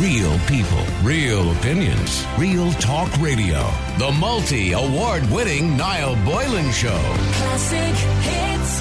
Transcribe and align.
Real 0.00 0.38
people, 0.40 0.84
real 1.02 1.52
opinions, 1.52 2.26
real 2.36 2.70
talk 2.72 3.10
radio. 3.18 3.66
The 3.96 4.14
multi 4.20 4.72
award 4.72 5.24
winning 5.30 5.74
Niall 5.74 6.16
Boylan 6.22 6.70
Show. 6.70 7.00
Classic 7.32 7.94
hits. 8.20 8.80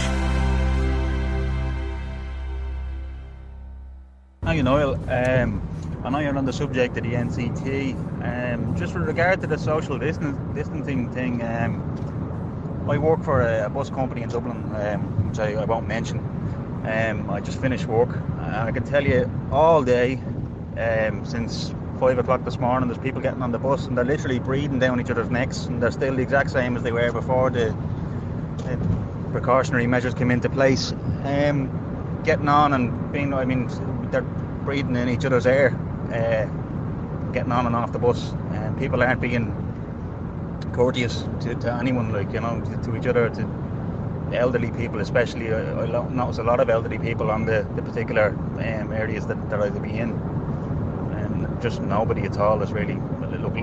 Hi, 4.43 4.59
Noel. 4.59 4.95
Um, 5.09 5.61
I 6.03 6.09
know 6.09 6.19
you're 6.19 6.37
on 6.37 6.43
the 6.43 6.51
subject 6.51 6.97
of 6.97 7.03
the 7.03 7.13
NCT. 7.13 7.93
Um, 8.53 8.75
just 8.75 8.93
with 8.93 9.07
regard 9.07 9.39
to 9.39 9.47
the 9.47 9.57
social 9.57 9.97
distance, 9.97 10.37
distancing 10.53 11.09
thing, 11.13 11.41
um, 11.43 12.85
I 12.89 12.97
work 12.97 13.23
for 13.23 13.39
a, 13.41 13.67
a 13.67 13.69
bus 13.69 13.89
company 13.89 14.21
in 14.23 14.27
Dublin, 14.27 14.57
um, 14.75 15.29
which 15.29 15.39
I, 15.39 15.53
I 15.53 15.63
won't 15.63 15.87
mention. 15.87 16.19
Um, 16.83 17.29
I 17.29 17.39
just 17.39 17.61
finished 17.61 17.85
work. 17.85 18.09
and 18.09 18.55
I 18.55 18.71
can 18.73 18.83
tell 18.83 19.03
you 19.03 19.31
all 19.49 19.81
day, 19.81 20.19
um, 20.77 21.25
since 21.25 21.73
five 21.99 22.17
o'clock 22.17 22.43
this 22.43 22.59
morning, 22.59 22.89
there's 22.89 23.01
people 23.01 23.21
getting 23.21 23.41
on 23.41 23.51
the 23.51 23.59
bus 23.59 23.85
and 23.85 23.97
they're 23.97 24.05
literally 24.05 24.39
breathing 24.39 24.79
down 24.79 24.99
each 24.99 25.09
other's 25.09 25.29
necks, 25.29 25.65
and 25.65 25.81
they're 25.81 25.91
still 25.91 26.15
the 26.15 26.21
exact 26.21 26.51
same 26.51 26.75
as 26.75 26.83
they 26.83 26.91
were 26.91 27.11
before 27.11 27.49
the, 27.49 27.75
precautionary 29.35 29.85
measures 29.85 30.13
came 30.13 30.31
into 30.31 30.49
place. 30.49 30.93
Um, 31.25 32.21
getting 32.23 32.47
on 32.47 32.71
and 32.71 33.11
being, 33.11 33.33
I 33.33 33.43
mean, 33.43 33.67
they're 34.09 34.21
breathing 34.21 34.95
in 34.95 35.09
each 35.09 35.25
other's 35.25 35.45
air, 35.45 35.75
uh, 36.07 36.45
getting 37.33 37.51
on 37.51 37.65
and 37.65 37.75
off 37.75 37.91
the 37.91 37.99
bus, 37.99 38.31
and 38.51 38.77
people 38.77 39.03
aren't 39.03 39.19
being 39.19 39.51
courteous 40.73 41.25
to, 41.41 41.53
to 41.55 41.73
anyone, 41.73 42.13
like 42.13 42.31
you 42.31 42.39
know, 42.39 42.61
to, 42.61 42.77
to 42.83 42.95
each 42.95 43.07
other, 43.07 43.29
to 43.29 43.45
elderly 44.33 44.71
people, 44.71 44.99
especially. 45.01 45.53
I, 45.53 45.83
I 45.83 46.09
notice 46.09 46.37
a 46.37 46.43
lot 46.43 46.61
of 46.61 46.69
elderly 46.69 46.97
people 46.97 47.29
on 47.29 47.45
the, 47.45 47.67
the 47.75 47.81
particular 47.81 48.29
um, 48.29 48.93
areas 48.93 49.27
that, 49.27 49.49
that 49.49 49.61
I'd 49.61 49.81
be 49.81 49.97
in, 49.97 50.11
just 51.61 51.81
nobody 51.81 52.23
at 52.23 52.37
all 52.37 52.61
is 52.61 52.71
really 52.71 52.99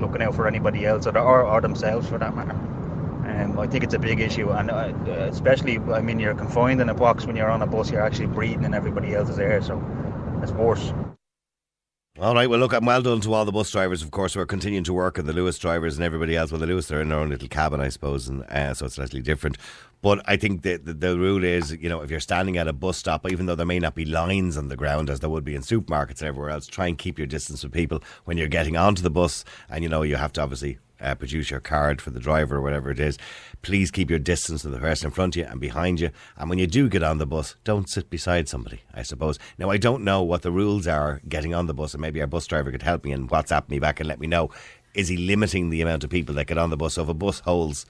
looking 0.00 0.22
out 0.22 0.34
for 0.34 0.47
anybody 0.47 0.86
else 0.86 1.06
or, 1.06 1.16
or, 1.19 1.44
or 1.44 1.61
themselves 1.61 2.08
for 2.08 2.19
that 2.19 2.34
matter. 2.34 2.53
Um, 2.53 3.58
I 3.58 3.66
think 3.66 3.84
it's 3.84 3.94
a 3.94 3.98
big 3.98 4.20
issue, 4.20 4.50
and 4.50 4.70
uh, 4.70 4.92
especially, 5.30 5.78
I 5.78 6.00
mean, 6.00 6.19
you're 6.19 6.34
confined 6.34 6.81
in 6.81 6.89
a 6.89 6.94
box 6.94 7.27
when 7.27 7.36
you're 7.36 7.50
on 7.50 7.62
a 7.62 7.66
bus. 7.66 7.91
You're 7.91 8.03
actually 8.05 8.27
breathing 8.27 8.64
in 8.64 8.75
everybody 8.75 9.14
else's 9.14 9.39
air, 9.39 9.62
so 9.62 9.83
it's 10.42 10.53
worse. 10.53 10.92
All 12.20 12.34
right, 12.34 12.48
well, 12.48 12.60
look, 12.60 12.74
I'm 12.74 12.84
well 12.84 13.00
done 13.00 13.22
to 13.22 13.32
all 13.32 13.46
the 13.46 13.52
bus 13.52 13.70
drivers. 13.70 14.02
Of 14.02 14.10
course, 14.10 14.36
we're 14.36 14.44
continuing 14.44 14.84
to 14.84 14.92
work, 14.92 15.16
and 15.16 15.27
the 15.27 15.32
Luas 15.32 15.58
drivers 15.58 15.96
and 15.96 16.05
everybody 16.05 16.36
else. 16.36 16.52
Well, 16.52 16.60
the 16.60 16.66
Luas, 16.66 16.86
they're 16.86 17.00
in 17.00 17.08
their 17.08 17.19
own 17.19 17.30
little 17.30 17.48
cabin, 17.48 17.80
I 17.80 17.88
suppose, 17.88 18.28
and 18.28 18.42
uh, 18.50 18.74
so 18.74 18.84
it's 18.84 18.96
slightly 18.96 19.22
different. 19.22 19.56
But 20.02 20.20
I 20.27 20.36
think 20.36 20.60
the, 20.60 20.77
the, 20.77 20.92
the 20.92 21.19
rule 21.19 21.42
is, 21.42 21.72
you 21.72 21.88
know, 21.88 22.02
if 22.02 22.10
you're 22.10 22.20
standing 22.20 22.58
at 22.58 22.69
a 22.69 22.74
bus 22.74 22.98
stop, 22.98 23.27
even 23.30 23.46
though 23.46 23.54
there 23.54 23.64
may 23.64 23.78
not 23.78 23.94
be 23.94 24.04
lines 24.04 24.58
on 24.58 24.69
the 24.69 24.77
ground 24.77 25.08
as 25.08 25.20
there 25.20 25.30
would 25.30 25.42
be 25.42 25.54
in 25.54 25.62
supermarkets 25.62 26.20
and 26.20 26.24
everywhere 26.24 26.50
else, 26.50 26.66
try 26.66 26.86
and 26.86 26.98
keep 26.98 27.16
your 27.16 27.27
distance 27.27 27.62
with 27.64 27.72
people 27.72 28.02
when 28.26 28.36
you're 28.36 28.47
getting 28.47 28.76
onto 28.76 29.00
the 29.00 29.08
bus. 29.08 29.42
And, 29.70 29.82
you 29.82 29.88
know, 29.88 30.02
you 30.02 30.16
have 30.16 30.34
to 30.34 30.42
obviously 30.42 30.80
uh, 31.03 31.14
produce 31.14 31.50
your 31.50 31.61
card 31.61 32.00
for 32.00 32.11
the 32.11 32.20
driver 32.20 32.56
or 32.56 32.61
whatever 32.61 32.91
it 32.91 33.00
is. 33.00 33.19
Please 33.62 33.91
keep 33.91 34.08
your 34.08 34.19
distance 34.19 34.62
from 34.62 34.72
the 34.72 34.78
person 34.78 35.06
in 35.06 35.12
front 35.12 35.36
of 35.36 35.41
you 35.41 35.47
and 35.47 35.61
behind 35.61 36.00
you. 36.00 36.11
And 36.36 36.48
when 36.48 36.59
you 36.59 36.67
do 36.67 36.89
get 36.89 37.03
on 37.03 37.19
the 37.19 37.27
bus, 37.27 37.56
don't 37.64 37.89
sit 37.89 38.09
beside 38.09 38.48
somebody, 38.48 38.81
I 38.94 39.03
suppose. 39.03 39.39
Now, 39.59 39.70
I 39.70 39.77
don't 39.77 40.05
know 40.05 40.22
what 40.22 40.42
the 40.42 40.53
rules 40.53 40.86
are 40.86 41.20
getting 41.28 41.55
on 41.55 41.67
the 41.67 41.75
bus, 41.75 41.94
and 41.94 42.00
maybe 42.00 42.20
our 42.20 42.27
bus 42.27 42.47
driver 42.47 42.70
could 42.70 42.83
help 42.83 43.05
me 43.05 43.12
and 43.12 43.28
WhatsApp 43.28 43.69
me 43.69 43.78
back 43.78 44.00
and 44.00 44.09
let 44.09 44.20
me 44.20 44.27
know. 44.27 44.50
Is 44.94 45.09
he 45.09 45.17
limiting 45.17 45.70
the 45.70 45.81
amount 45.81 46.05
of 46.05 46.11
people 46.11 46.34
that 46.36 46.47
get 46.47 46.59
on 46.59 46.70
the 46.70 46.77
bus? 46.77 46.94
So 46.94 47.03
if 47.03 47.09
a 47.09 47.14
bus 47.14 47.41
holds 47.41 47.87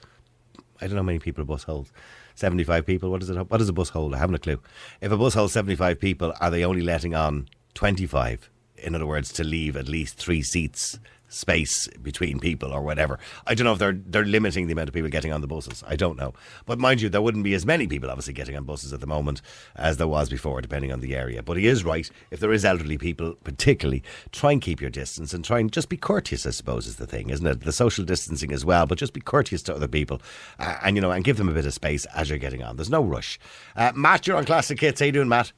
I 0.83 0.87
don't 0.87 0.95
know 0.95 1.01
how 1.01 1.05
many 1.05 1.19
people 1.19 1.43
a 1.43 1.45
bus 1.45 1.63
holds. 1.63 1.91
75 2.35 2.85
people. 2.85 3.09
What 3.09 3.23
is 3.23 3.29
it? 3.29 3.35
What 3.35 3.57
does 3.57 3.69
a 3.69 3.73
bus 3.73 3.89
hold? 3.89 4.13
I 4.13 4.17
haven't 4.17 4.35
a 4.35 4.39
clue. 4.39 4.59
If 4.99 5.11
a 5.11 5.17
bus 5.17 5.33
holds 5.33 5.53
75 5.53 5.99
people, 5.99 6.33
are 6.41 6.51
they 6.51 6.65
only 6.65 6.81
letting 6.81 7.15
on 7.15 7.47
25? 7.75 8.49
In 8.77 8.95
other 8.95 9.05
words, 9.05 9.31
to 9.33 9.43
leave 9.45 9.77
at 9.77 9.87
least 9.87 10.17
three 10.17 10.41
seats 10.41 10.99
space 11.33 11.87
between 12.01 12.39
people 12.39 12.71
or 12.71 12.81
whatever. 12.81 13.19
I 13.47 13.55
don't 13.55 13.65
know 13.65 13.73
if 13.73 13.79
they're 13.79 13.99
they're 14.05 14.25
limiting 14.25 14.67
the 14.67 14.73
amount 14.73 14.89
of 14.89 14.93
people 14.93 15.09
getting 15.09 15.33
on 15.33 15.41
the 15.41 15.47
buses. 15.47 15.83
I 15.87 15.95
don't 15.95 16.17
know. 16.17 16.33
But 16.65 16.79
mind 16.79 17.01
you, 17.01 17.09
there 17.09 17.21
wouldn't 17.21 17.43
be 17.43 17.53
as 17.53 17.65
many 17.65 17.87
people 17.87 18.09
obviously 18.09 18.33
getting 18.33 18.55
on 18.55 18.63
buses 18.63 18.93
at 18.93 18.99
the 18.99 19.07
moment 19.07 19.41
as 19.75 19.97
there 19.97 20.07
was 20.07 20.29
before, 20.29 20.61
depending 20.61 20.91
on 20.91 20.99
the 20.99 21.15
area. 21.15 21.41
But 21.43 21.57
he 21.57 21.67
is 21.67 21.83
right. 21.83 22.09
If 22.31 22.39
there 22.39 22.53
is 22.53 22.65
elderly 22.65 22.97
people, 22.97 23.35
particularly, 23.43 24.03
try 24.31 24.51
and 24.51 24.61
keep 24.61 24.81
your 24.81 24.89
distance 24.89 25.33
and 25.33 25.43
try 25.43 25.59
and 25.59 25.71
just 25.71 25.89
be 25.89 25.97
courteous. 25.97 26.45
I 26.45 26.51
suppose 26.51 26.87
is 26.87 26.97
the 26.97 27.07
thing, 27.07 27.29
isn't 27.29 27.45
it? 27.45 27.61
The 27.61 27.71
social 27.71 28.05
distancing 28.05 28.51
as 28.51 28.65
well, 28.65 28.85
but 28.85 28.97
just 28.97 29.13
be 29.13 29.21
courteous 29.21 29.63
to 29.63 29.75
other 29.75 29.87
people, 29.87 30.21
uh, 30.59 30.77
and 30.83 30.95
you 30.95 31.01
know, 31.01 31.11
and 31.11 31.23
give 31.23 31.37
them 31.37 31.49
a 31.49 31.53
bit 31.53 31.65
of 31.65 31.73
space 31.73 32.05
as 32.15 32.29
you're 32.29 32.39
getting 32.39 32.63
on. 32.63 32.75
There's 32.75 32.89
no 32.89 33.03
rush. 33.03 33.39
Uh, 33.75 33.91
Matt, 33.95 34.27
you're 34.27 34.37
on 34.37 34.45
Classic 34.45 34.79
Hits. 34.79 34.99
How 34.99 35.07
you 35.07 35.11
doing, 35.11 35.29
Matt? 35.29 35.51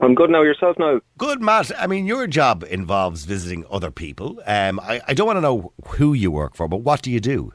I'm 0.00 0.14
good 0.14 0.30
now. 0.30 0.42
Yourself 0.42 0.78
now? 0.78 1.00
Good, 1.18 1.40
Matt. 1.40 1.70
I 1.78 1.86
mean, 1.86 2.06
your 2.06 2.26
job 2.26 2.64
involves 2.68 3.24
visiting 3.24 3.64
other 3.70 3.90
people. 3.90 4.42
Um, 4.46 4.80
I, 4.80 5.00
I 5.06 5.14
don't 5.14 5.26
want 5.26 5.36
to 5.36 5.40
know 5.40 5.72
who 5.86 6.12
you 6.12 6.30
work 6.30 6.56
for, 6.56 6.66
but 6.66 6.78
what 6.78 7.02
do 7.02 7.10
you 7.10 7.20
do? 7.20 7.52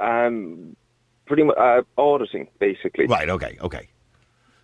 Um, 0.00 0.76
pretty 1.26 1.44
much 1.44 1.56
uh, 1.56 1.82
auditing, 1.96 2.48
basically. 2.58 3.06
Right. 3.06 3.30
Okay. 3.30 3.56
Okay. 3.60 3.88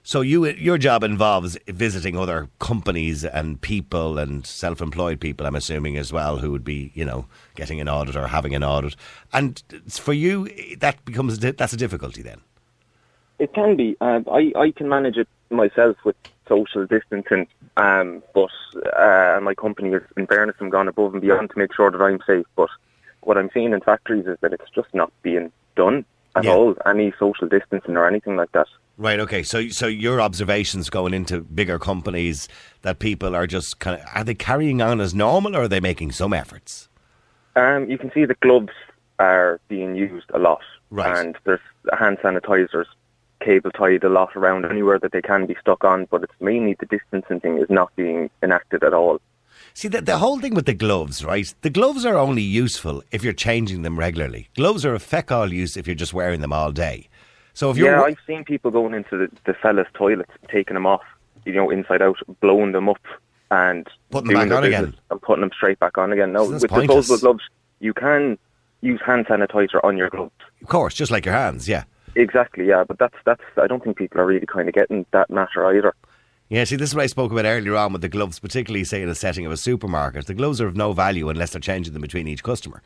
So 0.05 0.21
you, 0.21 0.47
your 0.47 0.79
job 0.79 1.05
involves 1.05 1.57
visiting 1.69 2.19
other 2.19 2.49
companies 2.59 3.25
and 3.25 3.61
people 3.61 4.19
and 4.19 4.45
self-employed 4.45 5.21
people. 5.21 5.47
I'm 5.47 5.55
assuming 5.55 5.97
as 5.97 6.13
well, 6.13 6.39
who 6.39 6.51
would 6.51 6.65
be, 6.65 6.91
you 6.95 7.05
know, 7.05 7.27
getting 7.55 7.81
an 7.81 7.89
audit 7.89 8.17
or 8.17 8.27
having 8.27 8.53
an 8.55 8.65
audit. 8.65 8.97
And 9.33 9.63
for 9.89 10.13
you, 10.13 10.49
that 10.79 11.05
becomes 11.05 11.39
that's 11.39 11.73
a 11.73 11.77
difficulty 11.77 12.21
then. 12.21 12.41
It 13.39 13.55
can 13.55 13.77
be. 13.77 13.97
Uh, 14.01 14.21
I 14.31 14.53
I 14.57 14.73
can 14.77 14.89
manage 14.89 15.17
it 15.17 15.29
myself 15.51 15.97
with 16.05 16.17
social 16.53 16.87
distancing, 16.87 17.47
um, 17.77 18.23
but 18.35 18.51
uh, 18.99 19.39
my 19.43 19.55
company 19.55 19.91
is, 19.91 20.03
in 20.17 20.27
fairness, 20.27 20.57
I'm 20.61 20.71
gone 20.71 20.89
above 20.89 21.13
and 21.15 21.23
beyond 21.23 21.51
to 21.51 21.59
make 21.59 21.75
sure 21.75 21.91
that 21.91 22.01
I'm 22.01 22.21
safe. 22.27 22.47
But 22.57 22.69
what 23.23 23.39
I'm 23.39 23.51
seeing 23.55 23.73
in 23.73 23.81
factories 23.81 24.27
is 24.27 24.37
that 24.43 24.53
it's 24.53 24.71
just 24.75 24.89
not 24.95 25.11
being 25.23 25.51
done 25.77 26.05
at 26.37 26.45
Yeah. 26.45 26.55
all. 26.55 26.75
Any 26.87 27.13
social 27.19 27.49
distancing 27.49 27.97
or 27.97 28.07
anything 28.07 28.37
like 28.37 28.53
that. 28.53 28.67
Right. 28.99 29.19
Okay. 29.21 29.43
So, 29.43 29.69
so 29.69 29.87
your 29.87 30.21
observations 30.21 30.91
going 30.91 31.15
into 31.15 31.41
bigger 31.41 31.79
companies 31.79 32.49
that 32.83 32.99
people 32.99 33.35
are 33.35 33.47
just 33.47 33.79
kind 33.79 33.99
of 34.01 34.07
are 34.15 34.25
they 34.25 34.35
carrying 34.35 34.83
on 34.83 35.01
as 35.01 35.15
normal 35.15 35.57
or 35.57 35.63
are 35.63 35.69
they 35.69 35.81
making 35.81 36.13
some 36.13 36.33
efforts? 36.35 36.89
Um, 37.57 37.89
you 37.91 37.97
can 37.99 38.11
see 38.13 38.25
the 38.27 38.37
gloves 38.43 38.73
are 39.19 39.61
being 39.69 39.95
used 39.95 40.31
a 40.35 40.39
lot, 40.39 40.61
Right. 40.91 41.17
and 41.19 41.37
there's 41.45 41.61
hand 41.99 42.19
sanitizers 42.23 42.87
cable 43.45 43.71
tied 43.71 44.05
a 44.05 44.09
lot 44.09 44.35
around 44.37 44.65
anywhere 44.65 44.99
that 44.99 45.13
they 45.13 45.23
can 45.23 45.47
be 45.47 45.57
stuck 45.61 45.85
on. 45.85 46.07
But 46.11 46.23
it's 46.23 46.33
mainly 46.41 46.77
the 46.79 46.87
distancing 46.87 47.41
thing 47.41 47.59
is 47.59 47.69
not 47.69 47.95
being 47.97 48.31
enacted 48.43 48.83
at 48.85 48.95
all. 48.95 49.21
See, 49.75 49.89
the, 49.89 50.01
the 50.03 50.19
whole 50.19 50.39
thing 50.39 50.55
with 50.55 50.67
the 50.67 50.75
gloves, 50.75 51.25
right? 51.25 51.53
The 51.63 51.71
gloves 51.71 52.05
are 52.05 52.17
only 52.17 52.43
useful 52.43 53.03
if 53.11 53.25
you're 53.25 53.33
changing 53.33 53.83
them 53.83 53.99
regularly. 53.99 54.49
Gloves 54.57 54.85
are 54.85 54.95
a 54.95 54.99
feck 55.01 55.31
all 55.33 55.53
use 55.53 55.77
if 55.77 55.87
you're 55.87 55.95
just 55.97 56.13
wearing 56.13 56.41
them 56.41 56.53
all 56.53 56.73
day. 56.73 57.09
So 57.55 57.71
if 57.71 57.77
you're 57.77 57.91
yeah, 57.95 58.03
I've 58.03 58.17
seen 58.27 58.45
people 58.45 58.71
going 58.71 58.95
into 58.95 59.17
the, 59.17 59.29
the 59.47 59.55
fellas' 59.55 59.87
toilets, 59.95 60.31
taking 60.51 60.75
them 60.75 60.87
off, 60.87 61.03
you 61.45 61.53
know, 61.55 61.71
inside 61.71 62.03
out, 62.03 62.17
blowing 62.41 62.73
them 62.73 62.89
up, 62.89 63.01
and 63.51 63.87
Putting 64.11 64.33
them 64.33 64.49
back 64.49 64.57
on 64.59 64.65
again. 64.65 64.95
and 65.11 65.23
putting 65.23 65.43
them 65.43 65.51
straight 65.55 65.79
back 65.79 65.99
on 65.99 66.13
again. 66.13 66.33
No, 66.33 66.49
with 66.49 66.67
pointless. 66.69 67.07
disposable 67.07 67.33
gloves, 67.33 67.45
you 67.81 67.93
can 67.93 68.39
use 68.81 69.01
hand 69.05 69.27
sanitizer 69.27 69.81
on 69.85 69.97
your 69.97 70.09
gloves. 70.11 70.33
of 70.63 70.69
course, 70.69 70.95
just 70.95 71.11
like 71.11 71.25
your 71.27 71.35
hands, 71.35 71.69
yeah. 71.69 71.85
Exactly, 72.15 72.67
yeah, 72.67 72.85
but 72.85 72.99
that's 72.99 73.17
that's. 73.25 73.43
I 73.57 73.67
don't 73.67 73.83
think 73.83 73.97
people 73.97 74.21
are 74.21 74.27
really 74.27 74.47
kind 74.47 74.69
of 74.69 74.75
getting 74.75 75.07
that 75.13 75.31
matter 75.31 75.67
either. 75.67 75.95
Yeah, 76.49 76.65
see, 76.65 76.77
this 76.77 76.91
is 76.91 76.95
what 76.95 77.05
I 77.05 77.07
spoke 77.07 77.33
about 77.33 77.47
earlier 77.47 77.77
on 77.77 77.93
with 77.95 78.03
the 78.03 78.11
gloves, 78.11 78.39
particularly, 78.39 78.85
say, 78.85 79.01
in 79.01 79.09
a 79.09 79.15
setting 79.15 79.47
of 79.47 79.53
a 79.53 79.57
supermarket. 79.57 80.27
The 80.27 80.35
gloves 80.35 80.61
are 80.61 80.67
of 80.67 80.77
no 80.77 80.93
value 80.93 81.31
unless 81.31 81.53
they're 81.53 81.61
changing 81.61 81.95
them 81.95 82.03
between 82.03 82.29
each 82.29 82.43
customer. 82.43 82.83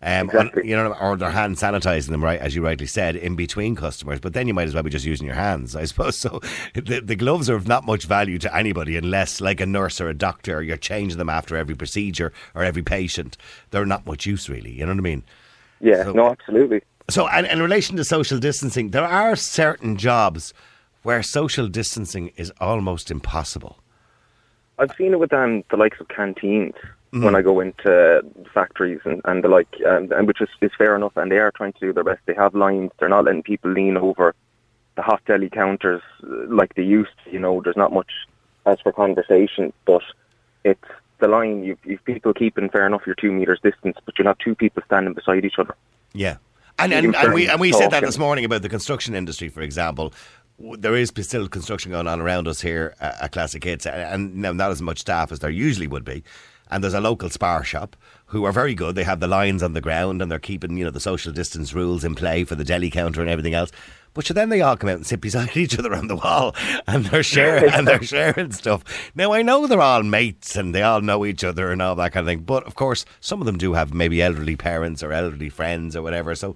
Um, 0.00 0.26
Exactly. 0.28 0.68
you 0.68 0.76
know, 0.76 0.92
or 0.92 1.16
they're 1.16 1.32
hand 1.32 1.56
sanitizing 1.56 2.10
them, 2.10 2.22
right, 2.22 2.38
as 2.38 2.54
you 2.54 2.62
rightly 2.62 2.86
said, 2.86 3.16
in 3.16 3.34
between 3.34 3.74
customers. 3.74 4.20
But 4.20 4.34
then 4.34 4.46
you 4.46 4.54
might 4.54 4.68
as 4.68 4.74
well 4.74 4.84
be 4.84 4.90
just 4.90 5.04
using 5.04 5.26
your 5.26 5.34
hands, 5.34 5.74
I 5.74 5.84
suppose. 5.86 6.16
So 6.16 6.40
the, 6.74 7.00
the 7.00 7.16
gloves 7.16 7.50
are 7.50 7.56
of 7.56 7.66
not 7.66 7.84
much 7.84 8.04
value 8.04 8.38
to 8.38 8.56
anybody 8.56 8.96
unless, 8.96 9.40
like 9.40 9.60
a 9.60 9.66
nurse 9.66 10.00
or 10.00 10.08
a 10.08 10.14
doctor, 10.14 10.62
you're 10.62 10.76
changing 10.76 11.18
them 11.18 11.28
after 11.28 11.56
every 11.56 11.74
procedure 11.74 12.32
or 12.54 12.62
every 12.62 12.82
patient. 12.84 13.36
They're 13.72 13.84
not 13.84 14.06
much 14.06 14.24
use, 14.26 14.48
really. 14.48 14.70
You 14.70 14.86
know 14.86 14.92
what 14.92 14.98
I 14.98 15.02
mean? 15.02 15.24
Yeah, 15.80 16.04
So- 16.04 16.12
no, 16.12 16.30
absolutely. 16.30 16.82
So, 17.10 17.26
and 17.28 17.46
in 17.46 17.62
relation 17.62 17.96
to 17.96 18.04
social 18.04 18.38
distancing, 18.38 18.90
there 18.90 19.04
are 19.04 19.34
certain 19.36 19.96
jobs 19.96 20.52
where 21.02 21.22
social 21.22 21.68
distancing 21.68 22.32
is 22.36 22.52
almost 22.60 23.10
impossible. 23.10 23.78
I've 24.78 24.94
seen 24.96 25.12
it 25.12 25.18
with 25.18 25.32
um, 25.32 25.64
the 25.70 25.76
likes 25.76 26.00
of 26.00 26.08
canteens 26.08 26.74
Mm-hmm. 27.12 27.24
when 27.24 27.34
I 27.34 27.40
go 27.40 27.60
into 27.60 28.22
factories 28.52 29.00
and, 29.06 29.22
and 29.24 29.42
the 29.42 29.48
like, 29.48 29.74
um, 29.88 30.12
and 30.12 30.26
which 30.26 30.42
is, 30.42 30.48
is 30.60 30.70
fair 30.76 30.94
enough. 30.94 31.16
And 31.16 31.32
they 31.32 31.38
are 31.38 31.50
trying 31.50 31.72
to 31.72 31.80
do 31.80 31.90
their 31.90 32.04
best. 32.04 32.20
They 32.26 32.34
have 32.34 32.54
lines. 32.54 32.90
They're 32.98 33.08
not 33.08 33.24
letting 33.24 33.42
people 33.42 33.70
lean 33.70 33.96
over 33.96 34.34
the 34.96 35.00
hot 35.00 35.22
deli 35.24 35.48
counters 35.48 36.02
uh, 36.22 36.26
like 36.48 36.74
they 36.74 36.82
used. 36.82 37.12
to. 37.24 37.30
You 37.30 37.38
know, 37.38 37.62
there's 37.62 37.78
not 37.78 37.94
much 37.94 38.10
as 38.66 38.78
for 38.82 38.92
conversation, 38.92 39.72
but 39.86 40.02
it's 40.64 40.84
the 41.18 41.28
line. 41.28 41.64
You've, 41.64 41.78
you've 41.82 42.04
people 42.04 42.34
keeping 42.34 42.68
fair 42.68 42.84
enough 42.84 43.06
your 43.06 43.14
two 43.14 43.32
meters 43.32 43.60
distance, 43.62 43.96
but 44.04 44.18
you'll 44.18 44.28
have 44.28 44.36
two 44.36 44.54
people 44.54 44.82
standing 44.84 45.14
beside 45.14 45.46
each 45.46 45.58
other. 45.58 45.74
Yeah. 46.12 46.36
And, 46.78 46.92
and, 46.92 47.16
and 47.16 47.34
we 47.34 47.48
and 47.48 47.60
we 47.60 47.72
said 47.72 47.90
that 47.90 48.02
this 48.04 48.18
morning 48.18 48.44
about 48.44 48.62
the 48.62 48.68
construction 48.68 49.14
industry, 49.14 49.48
for 49.48 49.62
example. 49.62 50.12
There 50.60 50.96
is 50.96 51.12
still 51.20 51.48
construction 51.48 51.92
going 51.92 52.08
on 52.08 52.20
around 52.20 52.48
us 52.48 52.60
here 52.60 52.94
uh, 53.00 53.12
at 53.20 53.32
Classic 53.32 53.62
Hits, 53.62 53.86
and 53.86 54.42
and 54.44 54.56
not 54.56 54.70
as 54.72 54.82
much 54.82 54.98
staff 54.98 55.30
as 55.30 55.38
there 55.38 55.50
usually 55.50 55.86
would 55.86 56.04
be. 56.04 56.24
And 56.70 56.82
there's 56.82 56.94
a 56.94 57.00
local 57.00 57.30
spar 57.30 57.64
shop 57.64 57.96
who 58.26 58.44
are 58.44 58.52
very 58.52 58.74
good. 58.74 58.94
They 58.94 59.04
have 59.04 59.20
the 59.20 59.26
lines 59.26 59.62
on 59.62 59.72
the 59.72 59.80
ground 59.80 60.20
and 60.20 60.30
they're 60.30 60.38
keeping, 60.38 60.76
you 60.76 60.84
know, 60.84 60.90
the 60.90 61.00
social 61.00 61.32
distance 61.32 61.72
rules 61.72 62.04
in 62.04 62.14
play 62.14 62.44
for 62.44 62.54
the 62.54 62.64
deli 62.64 62.90
counter 62.90 63.20
and 63.20 63.30
everything 63.30 63.54
else. 63.54 63.70
But 64.14 64.26
so 64.26 64.34
then 64.34 64.48
they 64.48 64.60
all 64.60 64.76
come 64.76 64.90
out 64.90 64.96
and 64.96 65.06
sit 65.06 65.20
beside 65.20 65.56
each 65.56 65.78
other 65.78 65.94
on 65.94 66.08
the 66.08 66.16
wall 66.16 66.54
and 66.86 67.06
they're 67.06 67.22
sharing 67.22 67.72
and 67.72 67.86
they're 67.86 68.02
sharing 68.02 68.52
stuff. 68.52 69.10
Now 69.14 69.32
I 69.32 69.42
know 69.42 69.66
they're 69.66 69.80
all 69.80 70.02
mates 70.02 70.56
and 70.56 70.74
they 70.74 70.82
all 70.82 71.00
know 71.00 71.24
each 71.24 71.44
other 71.44 71.70
and 71.70 71.80
all 71.80 71.94
that 71.96 72.12
kind 72.12 72.26
of 72.26 72.30
thing. 72.30 72.40
But 72.40 72.64
of 72.64 72.74
course, 72.74 73.04
some 73.20 73.40
of 73.40 73.46
them 73.46 73.58
do 73.58 73.74
have 73.74 73.94
maybe 73.94 74.20
elderly 74.20 74.56
parents 74.56 75.02
or 75.02 75.12
elderly 75.12 75.48
friends 75.48 75.96
or 75.96 76.02
whatever. 76.02 76.34
So 76.34 76.54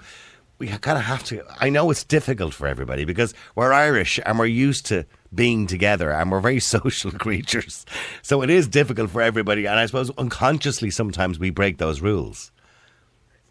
we 0.59 0.69
kind 0.69 0.99
of 0.99 1.05
have 1.05 1.25
to. 1.25 1.43
I 1.61 1.71
know 1.71 1.91
it's 1.91 2.05
difficult 2.05 2.55
for 2.55 2.67
everybody 2.67 3.05
because 3.05 3.35
we're 3.55 3.73
Irish 3.73 4.21
and 4.25 4.39
we're 4.39 4.47
used 4.47 4.87
to 4.87 5.07
being 5.35 5.67
together 5.67 6.11
and 6.11 6.31
we're 6.31 6.41
very 6.41 6.61
social 6.77 7.11
creatures. 7.11 7.85
So 8.23 8.43
it 8.43 8.51
is 8.51 8.69
difficult 8.69 9.11
for 9.11 9.23
everybody. 9.23 9.67
And 9.67 9.79
I 9.79 9.87
suppose 9.87 10.11
unconsciously 10.19 10.91
sometimes 10.91 11.39
we 11.39 11.51
break 11.51 11.79
those 11.79 12.01
rules. 12.01 12.53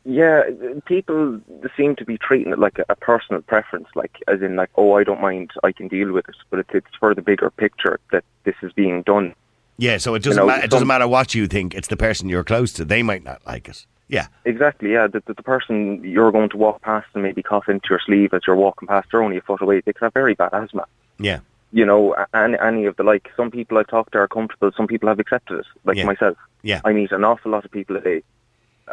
Yeah, 0.04 0.42
people 0.86 1.40
seem 1.78 1.96
to 1.98 2.06
be 2.06 2.18
treating 2.18 2.52
it 2.52 2.58
like 2.60 2.80
a, 2.80 2.86
a 2.90 2.96
personal 2.96 3.44
preference, 3.44 3.88
like 3.94 4.12
as 4.28 4.42
in 4.42 4.56
like, 4.56 4.72
oh, 4.76 4.94
I 4.94 5.04
don't 5.04 5.22
mind, 5.22 5.52
I 5.64 5.72
can 5.72 5.88
deal 5.88 6.12
with 6.12 6.28
it. 6.28 6.36
But 6.50 6.60
it's, 6.60 6.70
it's 6.74 6.96
for 7.00 7.14
the 7.14 7.22
bigger 7.22 7.52
picture 7.52 8.00
that 8.12 8.24
this 8.44 8.56
is 8.64 8.74
being 8.74 9.04
done. 9.04 9.36
Yeah, 9.78 9.98
so 9.98 10.16
it 10.16 10.24
doesn't 10.24 10.42
You 10.42 10.48
know, 10.48 10.58
ma- 10.58 10.64
it 10.64 10.72
doesn't 10.72 10.88
matter 10.88 11.08
what 11.08 11.36
you 11.36 11.48
think. 11.48 11.76
It's 11.76 11.88
the 11.88 11.98
person 11.98 12.30
you're 12.30 12.44
close 12.44 12.74
to. 12.74 12.86
They 12.86 13.04
might 13.04 13.24
not 13.24 13.46
like 13.46 13.70
it. 13.70 13.86
Yeah, 14.08 14.28
Exactly, 14.44 14.92
yeah. 14.92 15.08
The, 15.08 15.24
the, 15.26 15.36
the 15.36 15.44
person 15.44 16.04
you're 16.04 16.34
going 16.34 16.50
to 16.50 16.58
walk 16.58 16.82
past 16.82 17.08
and 17.14 17.24
maybe 17.24 17.42
cough 17.42 17.70
into 17.70 17.88
your 17.90 18.02
sleeve 18.06 18.34
as 18.34 18.42
you're 18.46 18.58
walking 18.58 18.88
past, 18.88 19.08
they're 19.10 19.24
only 19.24 19.38
a 19.38 19.42
foot 19.42 19.62
away. 19.62 19.82
They 19.86 19.94
could 19.94 20.04
have 20.04 20.14
very 20.14 20.34
bad 20.34 20.50
asthma. 20.54 20.86
yeah, 21.18 21.40
You 21.74 21.86
know, 21.86 22.16
any, 22.34 22.58
any 22.60 22.86
of 22.86 22.96
the 22.98 23.04
like. 23.04 23.30
Some 23.38 23.50
people 23.52 23.78
I've 23.78 23.88
talked 23.88 24.12
to 24.14 24.20
are 24.20 24.28
comfortable. 24.28 24.72
Some 24.76 24.88
people 24.88 25.08
have 25.10 25.20
accepted 25.20 25.60
it, 25.60 25.66
like 25.86 25.98
Yeah. 25.98 26.06
myself. 26.06 26.38
yeah, 26.64 26.82
I 26.84 26.92
meet 26.92 27.12
an 27.12 27.24
awful 27.24 27.52
lot 27.52 27.64
of 27.66 27.72
people 27.72 27.96
a 27.96 28.02
day. 28.02 28.24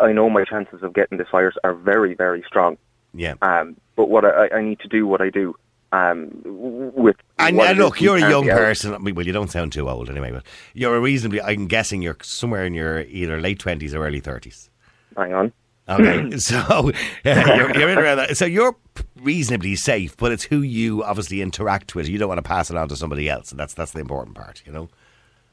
I 0.01 0.13
know 0.13 0.31
my 0.31 0.45
chances 0.45 0.83
of 0.85 0.95
getting 0.95 1.19
this 1.19 1.27
virus 1.33 1.57
are 1.65 1.75
very, 1.75 2.15
very 2.15 2.45
strong. 2.47 2.77
yeah. 3.15 3.35
Um, 3.43 3.77
but 3.97 4.09
what 4.11 4.25
I, 4.25 4.49
I 4.59 4.63
need 4.63 4.79
to 4.81 4.89
do, 4.89 5.09
what 5.09 5.21
I 5.21 5.29
do, 5.31 5.57
um, 5.91 6.31
with 6.45 7.17
And, 7.39 7.59
and 7.61 7.79
look, 7.79 8.01
you're 8.01 8.17
a 8.17 8.21
young 8.21 8.47
person. 8.47 8.95
I 8.95 8.99
mean, 8.99 9.15
well, 9.17 9.27
you 9.27 9.33
don't 9.33 9.51
sound 9.51 9.73
too 9.73 9.89
old 9.89 10.09
anyway, 10.11 10.31
but 10.31 10.45
you're 10.75 10.95
a 10.95 11.01
reasonably. 11.01 11.41
I'm 11.43 11.67
guessing 11.67 12.01
you're 12.03 12.17
somewhere 12.23 12.65
in 12.65 12.75
your 12.75 13.01
either 13.01 13.41
late 13.41 13.59
twenties 13.59 13.93
or 13.95 14.07
early 14.07 14.21
thirties. 14.21 14.71
Hang 15.17 15.33
on. 15.35 15.53
Okay, 15.89 16.37
so 16.51 16.93
yeah, 17.25 17.57
you're, 17.57 17.77
you're 17.79 17.89
in 17.89 17.99
around 17.99 18.19
that. 18.19 18.37
So 18.37 18.45
you're 18.45 18.77
reasonably 19.21 19.77
safe, 19.77 20.17
but 20.17 20.33
it's 20.33 20.45
who 20.45 20.61
you 20.63 21.03
obviously 21.05 21.41
interact 21.43 21.95
with. 21.95 22.09
You 22.09 22.19
don't 22.19 22.29
want 22.29 22.39
to 22.39 22.43
pass 22.43 22.71
it 22.71 22.77
on 22.77 22.89
to 22.89 22.97
somebody 22.97 23.29
else, 23.29 23.51
and 23.51 23.59
that's 23.59 23.75
that's 23.75 23.93
the 23.93 24.01
important 24.01 24.37
part. 24.37 24.63
You 24.67 24.73
know. 24.73 24.89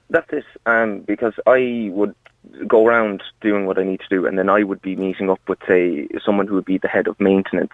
That's 0.09 0.31
it. 0.31 0.45
Um, 0.65 0.99
because 0.99 1.33
I 1.47 1.89
would 1.91 2.13
go 2.67 2.85
around 2.85 3.23
doing 3.41 3.65
what 3.65 3.79
I 3.79 3.83
need 3.83 4.01
to 4.01 4.07
do, 4.09 4.27
and 4.27 4.37
then 4.37 4.49
I 4.49 4.63
would 4.63 4.81
be 4.81 4.95
meeting 4.95 5.31
up 5.31 5.39
with, 5.47 5.57
say, 5.67 6.07
someone 6.23 6.45
who 6.45 6.53
would 6.53 6.65
be 6.65 6.77
the 6.77 6.87
head 6.87 7.07
of 7.07 7.19
maintenance 7.19 7.73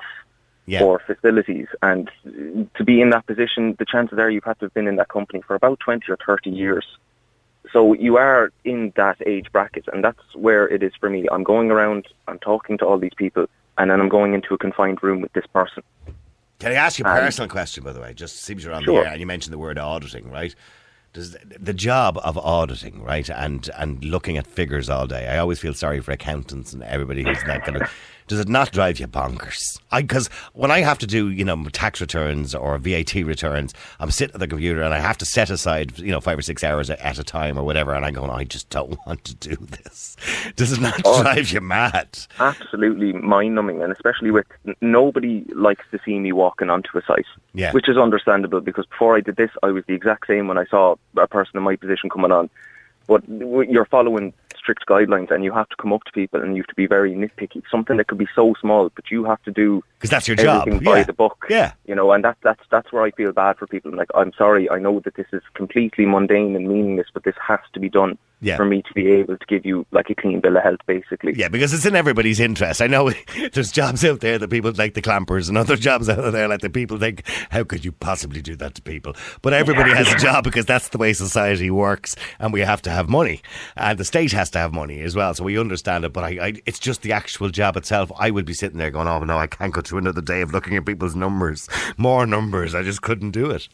Yeah. 0.65 0.83
or 0.83 1.00
facilities. 1.06 1.68
And 1.81 2.09
to 2.75 2.83
be 2.85 3.01
in 3.01 3.09
that 3.09 3.25
position, 3.27 3.75
the 3.79 3.85
chances 3.85 4.18
are 4.18 4.29
you've 4.29 4.45
had 4.45 4.59
to 4.59 4.65
have 4.68 4.73
been 4.73 4.88
in 4.88 4.95
that 4.95 5.09
company 5.09 5.41
for 5.45 5.56
about 5.56 5.81
20 5.81 6.09
or 6.09 6.18
30 6.25 6.50
years. 6.51 6.85
So 7.73 7.94
you 7.94 8.15
are 8.15 8.51
in 8.63 8.94
that 8.95 9.18
age 9.25 9.51
bracket, 9.51 9.85
and 9.91 10.01
that's 10.01 10.23
where 10.33 10.69
it 10.69 10.81
is 10.83 10.94
for 11.00 11.09
me. 11.09 11.27
I'm 11.29 11.44
going 11.44 11.69
around, 11.69 12.07
I'm 12.29 12.39
talking 12.39 12.77
to 12.77 12.85
all 12.85 12.97
these 12.97 13.13
people, 13.15 13.47
and 13.77 13.89
then 13.89 14.00
I'm 14.00 14.09
going 14.09 14.33
into 14.33 14.53
a 14.53 14.57
confined 14.57 15.01
room 15.01 15.21
with 15.21 15.33
this 15.33 15.45
person. 15.53 15.83
Can 16.59 16.71
I 16.71 16.75
ask 16.75 17.00
you 17.00 17.06
a 17.06 17.09
personal 17.09 17.50
question, 17.50 17.83
by 17.83 17.91
the 17.91 18.00
way? 18.01 18.13
Just 18.13 18.38
seems 18.44 18.63
you're 18.63 18.73
on 18.73 18.83
Sure. 18.83 19.01
the 19.01 19.07
air 19.07 19.12
and 19.13 19.19
you 19.19 19.25
mentioned 19.25 19.51
the 19.53 19.57
word 19.57 19.79
auditing, 19.79 20.29
right? 20.29 20.53
Does 21.13 21.35
the 21.59 21.73
job 21.73 22.19
of 22.23 22.38
auditing, 22.38 23.03
right, 23.03 23.29
and 23.29 23.69
and 23.77 24.01
looking 24.03 24.38
at 24.38 24.47
figures 24.47 24.89
all 24.89 25.07
day? 25.07 25.27
I 25.27 25.39
always 25.39 25.59
feel 25.59 25.73
sorry 25.73 26.00
for 26.01 26.12
accountants 26.12 26.71
and 26.71 26.83
everybody 26.83 27.23
who's 27.23 27.44
not 27.45 27.65
going 27.65 27.79
to. 27.79 27.89
Does 28.31 28.39
it 28.39 28.48
not 28.48 28.72
drive 28.72 28.98
you 28.98 29.07
bonkers? 29.10 29.60
Because 29.94 30.30
when 30.54 30.72
I 30.72 30.80
have 30.80 30.98
to 31.00 31.06
do, 31.06 31.28
you 31.30 31.44
know, 31.44 31.66
tax 31.74 32.00
returns 32.00 32.56
or 32.56 32.78
VAT 32.78 33.13
returns, 33.16 33.74
I'm 34.00 34.10
sitting 34.10 34.33
at 34.33 34.39
the 34.39 34.48
computer 34.48 34.81
and 34.81 34.94
I 34.94 35.00
have 35.00 35.18
to 35.18 35.25
set 35.25 35.50
aside, 35.50 36.00
you 36.00 36.12
know, 36.13 36.22
five 36.22 36.39
or 36.39 36.42
six 36.42 36.63
hours 36.63 36.89
at 36.89 37.19
a 37.19 37.25
time 37.25 37.57
or 37.60 37.66
whatever, 37.66 37.94
and 37.94 38.06
I'm 38.06 38.13
going, 38.13 38.31
I 38.31 38.45
just 38.45 38.69
don't 38.69 38.98
want 39.06 39.25
to 39.25 39.36
do 39.36 39.57
this. 39.57 40.16
Does 40.56 40.72
it 40.72 40.80
not 40.80 41.01
Oh. 41.04 41.22
drive 41.24 41.51
you 41.51 41.60
mad? 41.60 42.07
absolutely 42.39 43.12
mind 43.12 43.54
numbing, 43.56 43.83
and 43.83 43.92
especially 43.92 44.31
with 44.31 44.45
nobody 44.80 45.44
likes 45.54 45.83
to 45.92 46.00
see 46.06 46.18
me 46.18 46.31
walking 46.31 46.69
onto 46.69 46.98
a 46.98 47.01
site, 47.04 47.25
Yeah. 47.54 47.74
which 47.74 47.89
is 47.89 47.98
understandable 47.98 48.62
because 48.62 48.86
before 48.86 49.18
I 49.18 49.19
did 49.19 49.36
this, 49.36 49.51
I 49.62 49.72
was 49.72 49.83
the 49.89 49.94
exact 49.94 50.28
same 50.28 50.48
when 50.48 50.57
I 50.57 50.63
saw 50.68 50.95
a 51.18 51.28
person 51.28 51.57
in 51.57 51.63
my 51.63 51.75
position 51.75 52.10
coming 52.10 52.31
on. 52.31 52.50
But 53.07 53.24
you're 53.28 53.83
following 53.83 54.31
strict 54.62 54.84
guidelines, 54.88 55.31
and 55.31 55.44
you 55.44 55.52
have 55.54 55.68
to 55.69 55.75
come 55.81 55.92
up 55.94 56.04
to 56.06 56.12
people, 56.12 56.42
and 56.42 56.56
you 56.56 56.62
have 56.63 56.68
to 56.68 56.75
be 56.75 56.88
very 56.88 57.13
nitpicky. 57.13 57.62
Something 57.69 57.98
that 57.98 58.08
could 58.08 58.18
be 58.18 58.28
so 58.36 58.54
small, 58.62 58.90
but 58.96 59.06
you 59.12 59.24
have 59.25 59.42
to 59.44 59.52
do 59.52 59.84
Because 59.98 60.10
that's 60.10 60.28
your 60.28 60.38
job. 60.38 60.68
by 60.84 60.98
Yeah. 61.00 61.04
the 61.04 61.13
book. 61.13 61.46
Yeah. 61.50 61.74
You 61.86 61.96
know, 61.96 62.12
and 62.12 62.24
that, 62.24 62.38
that's 62.44 62.62
that's 62.69 62.92
where 62.94 63.04
I 63.04 63.12
feel 63.12 63.31
bad 63.31 63.58
for 63.58 63.68
people. 63.68 63.92
Like, 63.96 64.10
I'm 64.16 64.31
sorry, 64.38 64.69
I 64.69 64.80
know 64.80 65.00
that 65.06 65.16
this 65.16 65.28
is 65.34 65.42
completely 65.56 66.06
mundane 66.06 66.56
and 66.56 66.68
meaningless, 66.68 67.08
but 67.13 67.24
this 67.24 67.36
has 67.48 67.60
to 67.74 67.80
be 67.80 67.90
done 67.90 68.18
Yeah. 68.42 68.58
for 68.58 68.66
me 68.66 68.82
to 68.82 68.94
be 68.94 69.08
able 69.08 69.38
to 69.38 69.46
give 69.48 69.66
you 69.66 69.86
like 69.92 70.10
a 70.10 70.16
clean 70.16 70.40
bill 70.40 70.58
of 70.58 70.64
health, 70.64 70.80
basically. 70.88 71.34
Yeah, 71.36 71.48
because 71.48 71.74
it's 71.74 71.86
in 71.86 71.96
everybody's 71.96 72.40
interest. 72.40 72.82
I 72.82 72.88
know 72.88 73.12
there's 73.54 73.72
jobs 73.72 74.04
out 74.04 74.20
there 74.22 74.40
that 74.40 74.50
people 74.50 74.72
like 74.76 74.96
the 74.96 75.02
clampers, 75.02 75.48
and 75.48 75.58
other 75.58 75.76
jobs 75.88 76.10
out 76.10 76.32
there 76.32 76.48
like 76.48 76.62
the 76.62 76.70
people 76.70 76.98
think, 76.98 77.24
how 77.50 77.64
could 77.64 77.86
you 77.86 77.92
possibly 77.92 78.42
do 78.42 78.56
that 78.56 78.76
to 78.76 78.82
people? 78.82 79.16
But 79.42 79.54
everybody 79.54 79.92
has 79.92 80.12
a 80.12 80.18
job 80.18 80.44
because 80.44 80.66
that's 80.66 80.90
the 80.90 80.98
way 80.98 81.14
society 81.14 81.70
works, 81.70 82.16
and 82.40 82.52
we 82.52 82.62
have 82.62 82.82
to 82.84 82.90
have 82.90 83.10
money, 83.10 83.42
and 83.78 83.98
the 83.98 84.06
state 84.06 84.32
has 84.32 84.50
to 84.52 84.60
have 84.60 84.74
money 84.74 85.02
as 85.02 85.16
well. 85.16 85.34
So 85.34 85.44
we 85.44 85.60
understand 85.60 86.04
it, 86.06 86.14
but 86.14 86.24
I, 86.24 86.48
I, 86.48 86.54
it's 86.66 86.80
just 86.80 87.04
the 87.04 87.12
actual 87.12 87.50
job 87.50 87.78
itself. 87.78 88.12
I 88.18 88.32
would 88.32 88.46
be 88.46 88.54
sitting 88.54 88.78
there 88.78 88.92
going, 88.92 89.08
oh 89.08 89.24
no, 89.24 89.38
I 89.38 89.48
can't 89.48 89.74
go 89.74 89.82
through 89.82 90.00
another 90.00 90.22
day 90.22 90.42
of 90.42 90.52
looking 90.52 90.76
at 90.76 90.86
people's 90.86 91.16
numbers, 91.16 91.70
more 91.98 92.26
numbers. 92.26 92.74
I 92.74 92.82
just 92.84 93.02
couldn't 93.02 93.32
do 93.32 93.52
it. 93.52 93.68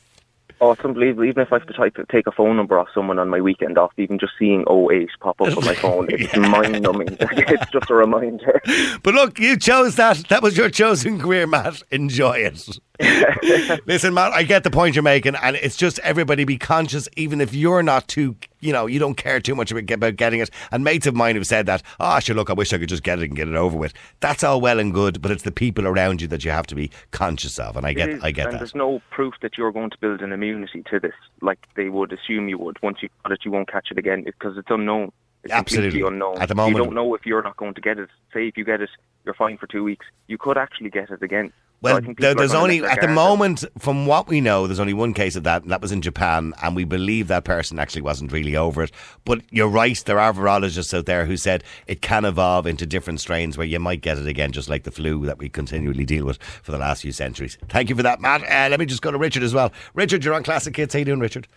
Oh, 0.60 0.72
it's 0.72 0.84
unbelievable. 0.84 1.26
Even 1.26 1.44
if 1.44 1.54
I 1.54 1.60
have 1.60 1.68
to 1.68 1.74
type, 1.74 1.98
take 2.12 2.26
a 2.26 2.32
phone 2.32 2.58
number 2.58 2.80
off 2.80 2.88
someone 2.94 3.20
on 3.20 3.30
my 3.30 3.42
weekend 3.42 3.78
off, 3.78 3.92
even 3.98 4.18
just 4.18 4.34
seeing 4.40 4.62
08 4.70 5.10
pop 5.20 5.40
up 5.42 5.56
on 5.56 5.66
my 5.66 5.76
phone, 5.76 6.08
it's 6.10 6.36
mind 6.38 6.82
numbing. 6.82 7.16
it's 7.20 7.72
just 7.72 7.90
a 7.90 7.94
reminder. 7.94 8.62
But 9.04 9.14
look, 9.14 9.40
you 9.40 9.58
chose 9.58 9.96
that. 9.96 10.18
That 10.30 10.42
was 10.42 10.58
your 10.58 10.70
chosen 10.70 11.20
career, 11.20 11.46
Matt. 11.46 11.84
Enjoy 11.92 12.38
it. 12.38 12.80
Listen, 13.86 14.14
Matt, 14.14 14.34
I 14.34 14.44
get 14.44 14.64
the 14.64 14.72
point 14.72 14.96
you're 14.96 15.04
making, 15.04 15.36
and 15.36 15.56
it's 15.58 15.76
just 15.78 16.00
everybody 16.00 16.44
be 16.46 16.58
conscious, 16.58 17.08
even 17.16 17.42
if 17.42 17.54
you're 17.54 17.84
not 17.84 18.08
too, 18.08 18.36
you 18.60 18.74
know, 18.74 18.88
you 18.88 18.98
don't 19.00 19.16
care 19.16 19.40
too 19.40 19.54
much 19.56 19.72
about, 19.72 19.90
about 19.92 20.16
getting 20.16 20.40
it. 20.40 20.50
And 20.72 20.84
mates 20.84 21.06
of 21.06 21.16
mine 21.16 21.36
have 21.36 21.46
said 21.46 21.68
that, 21.68 21.84
oh, 22.00 22.20
sure, 22.20 22.36
look, 22.36 22.50
I 22.50 22.54
wish 22.54 22.74
I 22.74 22.78
could 22.78 22.90
just 22.90 23.04
get 23.04 23.20
it 23.20 23.26
and 23.26 23.36
get 23.36 23.48
it 23.48 23.56
over 23.56 23.78
with. 23.78 23.94
That's 24.20 24.44
all 24.44 24.60
well 24.62 24.80
and 24.80 24.94
good, 24.94 25.22
but 25.22 25.32
it's 25.32 25.44
the 25.44 25.52
people 25.52 25.88
around 25.88 26.22
you 26.22 26.28
that 26.30 26.44
you 26.44 26.52
have 26.52 26.68
to 26.68 26.76
be 26.76 26.90
conscious 27.12 27.60
of, 27.60 27.78
and 27.78 27.86
I 27.86 27.94
get, 27.94 28.10
is, 28.10 28.24
I 28.24 28.32
get 28.32 28.46
and 28.48 28.56
that. 28.56 28.60
there's 28.60 28.76
no 28.76 29.02
proof 29.12 29.36
that 29.42 29.58
you're 29.58 29.72
going 29.72 29.92
to 29.92 29.98
build 30.00 30.22
an 30.22 30.32
immunity 30.32 30.84
to 30.90 31.00
this, 31.00 31.14
like 31.42 31.60
they 31.76 31.90
would 31.90 32.12
assume 32.14 32.50
you 32.50 32.58
would. 32.58 32.82
Once 32.82 32.98
you 33.02 33.10
got 33.24 33.32
it, 33.32 33.40
you 33.46 33.52
won't 33.52 33.72
catch 33.72 33.90
it 33.92 33.98
again 34.00 34.24
because 34.24 34.58
it's 34.58 34.70
unknown. 34.72 35.12
It's 35.44 35.54
Absolutely. 35.54 36.02
unknown. 36.02 36.40
At 36.40 36.50
the 36.50 36.56
moment- 36.56 36.78
you 36.78 36.84
don't 36.84 36.96
know 36.96 37.14
if 37.14 37.26
you're 37.26 37.44
not 37.44 37.58
going 37.58 37.76
to 37.76 37.82
get 37.82 38.00
it. 38.00 38.10
Say 38.34 38.48
if 38.48 38.58
you 38.58 38.66
get 38.66 38.82
it, 38.82 38.90
you're 39.24 39.36
fine 39.36 39.58
for 39.58 39.68
two 39.68 39.84
weeks. 39.84 40.06
You 40.28 40.38
could 40.38 40.58
actually 40.58 40.90
get 40.90 41.12
it 41.12 41.22
again. 41.22 41.54
So 41.78 41.84
Well, 41.84 41.98
I 41.98 42.02
think 42.02 42.20
there, 42.20 42.34
there's 42.34 42.56
only 42.56 42.84
at 42.84 43.02
the 43.02 43.08
moment, 43.08 43.64
from 43.78 44.08
what 44.08 44.28
we 44.28 44.42
know, 44.42 44.66
there's 44.66 44.80
only 44.80 44.96
one 44.96 45.14
case 45.14 45.36
of 45.36 45.44
that, 45.44 45.62
and 45.62 45.72
that 45.72 45.80
was 45.80 45.92
in 45.92 46.02
Japan, 46.02 46.56
and 46.64 46.76
we 46.76 46.86
believe 46.86 47.28
that 47.28 47.44
person 47.44 47.78
actually 47.78 48.02
wasn't 48.02 48.32
really 48.32 48.56
over 48.56 48.82
it. 48.82 48.92
But 49.26 49.42
you're 49.52 49.68
right, 49.68 49.96
there 50.06 50.20
are 50.20 50.34
virologists 50.34 50.92
out 50.98 51.06
there 51.06 51.28
who 51.28 51.38
said 51.38 51.64
it 51.86 52.02
can 52.02 52.26
evolve 52.26 52.66
into 52.66 52.88
different 52.88 53.20
strains 53.22 53.60
where 53.60 53.68
you 53.68 53.80
might 53.80 54.02
get 54.02 54.18
it 54.18 54.26
again, 54.26 54.54
just 54.54 54.70
like 54.70 54.86
the 54.86 54.92
flu 54.92 55.24
that 55.28 55.38
we 55.38 55.50
continually 55.50 56.04
deal 56.04 56.26
with 56.26 56.42
for 56.42 56.72
the 56.72 56.80
last 56.80 57.04
few 57.04 57.12
centuries. 57.12 57.60
Thank 57.70 57.90
you 57.90 57.96
for 57.96 58.04
that, 58.04 58.20
Matt. 58.20 58.42
Uh, 58.42 58.70
let 58.72 58.80
me 58.80 58.88
just 58.88 59.04
go 59.04 59.12
to 59.12 59.18
Richard 59.20 59.44
as 59.44 59.54
well. 59.54 59.72
Richard, 59.94 60.26
you're 60.26 60.34
on 60.34 60.42
Classic 60.42 60.76
Hits. 60.76 60.96
How 60.96 61.00
you 61.00 61.06
doing, 61.06 61.20
Richard? 61.20 61.48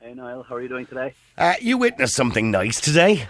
Hey 0.00 0.14
Niall, 0.14 0.44
how 0.44 0.54
are 0.54 0.62
you 0.62 0.68
doing 0.68 0.86
today? 0.86 1.14
Uh, 1.36 1.54
you 1.60 1.78
witnessed 1.78 2.14
something 2.14 2.52
nice 2.52 2.80
today. 2.80 3.26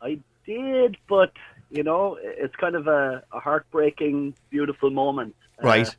I 0.00 0.18
did, 0.46 0.96
but 1.08 1.30
you 1.72 1.82
know, 1.82 2.18
it's 2.20 2.54
kind 2.56 2.74
of 2.76 2.86
a, 2.86 3.22
a 3.32 3.40
heartbreaking, 3.40 4.34
beautiful 4.50 4.90
moment. 4.90 5.34
Uh, 5.62 5.66
Right. 5.68 5.96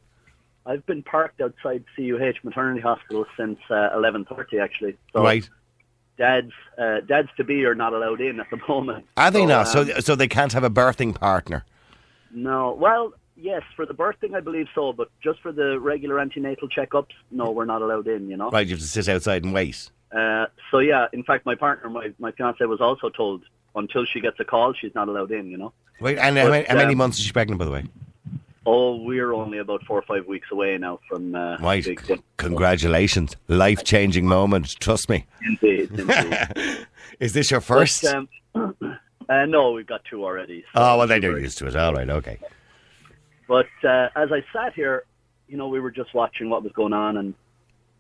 I've 0.66 0.86
been 0.86 1.04
parked 1.04 1.42
outside 1.42 1.84
CUH 1.98 2.36
Maternity 2.44 2.80
Hospital 2.80 3.26
since 3.36 3.60
uh, 3.70 3.90
eleven 3.94 4.24
thirty, 4.24 4.60
actually. 4.60 4.96
So 5.12 5.22
right. 5.22 5.48
Dads, 6.18 6.52
uh, 6.78 7.02
dads 7.02 7.28
to 7.38 7.44
be 7.44 7.66
are 7.66 7.76
not 7.76 7.92
allowed 7.92 8.22
in 8.22 8.40
at 8.40 8.50
the 8.50 8.60
moment. 8.70 9.06
Are 9.18 9.30
they 9.32 9.40
So, 9.42 9.46
not? 9.46 9.68
So, 9.68 9.82
um, 9.82 10.02
so 10.02 10.16
they 10.16 10.28
can't 10.30 10.54
have 10.54 10.64
a 10.64 10.70
birthing 10.70 11.20
partner. 11.20 11.66
no. 12.32 12.78
Well, 12.80 13.14
yes, 13.36 13.64
for 13.76 13.86
the 13.86 13.94
birthing, 13.94 14.36
I 14.36 14.40
believe 14.40 14.68
so, 14.74 14.94
but 14.94 15.10
just 15.22 15.42
for 15.42 15.52
the 15.52 15.80
regular 15.80 16.20
antenatal 16.20 16.70
checkups, 16.70 17.12
no, 17.32 17.52
we're 17.52 17.66
not 17.66 17.82
allowed 17.82 18.08
in. 18.08 18.30
You 18.30 18.38
know. 18.38 18.50
Right, 18.52 18.66
you 18.66 18.76
have 18.76 18.80
to 18.80 18.88
sit 18.88 19.10
outside 19.10 19.44
and 19.44 19.54
wait. 19.54 19.90
Uh, 20.16 20.46
so 20.72 20.80
yeah, 20.80 21.08
in 21.12 21.24
fact, 21.24 21.46
my 21.46 21.56
partner, 21.56 21.90
my 21.90 22.14
my 22.20 22.32
fiance, 22.32 22.64
was 22.64 22.80
also 22.80 23.10
told 23.10 23.44
until 23.76 24.06
she 24.06 24.20
gets 24.20 24.40
a 24.40 24.46
call, 24.46 24.74
she's 24.74 24.96
not 24.96 25.08
allowed 25.08 25.32
in. 25.32 25.48
You 25.48 25.58
know. 25.58 25.74
Right, 26.00 26.18
and 26.18 26.38
how, 26.38 26.50
many, 26.50 26.66
how 26.66 26.76
many 26.76 26.92
um, 26.94 26.98
months 26.98 27.18
is 27.20 27.26
she 27.26 27.32
pregnant, 27.32 27.60
by 27.60 27.66
the 27.66 27.72
way? 27.72 27.86
Oh, 28.66 28.96
we're 28.96 29.34
only 29.34 29.58
about 29.58 29.84
four 29.84 30.00
or 30.00 30.04
five 30.04 30.26
weeks 30.26 30.48
away 30.52 30.78
now 30.78 31.00
from 31.10 31.36
uh, 31.36 31.58
Right. 31.58 31.84
big 31.84 32.22
Congratulations. 32.38 33.36
Life 33.50 33.84
changing 33.84 34.26
moment. 34.26 34.76
Trust 34.80 35.10
me. 35.10 35.26
Indeed, 35.46 35.92
indeed. 35.92 36.88
Is 37.20 37.34
this 37.34 37.52
your 37.52 37.60
first? 37.60 38.04
But, 38.04 38.16
um, 38.16 38.30
uh, 39.30 39.46
no, 39.46 39.72
we've 39.74 39.86
got 39.86 40.06
two 40.06 40.24
already. 40.24 40.62
so 40.74 40.82
oh, 40.82 40.98
well, 40.98 41.22
you're 41.22 41.40
used 41.40 41.58
to 41.58 41.68
it. 41.68 41.76
All 41.76 41.94
right. 41.94 42.10
Okay. 42.10 42.40
But 43.48 43.68
uh, 43.84 44.10
as 44.16 44.32
I 44.32 44.44
sat 44.54 44.74
here, 44.74 45.04
you 45.48 45.58
know, 45.58 45.68
we 45.68 45.82
were 45.82 45.92
just 45.92 46.14
watching 46.14 46.50
what 46.50 46.64
was 46.64 46.72
going 46.72 46.94
on, 46.94 47.18
and 47.18 47.34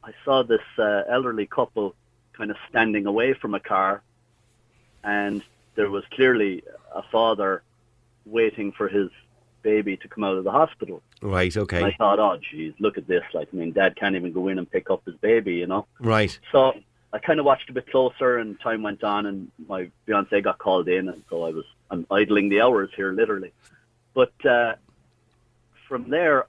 I 0.04 0.12
saw 0.24 0.44
this 0.44 0.62
uh, 0.78 1.02
elderly 1.10 1.46
couple 1.46 1.94
kind 2.38 2.52
of 2.52 2.58
standing 2.70 3.06
away 3.06 3.34
from 3.34 3.54
a 3.54 3.60
car, 3.60 4.02
and 5.04 5.44
there 5.76 5.90
was 5.90 6.04
clearly 6.12 6.64
a 6.94 7.04
father 7.12 7.64
waiting 8.26 8.72
for 8.72 8.88
his 8.88 9.10
baby 9.62 9.98
to 9.98 10.08
come 10.08 10.24
out 10.24 10.38
of 10.38 10.44
the 10.44 10.52
hospital. 10.52 11.02
Right. 11.22 11.56
And 11.78 11.86
I 11.86 11.96
thought, 11.98 12.20
oh, 12.20 12.38
geez, 12.52 12.74
look 12.80 12.98
at 12.98 13.08
this. 13.08 13.24
Like, 13.34 13.50
I 13.54 13.56
mean, 13.56 13.72
dad 13.72 13.96
can't 13.96 14.16
even 14.16 14.34
go 14.34 14.50
in 14.50 14.60
and 14.60 14.70
pick 14.70 14.90
up 14.90 15.04
his 15.06 15.16
baby, 15.16 15.56
you 15.56 15.68
know? 15.68 15.88
Right. 16.00 16.38
So 16.52 16.74
I 17.14 17.20
kind 17.20 17.40
of 17.40 17.46
watched 17.46 17.70
a 17.70 17.74
bit 17.74 17.90
closer, 17.90 18.38
and 18.40 18.60
time 18.60 18.82
went 18.82 19.04
on, 19.04 19.26
and 19.26 19.52
my 19.68 19.90
fiance 20.06 20.42
got 20.42 20.58
called 20.58 20.88
in, 20.88 21.10
and 21.10 21.24
so 21.30 21.44
I 21.44 21.52
was 21.52 21.66
I'm 21.92 22.08
idling 22.10 22.50
the 22.50 22.62
hours 22.62 22.90
here, 22.96 23.12
literally. 23.12 23.54
But 24.14 24.34
uh, 24.46 24.76
from 25.88 26.10
there, 26.10 26.48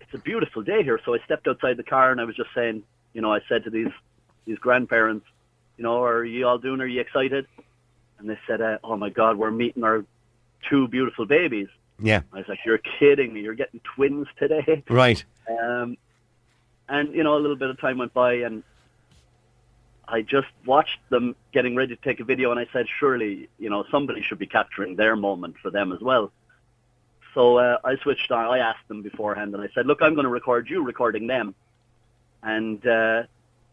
it's 0.00 0.14
a 0.14 0.18
beautiful 0.18 0.62
day 0.62 0.82
here. 0.82 0.98
So 1.04 1.14
I 1.14 1.18
stepped 1.26 1.46
outside 1.46 1.76
the 1.76 1.82
car, 1.82 2.10
and 2.10 2.20
I 2.20 2.24
was 2.24 2.36
just 2.36 2.50
saying, 2.54 2.82
you 3.12 3.20
know, 3.20 3.32
I 3.32 3.40
said 3.48 3.64
to 3.64 3.70
these 3.70 3.92
these 4.46 4.58
grandparents, 4.58 5.26
you 5.76 5.84
know, 5.84 6.02
are 6.02 6.24
you 6.24 6.46
all 6.46 6.58
doing? 6.58 6.80
Are 6.80 6.86
you 6.86 7.00
excited? 7.02 7.46
And 8.18 8.28
they 8.28 8.38
said, 8.46 8.60
uh, 8.60 8.78
oh 8.82 8.96
my 8.96 9.10
God, 9.10 9.36
we're 9.36 9.50
meeting 9.50 9.84
our 9.84 10.04
two 10.68 10.88
beautiful 10.88 11.26
babies. 11.26 11.68
Yeah. 12.00 12.22
I 12.32 12.38
was 12.38 12.48
like, 12.48 12.60
you're 12.64 12.80
kidding 12.98 13.32
me. 13.32 13.40
You're 13.40 13.54
getting 13.54 13.80
twins 13.94 14.26
today. 14.38 14.84
Right. 14.90 15.24
Um, 15.48 15.96
and 16.88 17.14
you 17.14 17.22
know, 17.22 17.36
a 17.36 17.40
little 17.40 17.56
bit 17.56 17.70
of 17.70 17.80
time 17.80 17.98
went 17.98 18.12
by, 18.14 18.34
and 18.34 18.62
I 20.06 20.22
just 20.22 20.48
watched 20.64 20.98
them 21.10 21.36
getting 21.52 21.76
ready 21.76 21.94
to 21.94 22.02
take 22.02 22.20
a 22.20 22.24
video, 22.24 22.50
and 22.50 22.58
I 22.58 22.66
said, 22.72 22.86
surely, 22.98 23.48
you 23.58 23.70
know, 23.70 23.84
somebody 23.90 24.22
should 24.22 24.38
be 24.38 24.46
capturing 24.46 24.96
their 24.96 25.16
moment 25.16 25.56
for 25.62 25.70
them 25.70 25.92
as 25.92 26.00
well. 26.00 26.32
So 27.34 27.58
uh, 27.58 27.78
I 27.84 27.96
switched 27.96 28.30
on. 28.30 28.46
I 28.46 28.58
asked 28.58 28.88
them 28.88 29.02
beforehand, 29.02 29.54
and 29.54 29.62
I 29.62 29.68
said, 29.74 29.86
look, 29.86 30.02
I'm 30.02 30.14
going 30.14 30.24
to 30.24 30.30
record 30.30 30.68
you 30.68 30.82
recording 30.82 31.26
them, 31.26 31.54
and 32.42 32.84
uh, 32.86 33.24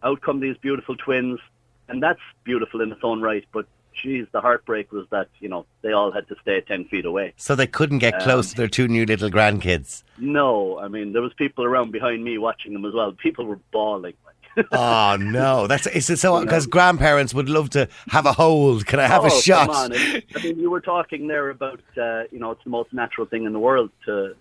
out 0.04 0.22
come 0.22 0.40
these 0.40 0.58
beautiful 0.58 0.96
twins, 0.96 1.40
and 1.88 2.04
that's 2.04 2.20
beautiful 2.44 2.82
in 2.82 2.92
its 2.92 3.02
own 3.04 3.22
right. 3.22 3.46
But 3.52 3.66
geez, 4.02 4.28
the 4.32 4.42
heartbreak 4.42 4.92
was 4.92 5.06
that 5.12 5.30
you 5.40 5.50
know 5.50 5.66
they 5.82 5.92
all 5.92 6.12
had 6.12 6.28
to 6.28 6.36
stay 6.42 6.62
ten 6.62 6.86
feet 6.86 7.06
away. 7.06 7.34
So 7.38 7.56
they 7.56 7.68
couldn't 7.68 8.00
get 8.00 8.20
close 8.22 8.52
to 8.52 8.56
their 8.56 8.68
two 8.68 8.88
new 8.88 9.06
little 9.06 9.30
grandkids. 9.30 10.04
No, 10.18 10.80
I 10.80 10.88
mean 10.88 11.14
there 11.14 11.22
was 11.22 11.34
people 11.34 11.66
around 11.66 11.92
behind 11.92 12.24
me 12.24 12.38
watching 12.38 12.74
them 12.74 12.86
as 12.86 12.94
well. 12.94 13.12
People 13.14 13.46
were 13.46 13.60
bawling. 13.72 14.14
Oh 14.72 15.18
no! 15.20 15.68
That's 15.68 15.86
is 15.88 16.10
it 16.10 16.18
so? 16.18 16.40
Because 16.40 16.66
grandparents 16.66 17.34
would 17.34 17.50
love 17.50 17.72
to 17.72 17.90
have 18.08 18.25
a 18.25 18.32
hold. 18.32 18.86
Can 18.86 19.02
I 19.02 19.08
have 19.08 19.24
oh, 19.24 19.28
a 19.28 19.42
shot? 19.42 19.68
Come 19.68 19.75
on. 19.75 19.94
I 19.94 20.44
mean, 20.44 20.60
you 20.60 20.70
were 20.72 20.80
talking 20.80 21.28
there 21.28 21.50
about, 21.50 21.82
uh, 21.98 22.24
you 22.32 22.40
know, 22.40 22.52
it's 22.52 22.64
the 22.64 22.70
most 22.70 22.94
natural 22.94 23.28
thing 23.28 23.44
in 23.44 23.52
the 23.52 23.60
world 23.60 23.92
to, 24.06 24.34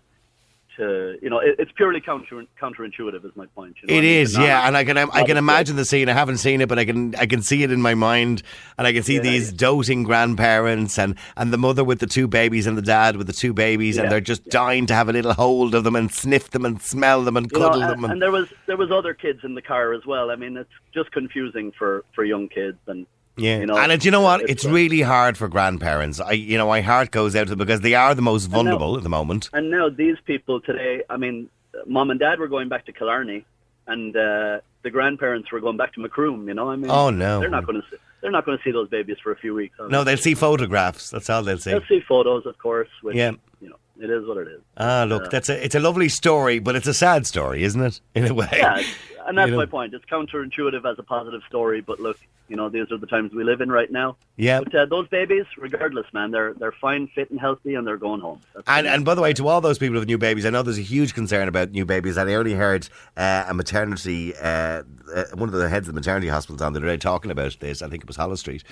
to, 0.77 1.17
you 1.23 1.31
know, 1.31 1.39
it, 1.39 1.57
it's 1.59 1.71
purely 1.73 2.01
counter 2.01 2.45
counterintuitive. 2.61 3.25
Is 3.25 3.33
my 3.37 3.47
point. 3.47 3.77
You 3.83 3.89
know? 3.89 3.95
I 3.95 4.01
mean, 4.01 4.21
is, 4.21 4.37
not- 4.37 4.45
yeah, 4.45 4.67
and 4.67 4.77
I 4.77 4.85
can 4.85 4.97
I 4.99 5.25
can 5.25 5.37
imagine 5.37 5.77
the 5.77 5.85
scene. 5.85 6.09
I 6.09 6.13
haven't 6.13 6.39
seen 6.39 6.61
it, 6.61 6.69
but 6.69 6.79
I 6.79 6.85
can 6.85 7.15
I 7.17 7.27
can 7.27 7.43
see 7.43 7.63
it 7.63 7.71
in 7.71 7.81
my 7.83 7.95
mind, 7.95 8.43
and 8.79 8.87
I 8.87 8.93
can 8.93 9.03
see 9.03 9.15
Yeah, 9.17 9.21
these 9.23 9.51
yeah. 9.51 9.57
doting 9.59 10.03
grandparents 10.03 10.99
and 10.99 11.17
and 11.37 11.53
the 11.53 11.59
mother 11.59 11.85
with 11.85 12.01
the 12.01 12.07
two 12.07 12.27
babies 12.29 12.67
and 12.67 12.77
the 12.77 12.83
dad 12.83 13.17
with 13.17 13.27
the 13.27 13.33
two 13.33 13.53
babies, 13.53 13.97
and 13.99 14.11
they're 14.11 14.21
just 14.21 14.45
dying 14.47 14.87
to 14.87 14.95
have 14.95 15.09
a 15.09 15.13
little 15.13 15.33
hold 15.35 15.75
of 15.75 15.85
them 15.85 15.97
and 15.97 16.13
sniff 16.13 16.51
them 16.51 16.65
and 16.65 16.81
smell 16.83 17.23
them 17.25 17.37
and 17.37 17.51
You 17.53 17.59
know, 17.59 17.69
cuddle 17.69 17.83
and, 17.83 17.93
them. 17.93 18.05
and 18.05 18.13
And, 18.15 18.23
there 18.23 18.33
was 18.33 18.53
there 18.67 18.77
was 18.77 18.91
other 18.91 19.15
kids 19.15 19.41
in 19.45 19.55
the 19.55 19.63
car 19.63 19.93
as 19.93 20.05
well. 20.07 20.31
I 20.31 20.37
mean, 20.37 20.57
it's 20.57 20.71
just 20.93 21.11
confusing 21.13 21.73
for 21.79 22.05
for 22.15 22.25
young 22.25 22.49
kids 22.49 22.79
and 22.87 23.07
yeah, 23.37 23.59
you 23.61 23.67
know, 23.67 23.77
and 23.77 23.91
it, 23.93 24.05
you 24.05 24.11
know 24.11 24.21
what? 24.21 24.43
it's, 24.43 24.51
It's 24.53 24.67
uh, 24.67 24.71
really 24.71 25.01
hard 25.03 25.37
for 25.37 25.49
grandparents. 25.49 26.21
I 26.21 26.33
you 26.33 26.57
know 26.59 26.69
my 26.69 26.81
heart 26.81 27.11
goes 27.11 27.35
out 27.37 27.45
to 27.49 27.51
them 27.51 27.59
because 27.59 27.81
they 27.81 27.95
are 27.95 28.15
the 28.15 28.23
most 28.23 28.47
vulnerable 28.47 28.97
at 28.97 29.03
the 29.03 29.09
moment. 29.09 29.51
And 29.53 29.71
now 29.71 29.89
these 29.89 30.17
people 30.25 30.61
today, 30.61 31.03
I 31.11 31.17
mean, 31.17 31.49
mom 31.87 32.11
and 32.11 32.21
dad 32.21 32.39
were 32.39 32.49
going 32.49 32.69
back 32.69 32.87
to 32.87 32.93
Killarney, 32.93 33.45
and 33.87 34.17
uh, 34.17 34.61
the 34.83 34.91
grandparents 34.91 35.51
were 35.51 35.61
going 35.61 35.77
back 35.77 35.93
to 35.95 36.01
Macroom. 36.01 36.47
You 36.49 36.55
know, 36.55 36.71
I 36.71 36.77
mean, 36.77 36.91
Oh, 36.91 37.11
no. 37.11 37.41
they're 37.41 37.51
not 37.51 37.67
going 37.67 37.81
to 37.83 37.99
they're 38.21 38.31
not 38.31 38.47
going 38.47 38.57
to 38.57 38.65
see 38.65 38.71
those 38.71 38.89
babies 38.89 39.17
for 39.23 39.33
a 39.33 39.37
few 39.37 39.53
weeks. 39.55 39.79
are 39.79 39.89
No, 39.89 40.03
they? 40.05 40.13
they'll 40.15 40.23
see 40.23 40.35
photographs. 40.35 41.11
That's 41.11 41.29
all 41.29 41.43
they'll 41.43 41.59
see. 41.59 41.71
They'll 41.73 41.85
see 41.87 42.01
photos, 42.01 42.47
of 42.47 42.57
course. 42.59 42.89
Which, 43.03 43.17
Yeah. 43.17 43.33
you 43.61 43.69
know, 43.69 43.77
it 44.01 44.09
is 44.11 44.27
what 44.27 44.39
it 44.39 44.49
is. 44.49 44.61
Ah, 44.79 45.05
look, 45.07 45.31
that's 45.31 45.49
a 45.51 45.63
it's 45.65 45.75
a 45.75 45.81
lovely 45.81 46.09
story, 46.09 46.59
but 46.59 46.75
it's 46.77 46.87
a 46.87 46.95
sad 46.95 47.27
story, 47.27 47.65
isn't 47.65 47.83
it? 47.83 48.01
In 48.15 48.27
a 48.27 48.33
way. 48.33 48.49
Yeah, 48.53 48.79
it's- 48.79 48.95
and 49.27 49.37
that's 49.37 49.49
You 49.49 49.53
know. 49.53 49.59
my 49.59 49.67
point. 49.67 49.95
It's 49.95 50.05
counterintuitive 50.07 50.91
as 50.91 50.99
a 50.99 51.03
positive 51.03 51.43
story, 51.49 51.81
but 51.81 52.01
look, 52.01 52.19
you 52.49 52.57
know, 52.57 52.69
these 52.69 52.91
are 52.93 52.99
the 52.99 53.07
times 53.07 53.33
we 53.33 53.43
live 53.43 53.61
in 53.61 53.71
right 53.71 53.91
now. 53.91 54.17
Yeah. 54.37 54.61
But 54.61 54.75
uh, 54.75 54.87
those 54.87 55.09
babies, 55.09 55.47
regardless, 55.57 56.07
man, 56.13 56.31
they're 56.31 56.53
they're 56.55 56.73
fine, 56.73 57.07
fit, 57.09 57.31
and 57.31 57.41
healthy, 57.41 57.75
and 57.75 57.87
they're 57.87 57.97
going 57.97 58.21
home. 58.21 58.41
That's 58.55 58.69
And, 58.69 58.87
and 58.87 59.05
by 59.05 59.15
the 59.15 59.23
way, 59.23 59.33
to 59.35 59.49
all 59.49 59.61
those 59.61 59.79
people 59.79 59.99
with 59.99 60.09
new 60.09 60.19
babies, 60.19 60.45
I 60.45 60.51
know 60.51 60.63
there's 60.63 60.79
a 60.79 60.83
huge 60.83 61.15
concern 61.15 61.49
about 61.49 61.71
new 61.71 61.87
babies. 61.87 62.17
And 62.17 62.29
I 62.29 62.35
only 62.35 62.55
heard 62.55 62.89
uh, 63.17 63.47
a 63.49 63.55
maternity, 63.55 64.35
uh, 64.37 64.83
uh, 65.15 65.25
one 65.35 65.49
of 65.49 65.53
the 65.53 65.69
heads 65.69 65.89
of 65.89 65.95
the 65.95 66.01
maternity 66.01 66.29
hospitals 66.29 66.61
on 66.61 66.73
the 66.73 66.81
other 66.81 66.89
day 66.89 66.97
talking 66.97 67.31
about 67.31 67.57
this. 67.61 67.81
I 67.81 67.89
think 67.89 68.03
it 68.03 68.07
was 68.07 68.17
Holles 68.17 68.41
Street. 68.41 68.65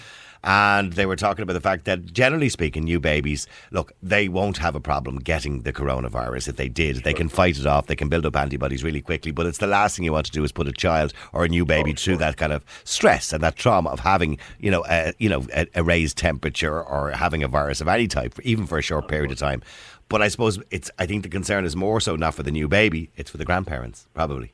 And 0.45 0.93
they 0.95 1.07
were 1.07 1.15
talking 1.15 1.45
about 1.45 1.53
the 1.53 1.61
fact 1.61 1.85
that, 1.85 2.13
generally 2.13 2.49
speaking, 2.49 2.83
new 2.83 2.99
babies, 2.99 3.47
look, 3.71 3.93
they 4.03 4.29
won't 4.29 4.59
have 4.59 4.75
a 4.75 4.81
problem 4.81 5.19
getting 5.19 5.63
the 5.63 5.73
coronavirus. 5.73 6.49
If 6.49 6.57
they 6.57 6.69
did, 6.69 7.05
they 7.05 7.15
can 7.15 7.29
fight 7.29 7.59
it 7.59 7.67
off. 7.67 7.87
They 7.87 7.95
can 7.95 8.09
build 8.09 8.27
up 8.27 8.35
antibodies 8.35 8.83
really 8.83 9.01
quickly. 9.01 9.31
But 9.31 9.47
it's 9.47 9.59
the 9.59 9.69
last 9.69 9.95
thing 9.95 10.05
you 10.05 10.13
want 10.13 10.27
to 10.27 10.33
do 10.33 10.42
is 10.45 10.53
put 10.53 10.69
a 10.69 10.73
child 10.73 11.13
or 11.33 11.45
a 11.45 11.49
new 11.49 11.65
baby 11.65 11.93
through 11.93 12.17
that 12.19 12.37
kind 12.37 12.53
of 12.53 12.65
stress 12.85 13.33
and 13.33 13.43
that 13.43 13.57
trauma 13.57 13.91
of 13.91 14.01
having, 14.01 14.39
you 14.59 14.71
know, 14.71 14.85
a, 14.89 15.13
you 15.19 15.29
know, 15.29 15.47
a, 15.55 15.67
a 15.75 15.83
raised 15.83 16.17
temperature 16.19 16.83
or 16.83 17.11
having 17.13 17.43
a 17.43 17.49
virus 17.49 17.81
of 17.81 17.89
any 17.89 18.07
type, 18.09 18.39
even 18.43 18.67
for 18.67 18.79
a 18.79 18.83
short 18.83 19.09
period 19.09 19.31
of 19.31 19.39
time. 19.39 19.63
But 20.09 20.21
I 20.21 20.29
suppose 20.29 20.59
it's. 20.71 20.91
I 20.99 21.07
think 21.07 21.23
the 21.23 21.31
concern 21.31 21.65
is 21.65 21.75
more 21.75 21.99
so 22.01 22.17
not 22.17 22.35
for 22.35 22.43
the 22.43 22.51
new 22.51 22.69
baby; 22.69 23.11
it's 23.17 23.31
for 23.31 23.39
the 23.39 23.47
grandparents, 23.47 24.07
probably. 24.13 24.53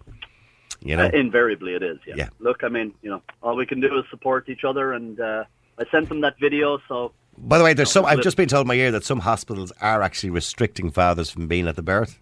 You 0.81 0.97
know, 0.97 1.07
Uh, 1.07 1.11
invariably, 1.13 1.75
it 1.75 1.83
is. 1.83 1.99
Yeah. 2.07 2.15
Yeah. 2.17 2.29
Look, 2.39 2.63
I 2.63 2.69
mean, 2.69 2.95
you 3.03 3.11
know, 3.11 3.23
all 3.43 3.57
we 3.57 3.67
can 3.67 3.81
do 3.81 3.89
is 3.99 4.05
support 4.09 4.49
each 4.49 4.63
other, 4.63 4.93
and 4.93 5.19
uh, 5.19 5.45
I 5.77 5.85
sent 5.91 6.09
them 6.09 6.21
that 6.21 6.39
video, 6.39 6.79
so 6.87 7.13
By 7.37 7.59
the 7.59 7.65
way, 7.65 7.75
there's 7.75 7.91
some. 7.91 8.05
I've 8.05 8.21
just 8.23 8.37
been 8.37 8.49
told 8.49 8.69
my 8.69 8.75
ear 8.75 8.93
that 8.93 9.05
some 9.05 9.21
hospitals 9.21 9.73
are 9.81 10.03
actually 10.03 10.31
restricting 10.31 10.93
fathers 10.93 11.31
from 11.31 11.49
being 11.49 11.67
at 11.67 11.75
the 11.75 11.83
birth. 11.83 12.21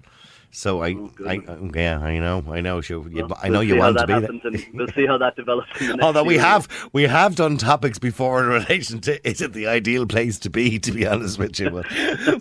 So 0.57 0.83
I, 0.83 0.95
oh, 0.95 1.11
I, 1.27 1.43
oh, 1.49 1.71
yeah, 1.75 1.99
I 1.99 2.19
know, 2.19 2.43
I 2.49 2.63
know. 2.63 2.81
Sure, 2.81 3.07
you, 3.11 3.29
I 3.43 3.51
know 3.51 3.59
we'll 3.59 3.63
you 3.65 3.77
want 3.77 3.99
to 3.99 4.07
be 4.07 4.19
there. 4.19 4.63
we'll 4.73 4.89
see 4.89 5.05
how 5.05 5.19
that 5.19 5.37
develops. 5.37 5.69
In 5.79 5.89
the 5.89 5.93
next 5.97 6.03
Although 6.03 6.25
we 6.25 6.39
have 6.39 6.67
we 6.95 7.03
have 7.03 7.37
done 7.37 7.59
topics 7.59 7.99
before 7.99 8.43
in 8.43 8.49
relation 8.65 9.03
to 9.03 9.29
is 9.29 9.43
it 9.43 9.53
the 9.53 9.67
ideal 9.67 10.07
place 10.07 10.39
to 10.39 10.49
be? 10.49 10.79
To 10.79 10.93
be 10.93 11.07
honest 11.07 11.39
with 11.39 11.61
you, 11.61 11.69
but, 11.69 11.87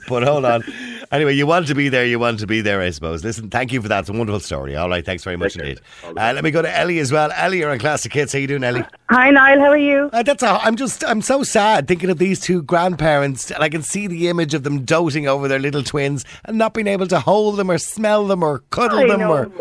but 0.07 0.23
hold 0.23 0.45
on. 0.45 0.63
Anyway, 1.11 1.33
you 1.33 1.45
want 1.45 1.67
to 1.67 1.75
be 1.75 1.89
there. 1.89 2.05
You 2.05 2.19
want 2.19 2.39
to 2.39 2.47
be 2.47 2.61
there. 2.61 2.81
I 2.81 2.89
suppose. 2.89 3.23
Listen, 3.23 3.49
thank 3.49 3.71
you 3.71 3.81
for 3.81 3.87
that. 3.87 3.99
It's 4.01 4.09
a 4.09 4.13
wonderful 4.13 4.39
story. 4.39 4.75
All 4.75 4.89
right, 4.89 5.05
thanks 5.05 5.23
very 5.23 5.37
much 5.37 5.53
Take 5.53 5.63
indeed. 5.63 5.81
Uh, 6.03 6.31
let 6.33 6.43
me 6.43 6.51
go 6.51 6.61
to 6.61 6.77
Ellie 6.77 6.99
as 6.99 7.11
well. 7.11 7.31
Ellie, 7.35 7.59
you're 7.59 7.71
on 7.71 7.79
Classic 7.79 8.11
Hits. 8.11 8.33
How 8.33 8.39
you 8.39 8.47
doing, 8.47 8.63
Ellie? 8.63 8.83
Hi, 9.09 9.29
Niall. 9.31 9.59
How 9.59 9.69
are 9.69 9.77
you? 9.77 10.09
Uh, 10.13 10.23
that's 10.23 10.43
a, 10.43 10.59
I'm 10.63 10.75
just 10.75 11.03
I'm 11.05 11.21
so 11.21 11.43
sad 11.43 11.87
thinking 11.87 12.09
of 12.09 12.17
these 12.17 12.39
two 12.39 12.61
grandparents, 12.63 13.51
and 13.51 13.63
I 13.63 13.69
can 13.69 13.83
see 13.83 14.07
the 14.07 14.27
image 14.27 14.53
of 14.53 14.63
them 14.63 14.83
doting 14.85 15.27
over 15.27 15.47
their 15.47 15.59
little 15.59 15.83
twins 15.83 16.25
and 16.45 16.57
not 16.57 16.73
being 16.73 16.87
able 16.87 17.07
to 17.07 17.19
hold 17.19 17.57
them 17.57 17.69
or 17.69 17.77
smell 17.77 18.27
them 18.27 18.43
or 18.43 18.59
cuddle 18.71 18.99
I 18.99 19.07
them 19.07 19.19
know. 19.21 19.31
or 19.31 19.51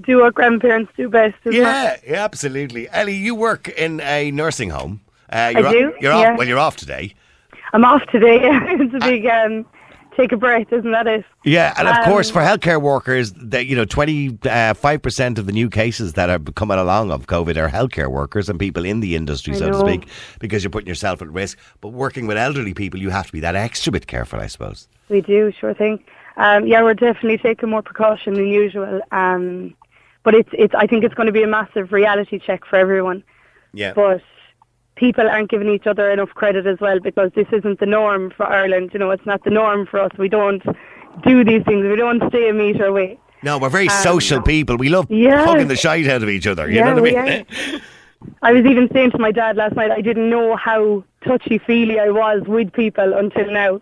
Do 0.00 0.20
what 0.20 0.34
grandparents 0.34 0.92
do 0.96 1.08
best, 1.08 1.36
yeah, 1.44 1.96
yeah, 2.06 2.24
absolutely. 2.24 2.88
Ellie, 2.90 3.16
you 3.16 3.34
work 3.34 3.68
in 3.68 4.00
a 4.00 4.30
nursing 4.30 4.70
home. 4.70 5.00
Uh, 5.32 5.52
you're 5.54 5.70
do, 5.70 5.88
Off, 5.88 5.94
you're 6.00 6.12
yeah. 6.12 6.32
off. 6.32 6.38
Well, 6.38 6.48
you're 6.48 6.58
off 6.58 6.76
today. 6.76 7.14
I'm 7.72 7.84
off 7.84 8.02
today. 8.06 8.38
it's 8.42 8.94
a 8.94 8.98
big 8.98 9.26
um, 9.26 9.64
take 10.20 10.32
a 10.32 10.36
breath, 10.36 10.72
isn't 10.72 10.92
that 10.92 11.06
it? 11.06 11.24
Yeah, 11.44 11.74
and 11.78 11.88
of 11.88 11.96
Um, 11.96 12.04
course, 12.04 12.30
for 12.30 12.42
healthcare 12.42 12.80
workers, 12.80 13.32
that 13.54 13.66
you 13.66 13.76
know, 13.76 13.84
twenty 13.84 14.38
five 14.74 15.00
percent 15.02 15.38
of 15.38 15.46
the 15.46 15.52
new 15.52 15.68
cases 15.68 16.12
that 16.14 16.28
are 16.30 16.38
coming 16.60 16.78
along 16.78 17.10
of 17.10 17.26
COVID 17.26 17.56
are 17.56 17.68
healthcare 17.68 18.10
workers 18.10 18.48
and 18.48 18.58
people 18.58 18.84
in 18.84 19.00
the 19.00 19.16
industry, 19.16 19.54
I 19.54 19.58
so 19.58 19.70
to 19.70 19.78
speak, 19.78 20.08
because 20.38 20.62
you're 20.62 20.70
putting 20.70 20.88
yourself 20.88 21.22
at 21.22 21.28
risk. 21.28 21.58
But 21.80 21.88
working 21.88 22.26
with 22.26 22.36
elderly 22.36 22.74
people, 22.74 23.00
you 23.00 23.10
have 23.10 23.26
to 23.26 23.32
be 23.32 23.40
that 23.40 23.56
extra 23.56 23.92
bit 23.92 24.06
careful, 24.06 24.40
I 24.40 24.48
suppose. 24.48 24.88
We 25.08 25.20
do, 25.20 25.52
sure 25.58 25.74
thing. 25.74 26.02
Um, 26.36 26.66
yeah, 26.66 26.82
we're 26.82 26.94
definitely 26.94 27.38
taking 27.38 27.68
more 27.68 27.82
precaution 27.82 28.34
than 28.34 28.46
usual. 28.46 29.00
Um, 29.12 29.74
but 30.22 30.34
it's, 30.34 30.50
it's, 30.52 30.74
I 30.74 30.86
think 30.86 31.04
it's 31.04 31.14
going 31.14 31.26
to 31.26 31.32
be 31.32 31.42
a 31.42 31.46
massive 31.46 31.92
reality 31.92 32.38
check 32.38 32.64
for 32.64 32.76
everyone. 32.76 33.22
Yeah. 33.72 33.92
But 33.94 34.22
people 35.00 35.28
aren't 35.28 35.50
giving 35.50 35.68
each 35.76 35.86
other 35.86 36.10
enough 36.10 36.28
credit 36.40 36.66
as 36.66 36.78
well 36.80 37.00
because 37.00 37.30
this 37.34 37.48
isn't 37.58 37.80
the 37.80 37.86
norm 37.86 38.30
for 38.36 38.46
Ireland. 38.46 38.90
You 38.92 39.00
know, 39.00 39.10
it's 39.10 39.26
not 39.26 39.42
the 39.44 39.50
norm 39.50 39.86
for 39.90 39.98
us. 39.98 40.12
We 40.18 40.28
don't 40.28 40.62
do 41.24 41.42
these 41.42 41.64
things. 41.64 41.82
We 41.86 41.96
don't 41.96 42.22
stay 42.28 42.48
a 42.50 42.52
metre 42.52 42.84
away. 42.84 43.18
No, 43.42 43.56
we're 43.58 43.70
very 43.70 43.88
social 43.88 44.40
people. 44.42 44.76
We 44.76 44.90
love 44.90 45.06
Um, 45.10 45.16
Yeah. 45.16 45.44
hugging 45.46 45.68
the 45.68 45.76
shite 45.76 46.06
out 46.06 46.22
of 46.22 46.28
each 46.28 46.46
other. 46.46 46.68
You 46.68 46.76
Yeah, 46.76 46.92
know 46.94 47.02
what 47.02 47.16
I 47.16 47.24
mean? 47.30 47.46
I 48.42 48.52
was 48.52 48.64
even 48.66 48.88
saying 48.92 49.12
to 49.12 49.18
my 49.18 49.32
dad 49.32 49.56
last 49.56 49.74
night, 49.76 49.90
I 49.90 50.02
didn't 50.02 50.28
know 50.28 50.54
how 50.54 51.02
touchy 51.26 51.56
feely 51.58 51.98
I 51.98 52.10
was 52.10 52.42
with 52.46 52.70
people 52.72 53.14
until 53.14 53.50
now. 53.50 53.80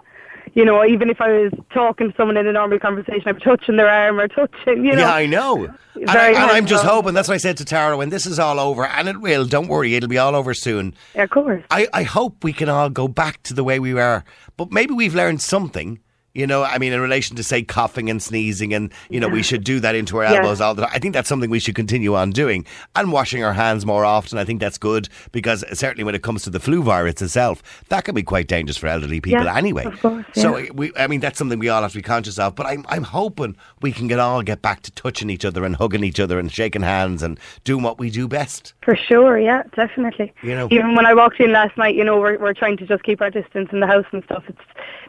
You 0.59 0.65
know, 0.65 0.85
even 0.85 1.09
if 1.09 1.21
I 1.21 1.29
was 1.29 1.53
talking 1.71 2.11
to 2.11 2.17
someone 2.17 2.37
in 2.37 2.49
a 2.49 2.53
normal 2.53 2.81
conversation, 2.81 3.23
I'm 3.27 3.39
touching 3.39 3.77
their 3.77 3.89
arm 3.89 4.19
or 4.19 4.27
touching, 4.27 4.85
you 4.85 4.97
know. 4.97 5.03
Yeah, 5.03 5.15
I 5.15 5.25
know. 5.25 5.67
And, 5.95 6.11
I, 6.11 6.29
and 6.31 6.51
I'm 6.51 6.67
just 6.67 6.85
hoping, 6.85 7.15
that's 7.15 7.29
what 7.29 7.35
I 7.35 7.39
said 7.39 7.59
to 7.59 7.65
Tara, 7.65 7.97
when 7.97 8.09
this 8.09 8.27
is 8.27 8.41
all 8.41 8.59
over, 8.59 8.85
and 8.85 9.09
it 9.09 9.21
will, 9.21 9.45
don't 9.45 9.69
worry, 9.69 9.95
it'll 9.95 10.09
be 10.09 10.19
all 10.19 10.35
over 10.35 10.55
soon. 10.55 10.95
Yeah, 11.15 11.23
of 11.23 11.31
course. 11.31 11.63
I, 11.71 11.87
I 11.93 12.03
hope 12.03 12.43
we 12.43 12.53
can 12.53 12.69
all 12.69 12.91
go 12.91 13.07
back 13.07 13.41
to 13.45 13.55
the 13.55 13.63
way 13.63 13.79
we 13.79 13.95
were, 13.95 14.25
but 14.57 14.73
maybe 14.73 14.95
we've 14.95 15.15
learned 15.15 15.43
something. 15.43 16.01
You 16.39 16.47
know, 16.47 16.63
I 16.63 16.79
mean, 16.79 16.93
in 16.93 17.01
relation 17.01 17.35
to 17.35 17.43
say 17.43 17.65
coughing 17.65 18.09
and 18.09 18.23
sneezing, 18.23 18.73
and 18.73 18.93
you 19.11 19.19
know, 19.19 19.27
we 19.27 19.43
should 19.43 19.65
do 19.65 19.81
that 19.81 19.97
into 19.97 20.19
our 20.19 20.23
Yeah. 20.23 20.35
elbows 20.35 20.61
all 20.61 20.73
the 20.73 20.83
time. 20.83 20.91
I 20.95 21.01
think 21.01 21.13
that's 21.13 21.29
something 21.29 21.51
we 21.51 21.59
should 21.59 21.75
continue 21.75 22.15
on 22.15 22.31
doing, 22.31 22.65
and 22.95 23.11
washing 23.11 23.43
our 23.43 23.55
hands 23.55 23.85
more 23.85 24.05
often. 24.05 24.39
I 24.39 24.45
think 24.45 24.61
that's 24.61 24.79
good 24.79 25.09
because 25.33 25.65
certainly 25.77 26.05
when 26.05 26.15
it 26.15 26.23
comes 26.23 26.45
to 26.45 26.51
the 26.51 26.61
flu 26.61 26.81
virus 26.85 27.21
itself, 27.23 27.61
that 27.89 28.05
can 28.05 28.15
be 28.15 28.23
quite 28.23 28.47
dangerous 28.47 28.77
for 28.77 28.87
elderly 28.87 29.21
people 29.21 29.43
Yeah, 29.45 29.57
anyway. 29.57 29.87
course, 30.01 30.25
So 30.35 30.65
we, 30.75 30.93
I 30.97 31.09
mean, 31.09 31.19
that's 31.19 31.39
something 31.39 31.59
we 31.59 31.69
all 31.71 31.83
have 31.83 31.91
to 31.91 31.99
be 31.99 32.03
conscious 32.03 32.39
of. 32.39 32.55
But 32.55 32.67
I'm, 32.67 32.87
I'm 32.89 33.03
hoping 33.03 33.57
we 33.83 33.91
can 33.91 34.07
get 34.07 34.21
all 34.21 34.41
get 34.43 34.63
back 34.63 34.83
to 34.83 34.93
touching 34.93 35.31
each 35.31 35.45
other 35.45 35.65
and 35.65 35.75
hugging 35.75 36.05
each 36.05 36.21
other 36.21 36.39
and 36.39 36.53
shaking 36.53 36.83
hands 36.83 37.21
and 37.21 37.41
doing 37.65 37.83
what 37.83 37.99
we 37.99 38.11
do 38.11 38.29
best. 38.29 38.75
For 38.83 38.95
sure, 38.95 39.41
yeah, 39.41 39.65
definitely. 39.75 40.33
You 40.43 40.55
know- 40.55 40.69
Even 40.71 40.95
when 40.95 41.05
I 41.05 41.15
walked 41.15 41.41
in 41.41 41.51
last 41.51 41.77
night, 41.77 41.97
you 41.97 42.05
know, 42.05 42.17
we're 42.21 42.39
we're 42.39 42.55
trying 42.55 42.77
to 42.77 42.87
just 42.87 43.03
keep 43.03 43.21
our 43.21 43.31
distance 43.31 43.71
in 43.73 43.81
the 43.81 43.89
house 43.89 44.07
and 44.13 44.23
stuff. 44.23 44.45
It's 44.47 44.61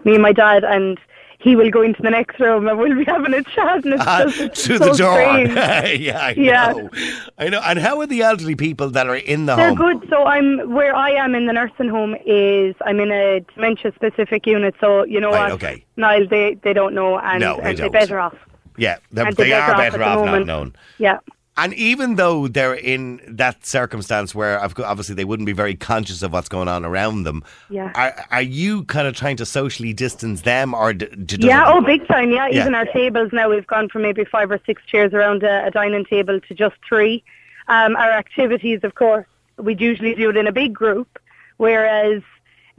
me 0.06 0.14
and 0.16 0.24
my 0.24 0.34
dad, 0.34 0.64
and 0.64 0.98
he 1.42 1.56
will 1.56 1.70
go 1.72 1.82
into 1.82 2.02
the 2.02 2.10
next 2.10 2.40
room 2.40 2.68
and 2.68 2.78
we'll 2.78 2.96
be 2.98 3.06
having 3.06 3.34
a 3.34 3.42
chat, 3.44 3.84
and 3.86 3.94
it's 3.94 4.04
Ah, 4.06 4.24
just 4.26 4.40
it's 4.40 4.64
so 4.66 4.78
the 4.78 4.92
door. 4.92 5.20
yeah, 5.20 6.20
I 6.22 6.34
Yeah. 6.38 6.72
know. 6.74 6.90
I 7.38 7.50
know. 7.50 7.62
And 7.64 7.80
how 7.80 8.00
are 8.02 8.08
the 8.08 8.22
elderly 8.22 8.56
people 8.56 8.90
that 8.92 9.08
are 9.08 9.16
in 9.16 9.46
the 9.46 9.56
They're 9.56 9.70
home? 9.74 10.00
good. 10.00 10.10
So 10.10 10.26
I'm 10.26 10.70
where 10.74 10.94
I 10.96 11.12
am 11.12 11.36
in 11.36 11.46
the 11.48 11.54
nursing 11.54 11.90
home 11.90 12.16
is 12.26 12.76
I'm 12.86 13.00
in 13.00 13.12
a 13.12 13.40
dementia 13.56 13.94
specific 13.96 14.46
unit. 14.46 14.76
So 14.82 15.04
you 15.06 15.20
know 15.22 15.32
Right, 15.32 15.44
what, 15.44 15.64
okay. 15.64 15.84
Niall, 15.98 16.28
they 16.28 16.56
they 16.64 16.74
don't 16.74 16.94
know, 16.94 17.18
and, 17.20 17.40
No, 17.40 17.58
they 17.58 17.70
and 17.70 17.78
they're 17.78 17.90
better 17.90 18.20
off. 18.20 18.36
Yeah, 18.78 18.98
they're, 19.12 19.26
they 19.34 19.50
they're 19.50 19.60
better 19.62 19.72
off 19.74 19.78
better 19.78 20.04
off 20.04 20.26
not 20.26 20.46
known. 20.46 20.76
Yeah. 20.98 21.20
And 21.62 21.74
even 21.74 22.16
though 22.16 22.48
they're 22.48 22.74
in 22.74 23.20
that 23.28 23.66
circumstance 23.66 24.34
where 24.34 24.62
obviously 24.64 25.14
they 25.14 25.26
wouldn't 25.26 25.46
be 25.46 25.52
very 25.52 25.76
conscious 25.76 26.22
of 26.24 26.32
what's 26.32 26.48
going 26.48 26.70
on 26.70 26.86
around 26.86 27.24
them, 27.24 27.44
Yeah. 27.70 27.92
are, 27.96 28.26
are 28.32 28.42
you 28.42 28.86
kind 28.86 29.08
of 29.10 29.14
trying 29.16 29.36
to 29.38 29.46
socially 29.46 29.92
distance 29.92 30.42
them 30.42 30.74
or 30.74 30.94
d- 30.94 31.08
d- 31.08 31.46
Yeah, 31.48 31.66
oh, 31.68 31.82
big 31.82 32.08
time. 32.08 32.32
Yeah, 32.32 32.48
Yeah. 32.48 32.62
even 32.62 32.76
our 32.76 32.86
tables 32.86 33.32
now, 33.34 33.50
we've 33.50 33.68
gone 33.68 33.90
from 33.90 34.04
maybe 34.04 34.24
five 34.24 34.50
or 34.52 34.60
six 34.66 34.82
chairs 34.86 35.14
around 35.14 35.44
a, 35.44 35.66
a 35.68 35.72
dining 35.72 36.06
table 36.06 36.40
to 36.40 36.54
just 36.54 36.76
three. 36.88 37.24
Um, 37.68 37.98
our 37.98 38.12
activities, 38.12 38.80
of 38.84 38.96
course, 38.96 39.26
we'd 39.58 39.82
usually 39.82 40.16
do 40.16 40.30
it 40.30 40.38
in 40.38 40.48
a 40.48 40.54
big 40.54 40.74
group, 40.74 41.20
whereas 41.58 42.22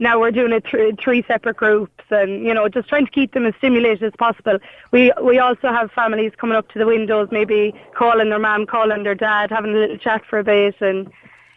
now 0.01 0.19
we're 0.19 0.31
doing 0.31 0.51
it 0.51 0.65
through 0.67 0.97
three 1.01 1.23
separate 1.27 1.55
groups, 1.55 2.03
and 2.09 2.43
you 2.45 2.53
know, 2.53 2.67
just 2.67 2.89
trying 2.89 3.05
to 3.05 3.11
keep 3.11 3.33
them 3.33 3.45
as 3.45 3.53
stimulated 3.59 4.03
as 4.03 4.13
possible. 4.17 4.57
We 4.91 5.13
we 5.23 5.39
also 5.39 5.69
have 5.71 5.91
families 5.91 6.33
coming 6.37 6.57
up 6.57 6.69
to 6.73 6.79
the 6.79 6.85
windows, 6.85 7.29
maybe 7.31 7.73
calling 7.95 8.29
their 8.29 8.39
mum, 8.39 8.65
calling 8.65 9.03
their 9.03 9.15
dad, 9.15 9.49
having 9.49 9.71
a 9.71 9.77
little 9.77 9.97
chat 9.97 10.25
for 10.25 10.39
a 10.39 10.43
bit, 10.43 10.75
and 10.81 11.09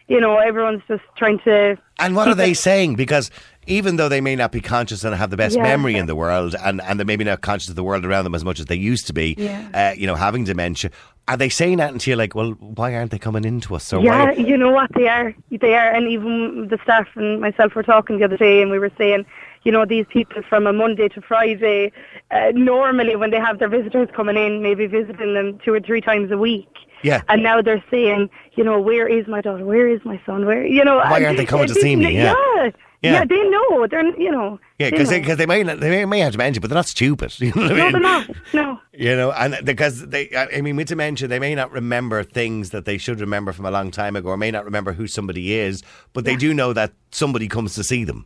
you 0.07 0.21
know, 0.21 0.37
everyone's 0.37 0.83
just 0.87 1.03
trying 1.17 1.39
to. 1.39 1.77
And 1.99 2.15
what 2.15 2.27
are 2.27 2.35
they 2.35 2.51
it- 2.51 2.57
saying? 2.57 2.95
Because 2.95 3.31
even 3.67 3.95
though 3.95 4.07
they 4.07 4.21
may 4.21 4.35
not 4.35 4.51
be 4.51 4.61
conscious 4.61 5.03
and 5.03 5.15
have 5.15 5.31
the 5.31 5.37
best 5.37 5.55
Yeah. 5.55 5.63
memory 5.63 5.95
in 5.95 6.05
the 6.05 6.13
world, 6.15 6.53
and, 6.63 6.79
and 6.81 6.99
they're 6.99 7.05
maybe 7.05 7.23
not 7.23 7.41
conscious 7.41 7.69
of 7.69 7.75
the 7.75 7.83
world 7.83 8.05
around 8.05 8.23
them 8.23 8.35
as 8.35 8.45
much 8.45 8.59
as 8.59 8.67
they 8.67 8.75
used 8.75 9.07
to 9.07 9.13
be, 9.13 9.33
Yeah. 9.39 9.67
uh, 9.73 9.95
you 9.97 10.05
know, 10.05 10.13
having 10.13 10.43
dementia, 10.43 10.91
are 11.27 11.37
they 11.37 11.49
saying 11.49 11.77
that 11.77 11.91
until 11.91 12.11
you're 12.11 12.17
like, 12.17 12.35
well, 12.35 12.51
why 12.51 12.93
aren't 12.95 13.11
they 13.11 13.17
coming 13.17 13.45
into 13.45 13.75
us? 13.75 13.91
Or 13.91 14.01
Yeah, 14.01 14.25
why? 14.25 14.31
you 14.33 14.57
know 14.57 14.71
what 14.71 14.91
they 14.93 15.07
are. 15.07 15.33
They 15.49 15.73
are, 15.75 15.91
and 15.91 16.07
even 16.07 16.67
the 16.69 16.77
staff 16.83 17.07
and 17.15 17.41
myself 17.41 17.73
were 17.75 17.83
talking 17.83 18.19
the 18.19 18.25
other 18.25 18.37
day, 18.37 18.61
and 18.61 18.69
we 18.69 18.77
were 18.77 18.91
saying, 18.97 19.25
you 19.63 19.71
know, 19.71 19.85
these 19.85 20.05
people 20.09 20.43
from 20.47 20.67
a 20.67 20.73
Monday 20.73 21.07
to 21.09 21.21
Friday, 21.21 21.91
uh, 22.29 22.51
normally 22.53 23.15
when 23.15 23.31
they 23.31 23.39
have 23.39 23.57
their 23.57 23.69
visitors 23.69 24.07
coming 24.15 24.37
in, 24.37 24.61
maybe 24.61 24.85
visiting 24.85 25.33
them 25.33 25.57
two 25.65 25.73
or 25.73 25.79
three 25.79 26.01
times 26.01 26.31
a 26.31 26.37
week. 26.37 26.69
Yeah. 27.01 27.21
And 27.27 27.41
now 27.41 27.61
they're 27.61 27.83
saying, 27.89 28.29
you 28.53 28.63
know, 28.63 28.79
where 28.79 29.07
is 29.07 29.27
my 29.27 29.41
daughter? 29.41 29.65
Where 29.65 29.87
is 29.87 30.01
my 30.05 30.21
son? 30.25 30.45
Where, 30.45 30.65
you 30.65 30.83
know? 30.83 30.97
Why 30.97 31.23
aren't 31.23 31.37
they 31.37 31.45
coming 31.45 31.67
to 31.67 31.73
see 31.85 31.95
me? 31.95 32.13
Yeah. 32.15 32.35
Yeah. 32.57 32.69
Yeah. 33.05 33.13
Yeah, 33.13 33.25
they 33.25 33.49
know. 33.49 33.87
They're, 33.87 34.19
you 34.19 34.31
know. 34.31 34.59
Yeah, 34.79 34.89
because 34.89 35.09
they. 35.09 35.21
'cause 35.21 35.37
they 35.37 35.45
may 35.45 35.63
not, 35.63 35.79
they 35.79 36.05
may, 36.05 36.19
have 36.19 36.31
dementia, 36.33 36.59
but 36.61 36.69
they're 36.69 36.75
not 36.75 36.87
stupid. 36.87 37.33
You 37.39 37.51
know 37.55 37.61
what 37.63 37.71
I 37.71 37.75
No, 37.75 37.83
mean? 37.83 37.91
they're 37.93 38.01
not. 38.01 38.29
No. 38.53 38.79
You 38.93 39.15
know, 39.15 39.31
and 39.31 39.57
because 39.63 40.07
they, 40.07 40.29
I 40.35 40.61
mean, 40.61 40.75
with 40.75 40.87
dementia, 40.87 41.27
they 41.27 41.39
may 41.39 41.55
not 41.55 41.71
remember 41.71 42.23
things 42.23 42.71
that 42.71 42.85
they 42.85 42.97
should 42.97 43.19
remember 43.19 43.53
from 43.53 43.65
a 43.65 43.71
long 43.71 43.91
time 43.91 44.15
ago, 44.15 44.29
or 44.29 44.37
may 44.37 44.51
not 44.51 44.65
remember 44.65 44.93
who 44.93 45.07
somebody 45.07 45.53
is, 45.53 45.83
but 46.13 46.25
they 46.25 46.35
do 46.35 46.53
know 46.53 46.73
that 46.73 46.93
somebody 47.11 47.47
comes 47.47 47.75
to 47.75 47.83
see 47.83 48.03
them. 48.03 48.25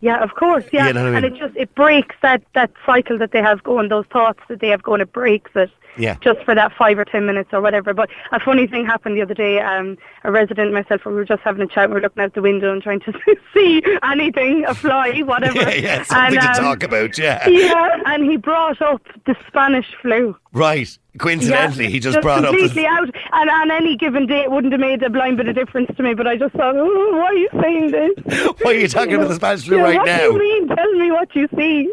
Yeah, 0.00 0.22
of 0.22 0.34
course. 0.34 0.64
Yeah, 0.72 0.88
You 0.88 0.92
know 0.92 1.04
what 1.04 1.14
I 1.14 1.16
and 1.16 1.24
it 1.26 1.34
just 1.34 1.56
it 1.56 1.74
breaks 1.74 2.14
that 2.20 2.42
that 2.54 2.70
cycle 2.84 3.16
that 3.18 3.32
they 3.32 3.40
have 3.40 3.62
going, 3.62 3.88
those 3.88 4.04
thoughts 4.12 4.40
that 4.48 4.60
they 4.60 4.68
have 4.68 4.82
going. 4.82 5.00
It 5.00 5.12
breaks 5.12 5.50
it. 5.54 5.70
Yeah. 5.96 6.16
Just 6.20 6.40
for 6.44 6.54
that 6.54 6.72
five 6.76 6.98
or 6.98 7.04
ten 7.04 7.26
minutes 7.26 7.50
or 7.52 7.60
whatever. 7.60 7.94
But 7.94 8.10
a 8.32 8.40
funny 8.40 8.66
thing 8.66 8.84
happened 8.86 9.16
the 9.16 9.22
other 9.22 9.34
day. 9.34 9.60
Um, 9.60 9.96
a 10.24 10.32
resident 10.32 10.66
and 10.66 10.74
myself, 10.74 11.04
we 11.06 11.12
were 11.12 11.24
just 11.24 11.42
having 11.42 11.62
a 11.62 11.66
chat. 11.66 11.88
We 11.88 11.94
were 11.94 12.00
looking 12.00 12.22
out 12.22 12.34
the 12.34 12.42
window 12.42 12.72
and 12.72 12.82
trying 12.82 13.00
to 13.00 13.12
see 13.54 13.82
anything, 14.02 14.64
a 14.66 14.74
fly, 14.74 15.20
whatever. 15.20 15.54
Yeah, 15.64 15.74
yeah, 15.74 16.02
something 16.02 16.38
and, 16.38 16.54
to 16.54 16.60
um, 16.60 16.64
talk 16.64 16.82
about. 16.82 17.16
Yeah, 17.18 17.48
Yeah, 17.48 17.96
and 18.06 18.24
he 18.24 18.36
brought 18.36 18.80
up 18.82 19.02
the 19.26 19.36
Spanish 19.46 19.94
flu. 20.02 20.36
right. 20.52 20.98
Coincidentally, 21.16 21.84
Yeah, 21.84 21.90
he 21.90 22.00
just, 22.00 22.20
brought 22.22 22.44
up. 22.44 22.50
completely 22.50 22.86
out. 22.86 23.08
And 23.32 23.48
on 23.48 23.70
any 23.70 23.96
given 23.96 24.26
day, 24.26 24.40
it 24.42 24.50
wouldn't 24.50 24.72
have 24.72 24.80
made 24.80 25.00
a 25.04 25.08
blind 25.08 25.36
bit 25.36 25.46
of 25.46 25.54
difference 25.54 25.88
to 25.96 26.02
me. 26.02 26.12
But 26.12 26.26
I 26.26 26.36
just 26.36 26.52
thought, 26.56 26.74
oh, 26.76 27.10
why 27.12 27.26
are 27.26 27.34
you 27.34 27.48
saying 27.62 27.92
this? 27.92 28.50
Why 28.62 28.72
are 28.72 28.74
you 28.74 28.88
talking 28.88 29.14
about 29.14 29.28
the 29.28 29.36
Spanish 29.36 29.64
flu 29.64 29.76
Yeah, 29.76 29.82
right 29.84 29.96
what 29.98 30.06
now? 30.06 30.18
do 30.18 30.24
you 30.24 30.38
mean? 30.40 30.68
Tell 30.76 30.92
me 30.94 31.12
what 31.12 31.36
you 31.36 31.48
see. 31.56 31.92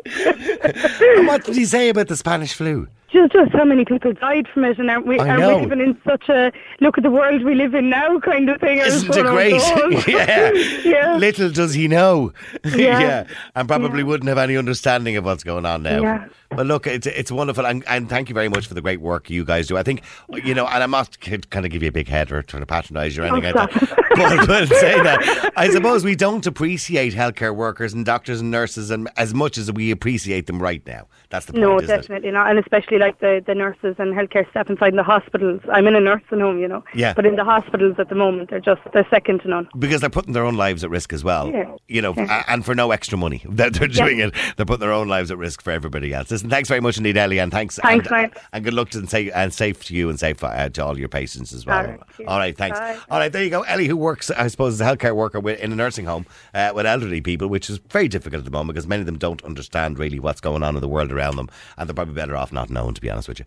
and 1.16 1.28
what 1.28 1.44
did 1.46 1.56
he 1.56 1.66
say 1.66 1.90
about 1.90 2.08
the 2.08 2.16
Spanish 2.16 2.54
flu? 2.56 2.88
Just, 3.12 3.34
just 3.34 3.52
how 3.52 3.66
many 3.66 3.84
people 3.84 4.14
died 4.14 4.48
from 4.54 4.64
it, 4.64 4.80
and 4.80 4.90
aren't 4.90 5.06
we, 5.06 5.20
I 5.20 5.30
are 5.30 5.38
know. 5.38 5.58
we 5.58 5.64
living 5.64 5.82
in 5.82 5.98
such 6.06 6.30
a 6.30 6.52
look 6.80 6.98
at 6.98 7.04
the 7.04 7.12
world 7.12 7.44
we 7.44 7.56
live 7.56 7.74
in 7.74 7.90
now 7.90 8.20
kind 8.20 8.50
of 8.50 8.62
thing? 8.62 8.78
Isn't 8.78 9.10
it 9.10 9.26
oh, 9.26 9.32
great? 9.34 10.08
Yeah. 10.08 10.52
yeah. 10.84 11.18
Little 11.18 11.50
does 11.50 11.74
he 11.74 11.88
know. 11.88 12.32
Yeah. 12.64 13.26
And 13.56 13.68
probably 13.68 14.00
Yeah. 14.00 14.06
wouldn't 14.06 14.30
have 14.30 14.38
any 14.38 14.56
understanding 14.56 15.18
of 15.18 15.26
what's 15.26 15.44
going 15.44 15.66
on 15.66 15.84
now. 15.84 16.02
Yeah. 16.02 16.28
But 16.52 16.68
look, 16.68 16.86
it's 16.86 17.08
it's 17.08 17.32
wonderful, 17.32 17.66
and, 17.66 17.84
and 17.88 18.10
thank 18.10 18.28
you 18.28 18.36
very 18.36 18.50
much 18.50 18.68
for 18.68 18.74
the 18.74 18.82
great 18.82 19.00
work 19.00 19.30
you 19.30 19.46
guys 19.46 19.68
do. 19.68 19.78
I 19.78 19.84
think 19.84 20.04
you 20.30 20.54
know, 20.54 20.68
and 20.68 20.84
I'm 20.84 20.92
not 20.92 21.18
kind 21.22 21.66
of 21.66 21.72
give 21.72 21.82
you 21.82 21.90
a 21.90 21.94
big 21.94 22.10
head 22.10 22.30
or 22.32 22.42
trying 22.42 22.62
to 22.62 22.66
patronise 22.68 23.16
you 23.16 23.24
or 23.24 23.28
oh, 23.28 23.36
anything 23.36 23.54
Oh, 23.56 23.62
like 23.62 23.72
that. 23.72 23.98
But, 24.16 24.48
but 24.48 24.68
saying 24.68 25.04
that, 25.04 25.52
I 25.56 25.70
suppose 25.70 26.04
we 26.04 26.16
don't 26.16 26.46
appreciate 26.46 27.14
healthcare 27.14 27.56
workers 27.56 27.94
and 27.94 28.06
doctors 28.06 28.42
and 28.42 28.52
nurses 28.52 28.92
and 28.92 29.10
as 29.16 29.34
much 29.34 29.58
as 29.58 29.72
we 29.72 29.92
appreciate 29.92 30.48
them 30.48 30.62
right 30.62 30.86
now. 30.86 31.08
That's 31.32 31.46
the 31.48 31.54
point. 31.54 31.62
No, 31.64 31.78
isn't 31.80 31.90
it? 31.90 32.02
definitely 32.02 32.32
not, 32.32 32.50
and 32.50 32.60
especially 32.60 32.98
like 33.00 33.20
the, 33.20 33.42
the 33.46 33.56
nurses 33.56 33.96
and 33.98 34.14
healthcare 34.14 34.48
staff 34.52 34.70
inside 34.70 34.94
the 34.96 35.04
hospitals. 35.04 35.62
I'm 35.72 35.88
in 35.88 35.96
a 35.96 36.00
nursing 36.00 36.40
home, 36.42 36.60
you 36.60 36.68
know. 36.68 36.84
Yeah. 36.94 37.14
But 37.14 37.26
in 37.26 37.36
the 37.38 37.44
hospitals 37.44 37.96
at 38.00 38.10
the 38.10 38.16
moment, 38.16 38.50
they're 38.50 38.60
just 38.60 38.82
they're 38.94 39.08
second 39.10 39.40
to 39.42 39.48
none. 39.48 39.70
because 39.80 40.02
they're 40.02 40.10
putting 40.10 40.34
their 40.34 40.46
own 40.46 40.56
lives 40.58 40.84
at 40.84 40.90
risk 40.90 41.14
as 41.14 41.24
well. 41.24 41.50
Yeah. 41.50 41.74
You 41.88 42.02
know, 42.02 42.14
Yeah. 42.16 42.44
and 42.48 42.64
for 42.66 42.76
no 42.76 42.92
extra 42.92 43.18
money 43.18 43.44
that 43.50 43.74
they're 43.74 43.90
Yeah. 43.90 44.06
doing 44.06 44.20
it, 44.20 44.34
they're 44.58 44.66
putting 44.66 44.82
their 44.82 44.92
own 44.94 45.08
lives 45.08 45.32
at 45.32 45.38
risk 45.38 45.62
for 45.62 45.72
everybody 45.72 46.14
else. 46.14 46.30
Listen, 46.30 46.50
thanks 46.50 46.68
very 46.70 46.82
much 46.82 46.98
indeed, 46.98 47.18
Ellie, 47.18 47.40
and 47.40 47.52
thanks. 47.52 47.78
Thanks, 47.82 48.08
and, 48.12 48.32
and 48.54 48.64
good 48.64 48.74
luck 48.74 48.90
to 48.92 49.00
and 49.00 49.10
safe 49.10 49.32
and 49.34 49.54
safe 49.54 49.84
to 49.86 49.96
you 49.96 50.10
and 50.10 50.20
safe 50.20 50.44
uh, 50.44 50.70
to 50.70 50.86
all 50.86 51.00
your 51.00 51.08
patients 51.10 51.54
as 51.54 51.66
well. 51.66 51.78
All 51.78 51.84
right, 51.86 52.00
all 52.28 52.38
right 52.40 52.58
thanks. 52.58 52.78
Bye. 52.78 52.98
All 53.10 53.20
right, 53.20 53.32
there 53.32 53.44
you 53.44 53.50
go. 53.50 53.62
Ellie, 53.62 53.88
who 53.88 53.96
works, 53.98 54.30
I 54.32 54.48
suppose, 54.48 54.74
as 54.80 54.82
a 54.82 54.86
healthcare 54.96 55.16
worker 55.16 55.40
with, 55.40 55.60
in 55.62 55.72
a 55.72 55.76
nursing 55.76 56.06
home 56.06 56.26
uh, 56.54 56.72
with 56.76 56.86
elderly 56.86 57.22
people, 57.22 57.48
which 57.48 57.70
is 57.70 57.78
very 57.90 58.08
difficult 58.10 58.40
at 58.40 58.46
the 58.46 58.52
moment 58.52 58.76
because 58.76 58.86
many 58.88 59.00
of 59.00 59.06
them 59.06 59.18
don't 59.18 59.42
understand 59.46 59.98
really 59.98 60.20
what's 60.20 60.42
going 60.42 60.62
on 60.62 60.76
in 60.76 60.82
the 60.82 60.88
world 60.90 61.12
around 61.12 61.21
them, 61.22 61.50
and 61.78 61.88
they're 61.88 61.94
probably 61.94 62.14
better 62.14 62.36
off 62.36 62.52
not 62.52 62.70
knowing, 62.70 62.94
to 62.94 63.02
be 63.02 63.10
honest 63.10 63.28
with 63.28 63.40
you. 63.40 63.46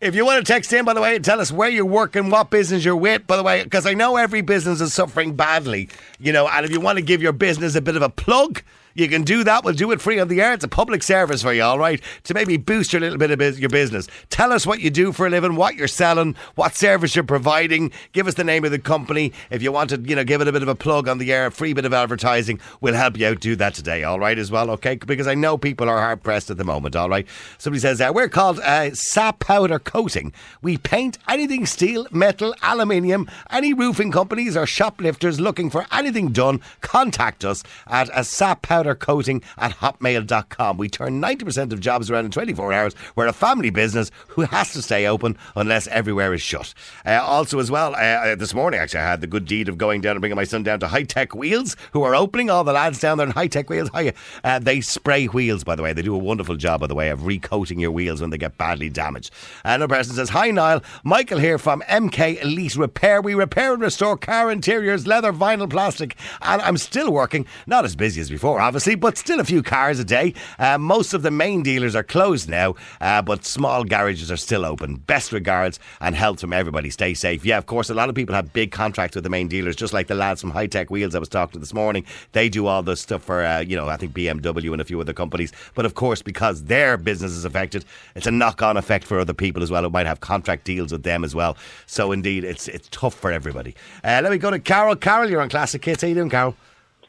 If 0.00 0.14
you 0.14 0.26
want 0.26 0.44
to 0.44 0.52
text 0.52 0.72
in, 0.72 0.84
by 0.84 0.92
the 0.92 1.00
way, 1.00 1.18
tell 1.18 1.40
us 1.40 1.50
where 1.50 1.70
you're 1.70 1.84
working, 1.84 2.28
what 2.30 2.50
business 2.50 2.84
you're 2.84 2.94
with, 2.94 3.26
by 3.26 3.36
the 3.36 3.42
way, 3.42 3.64
because 3.64 3.86
I 3.86 3.94
know 3.94 4.16
every 4.16 4.42
business 4.42 4.80
is 4.80 4.92
suffering 4.92 5.34
badly, 5.34 5.88
you 6.18 6.32
know, 6.32 6.46
and 6.46 6.66
if 6.66 6.70
you 6.70 6.80
want 6.80 6.98
to 6.98 7.02
give 7.02 7.22
your 7.22 7.32
business 7.32 7.74
a 7.74 7.80
bit 7.80 7.96
of 7.96 8.02
a 8.02 8.10
plug, 8.10 8.62
you 8.96 9.08
can 9.08 9.22
do 9.22 9.44
that. 9.44 9.64
We'll 9.64 9.74
do 9.74 9.90
it 9.92 10.00
free 10.00 10.18
on 10.18 10.28
the 10.28 10.40
air. 10.40 10.54
It's 10.54 10.64
a 10.64 10.68
public 10.68 11.02
service 11.02 11.42
for 11.42 11.52
you, 11.52 11.62
all 11.62 11.78
right? 11.78 12.00
To 12.24 12.34
maybe 12.34 12.56
boost 12.56 12.92
your 12.92 13.00
little 13.00 13.18
bit 13.18 13.30
of 13.30 13.38
bus- 13.38 13.58
your 13.58 13.68
business. 13.68 14.08
Tell 14.30 14.52
us 14.52 14.66
what 14.66 14.80
you 14.80 14.90
do 14.90 15.12
for 15.12 15.26
a 15.26 15.30
living, 15.30 15.56
what 15.56 15.76
you're 15.76 15.88
selling, 15.88 16.34
what 16.54 16.74
service 16.74 17.14
you're 17.14 17.24
providing. 17.24 17.92
Give 18.12 18.26
us 18.26 18.34
the 18.34 18.44
name 18.44 18.64
of 18.64 18.70
the 18.70 18.78
company. 18.78 19.32
If 19.50 19.62
you 19.62 19.72
want 19.72 19.90
to, 19.90 20.00
you 20.00 20.16
know, 20.16 20.24
give 20.24 20.40
it 20.40 20.48
a 20.48 20.52
bit 20.52 20.62
of 20.62 20.68
a 20.68 20.74
plug 20.74 21.08
on 21.08 21.18
the 21.18 21.32
air, 21.32 21.46
a 21.46 21.50
free 21.50 21.72
bit 21.72 21.84
of 21.84 21.92
advertising, 21.92 22.60
we'll 22.80 22.94
help 22.94 23.18
you 23.18 23.26
out 23.26 23.40
do 23.40 23.56
that 23.56 23.74
today, 23.74 24.02
all 24.04 24.18
right, 24.18 24.38
as 24.38 24.50
well, 24.50 24.70
okay? 24.70 24.96
Because 24.96 25.26
I 25.26 25.34
know 25.34 25.58
people 25.58 25.88
are 25.88 25.98
hard 25.98 26.22
pressed 26.22 26.50
at 26.50 26.56
the 26.56 26.64
moment, 26.64 26.96
all 26.96 27.08
right? 27.08 27.26
Somebody 27.58 27.80
says, 27.80 28.00
uh, 28.00 28.12
we're 28.14 28.28
called 28.28 28.60
uh, 28.60 28.94
Sap 28.94 29.40
Powder 29.40 29.78
Coating. 29.78 30.32
We 30.62 30.78
paint 30.78 31.18
anything 31.28 31.66
steel, 31.66 32.06
metal, 32.10 32.54
aluminium. 32.62 33.30
Any 33.50 33.74
roofing 33.74 34.10
companies 34.10 34.56
or 34.56 34.66
shoplifters 34.66 35.40
looking 35.40 35.70
for 35.70 35.86
anything 35.92 36.32
done, 36.32 36.60
contact 36.80 37.44
us 37.44 37.62
at 37.86 38.08
a 38.14 38.24
sap 38.24 38.62
powder 38.62 38.85
coating 38.94 39.42
at 39.58 39.72
hotmail.com. 39.72 40.78
We 40.78 40.88
turn 40.88 41.20
90% 41.20 41.72
of 41.72 41.80
jobs 41.80 42.10
around 42.10 42.26
in 42.26 42.30
24 42.30 42.72
hours. 42.72 42.94
We're 43.14 43.26
a 43.26 43.32
family 43.32 43.70
business 43.70 44.10
who 44.28 44.42
has 44.42 44.72
to 44.72 44.82
stay 44.82 45.06
open 45.06 45.36
unless 45.54 45.86
everywhere 45.88 46.32
is 46.34 46.42
shut. 46.42 46.74
Uh, 47.04 47.20
also, 47.22 47.58
as 47.58 47.70
well, 47.70 47.94
uh, 47.94 47.98
uh, 47.98 48.34
this 48.34 48.54
morning 48.54 48.80
actually, 48.80 49.00
I 49.00 49.10
had 49.10 49.20
the 49.20 49.26
good 49.26 49.46
deed 49.46 49.68
of 49.68 49.78
going 49.78 50.00
down 50.00 50.12
and 50.12 50.20
bringing 50.20 50.36
my 50.36 50.44
son 50.44 50.62
down 50.62 50.80
to 50.80 50.88
High 50.88 51.04
Tech 51.04 51.34
Wheels, 51.34 51.76
who 51.92 52.02
are 52.02 52.14
opening. 52.14 52.50
All 52.50 52.64
the 52.64 52.72
lads 52.72 53.00
down 53.00 53.18
there 53.18 53.26
in 53.26 53.32
High 53.32 53.48
Tech 53.48 53.68
Wheels. 53.68 53.88
Hi, 53.94 54.12
uh, 54.44 54.58
they 54.58 54.80
spray 54.80 55.26
wheels, 55.26 55.64
by 55.64 55.74
the 55.74 55.82
way. 55.82 55.92
They 55.92 56.02
do 56.02 56.14
a 56.14 56.18
wonderful 56.18 56.56
job, 56.56 56.80
by 56.80 56.86
the 56.86 56.94
way, 56.94 57.10
of 57.10 57.26
recoating 57.26 57.80
your 57.80 57.90
wheels 57.90 58.20
when 58.20 58.30
they 58.30 58.38
get 58.38 58.58
badly 58.58 58.88
damaged. 58.88 59.30
Another 59.64 59.94
person 59.94 60.14
says, 60.14 60.30
Hi, 60.30 60.50
Niall. 60.50 60.82
Michael 61.04 61.38
here 61.38 61.58
from 61.58 61.82
MK 61.82 62.42
Elite 62.42 62.76
Repair. 62.76 63.20
We 63.20 63.34
repair 63.34 63.72
and 63.72 63.82
restore 63.82 64.16
car 64.16 64.50
interiors, 64.50 65.06
leather, 65.06 65.32
vinyl, 65.32 65.68
plastic, 65.68 66.16
and 66.42 66.62
I'm 66.62 66.76
still 66.76 67.12
working. 67.12 67.46
Not 67.66 67.84
as 67.84 67.96
busy 67.96 68.20
as 68.20 68.30
before, 68.30 68.60
obviously, 68.60 68.75
but 68.84 69.16
still 69.16 69.40
a 69.40 69.44
few 69.44 69.62
cars 69.62 69.98
a 69.98 70.04
day. 70.04 70.34
Uh, 70.58 70.76
most 70.78 71.14
of 71.14 71.22
the 71.22 71.30
main 71.30 71.62
dealers 71.62 71.94
are 71.94 72.02
closed 72.02 72.48
now, 72.48 72.74
uh, 73.00 73.22
but 73.22 73.44
small 73.44 73.84
garages 73.84 74.30
are 74.30 74.36
still 74.36 74.64
open. 74.64 74.96
Best 74.96 75.32
regards 75.32 75.78
and 76.00 76.14
health 76.14 76.40
from 76.40 76.52
everybody. 76.52 76.90
Stay 76.90 77.14
safe. 77.14 77.44
Yeah, 77.44 77.58
of 77.58 77.66
course, 77.66 77.90
a 77.90 77.94
lot 77.94 78.08
of 78.08 78.14
people 78.14 78.34
have 78.34 78.52
big 78.52 78.70
contracts 78.72 79.14
with 79.14 79.24
the 79.24 79.30
main 79.30 79.48
dealers, 79.48 79.76
just 79.76 79.92
like 79.92 80.06
the 80.08 80.14
lads 80.14 80.40
from 80.40 80.50
High 80.50 80.66
Tech 80.66 80.90
Wheels 80.90 81.14
I 81.14 81.18
was 81.18 81.28
talking 81.28 81.54
to 81.54 81.58
this 81.58 81.74
morning. 81.74 82.04
They 82.32 82.48
do 82.48 82.66
all 82.66 82.82
the 82.82 82.96
stuff 82.96 83.22
for, 83.22 83.44
uh, 83.44 83.60
you 83.60 83.76
know, 83.76 83.88
I 83.88 83.96
think 83.96 84.12
BMW 84.12 84.72
and 84.72 84.80
a 84.80 84.84
few 84.84 85.00
other 85.00 85.12
companies. 85.12 85.52
But 85.74 85.86
of 85.86 85.94
course, 85.94 86.22
because 86.22 86.64
their 86.64 86.96
business 86.96 87.32
is 87.32 87.44
affected, 87.44 87.84
it's 88.14 88.26
a 88.26 88.30
knock 88.30 88.62
on 88.62 88.76
effect 88.76 89.04
for 89.04 89.18
other 89.18 89.34
people 89.34 89.62
as 89.62 89.70
well 89.70 89.82
who 89.82 89.90
might 89.90 90.06
have 90.06 90.20
contract 90.20 90.64
deals 90.64 90.92
with 90.92 91.02
them 91.02 91.24
as 91.24 91.34
well. 91.34 91.56
So 91.86 92.12
indeed, 92.12 92.44
it's 92.44 92.68
it's 92.68 92.88
tough 92.90 93.14
for 93.14 93.32
everybody. 93.32 93.74
Uh, 94.04 94.20
let 94.22 94.32
me 94.32 94.38
go 94.38 94.50
to 94.50 94.58
Carol. 94.58 94.96
Carol, 94.96 95.30
you're 95.30 95.40
on 95.40 95.48
Classic 95.48 95.84
Hits. 95.84 96.02
How 96.02 96.08
you 96.08 96.14
doing, 96.14 96.30
Carol? 96.30 96.54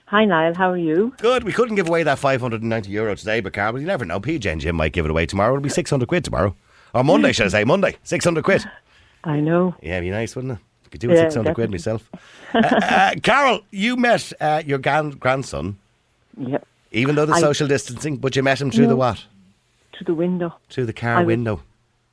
Hi, 0.07 0.23
Niall. 0.23 0.53
How 0.55 0.71
are 0.71 0.77
you? 0.77 1.13
Good. 1.17 1.43
We 1.43 1.51
couldn't 1.51 1.75
give 1.75 1.87
away 1.89 2.03
that 2.03 2.17
590 2.17 2.89
euro 2.89 3.13
today, 3.15 3.41
but 3.41 3.51
Carol, 3.53 3.79
you 3.79 3.85
never 3.85 4.05
know. 4.05 4.19
PJ 4.21 4.49
and 4.49 4.61
Jim 4.61 4.75
might 4.75 4.93
give 4.93 5.03
it 5.05 5.11
away 5.11 5.25
tomorrow. 5.25 5.53
It'll 5.53 5.61
be 5.63 5.69
600 5.69 6.07
quid 6.07 6.23
tomorrow. 6.23 6.55
Or 6.93 7.03
Monday, 7.03 7.33
should 7.33 7.47
I 7.47 7.49
say? 7.49 7.63
Monday. 7.65 7.97
600 8.03 8.43
quid. 8.43 8.63
I 9.25 9.41
know. 9.41 9.75
Yeah, 9.81 9.97
it'd 9.97 10.03
be 10.03 10.11
nice, 10.11 10.35
wouldn't 10.35 10.53
it? 10.53 10.59
I 10.85 10.89
could 10.89 11.01
do 11.01 11.09
with 11.09 11.17
Yeah, 11.17 11.23
600 11.25 11.53
quid 11.55 11.71
myself. 11.71 12.09
uh, 12.53 12.59
uh, 12.59 13.11
Carol, 13.23 13.59
you 13.71 13.97
met 13.97 14.31
uh, 14.39 14.63
your 14.65 14.77
gran- 14.77 15.11
grandson, 15.11 15.77
Yep. 16.37 16.65
even 16.93 17.15
though 17.15 17.25
the 17.25 17.33
I- 17.33 17.41
social 17.41 17.67
distancing, 17.67 18.15
but 18.15 18.35
you 18.37 18.43
met 18.43 18.61
him 18.61 18.71
through 18.71 18.87
the 18.87 18.95
what? 18.95 19.25
To 19.97 20.05
the 20.05 20.13
window. 20.13 20.53
Through 20.69 20.85
the 20.85 20.93
car 20.93 21.17
I 21.17 21.23
window. 21.23 21.61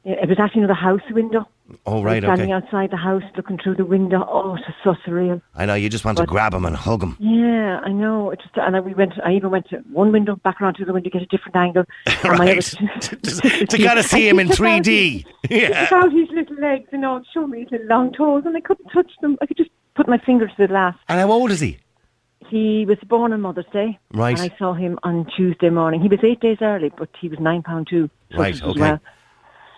Yeah, 0.03 0.15
It 0.21 0.29
was 0.29 0.41
actually 0.41 0.67
the 0.67 0.75
house 0.75 1.03
window. 1.11 1.47
Oh, 1.87 2.03
right, 2.03 2.23
standing 2.23 2.53
okay. 2.53 2.67
outside 2.67 2.91
the 2.91 2.99
house, 2.99 3.23
looking 3.37 3.57
through 3.57 3.77
the 3.77 3.87
window. 3.87 4.27
Oh, 4.29 4.55
it's 4.55 4.65
so 4.85 4.95
surreal. 5.07 5.41
I 5.55 5.65
know, 5.65 5.75
you 5.75 5.89
just 5.89 6.05
want 6.05 6.19
to 6.19 6.27
grab 6.27 6.53
him 6.53 6.67
and 6.67 6.77
hug 6.77 7.03
him. 7.03 7.17
Yeah, 7.19 7.81
I 7.83 7.91
know. 7.91 8.31
It 8.31 8.41
just, 8.43 8.55
and 8.57 8.77
I, 8.77 8.81
we 8.81 8.93
went. 8.93 9.15
I 9.25 9.33
even 9.33 9.51
went 9.51 9.69
to 9.71 9.79
one 9.91 10.13
window, 10.13 10.37
back 10.37 10.61
around 10.61 10.75
to 10.75 10.85
the 10.85 10.93
window, 10.93 11.09
get 11.09 11.23
a 11.23 11.27
different 11.27 11.57
angle. 11.57 11.85
Right. 12.25 12.63
to 13.01 13.17
to, 13.17 13.67
to 13.67 13.79
kind 13.79 13.99
of 13.99 14.05
see 14.07 14.27
him 14.27 14.39
in 14.39 14.49
3D. 14.61 15.25
Yeah. 15.51 15.87
About 15.87 16.13
his 16.13 16.29
little 16.31 16.57
legs, 16.57 16.89
you 16.91 16.99
know, 16.99 17.23
show 17.33 17.47
me 17.47 17.61
his 17.61 17.71
little 17.71 17.87
long 17.87 18.13
toes, 18.13 18.45
and 18.47 18.57
I 18.57 18.61
couldn't 18.61 18.89
touch 18.91 19.11
them. 19.21 19.37
I 19.41 19.47
could 19.47 19.59
just 19.59 19.71
put 19.95 20.09
my 20.09 20.19
fingers 20.19 20.51
to 20.57 20.63
the 20.63 20.69
glass. 20.69 20.97
And 21.09 21.21
how 21.21 21.31
old 21.31 21.51
is 21.51 21.61
he? 21.61 21.79
He 22.49 22.85
was 22.87 22.99
born 23.07 23.33
on 23.33 23.41
Mother's 23.41 23.67
Day. 23.73 23.99
Right. 24.13 24.39
And 24.39 24.53
I 24.53 24.57
saw 24.59 24.75
him 24.75 24.99
on 25.03 25.27
Tuesday 25.37 25.71
morning. 25.71 26.01
He 26.01 26.09
was 26.09 26.21
eight 26.23 26.41
days 26.41 26.59
early, 26.61 26.93
but 26.97 27.09
he 27.21 27.29
was 27.29 27.39
nine 27.41 27.63
pound 27.63 27.89
two. 27.89 28.11
Right, 28.37 28.61
okay. 28.63 28.81
well. 28.81 29.01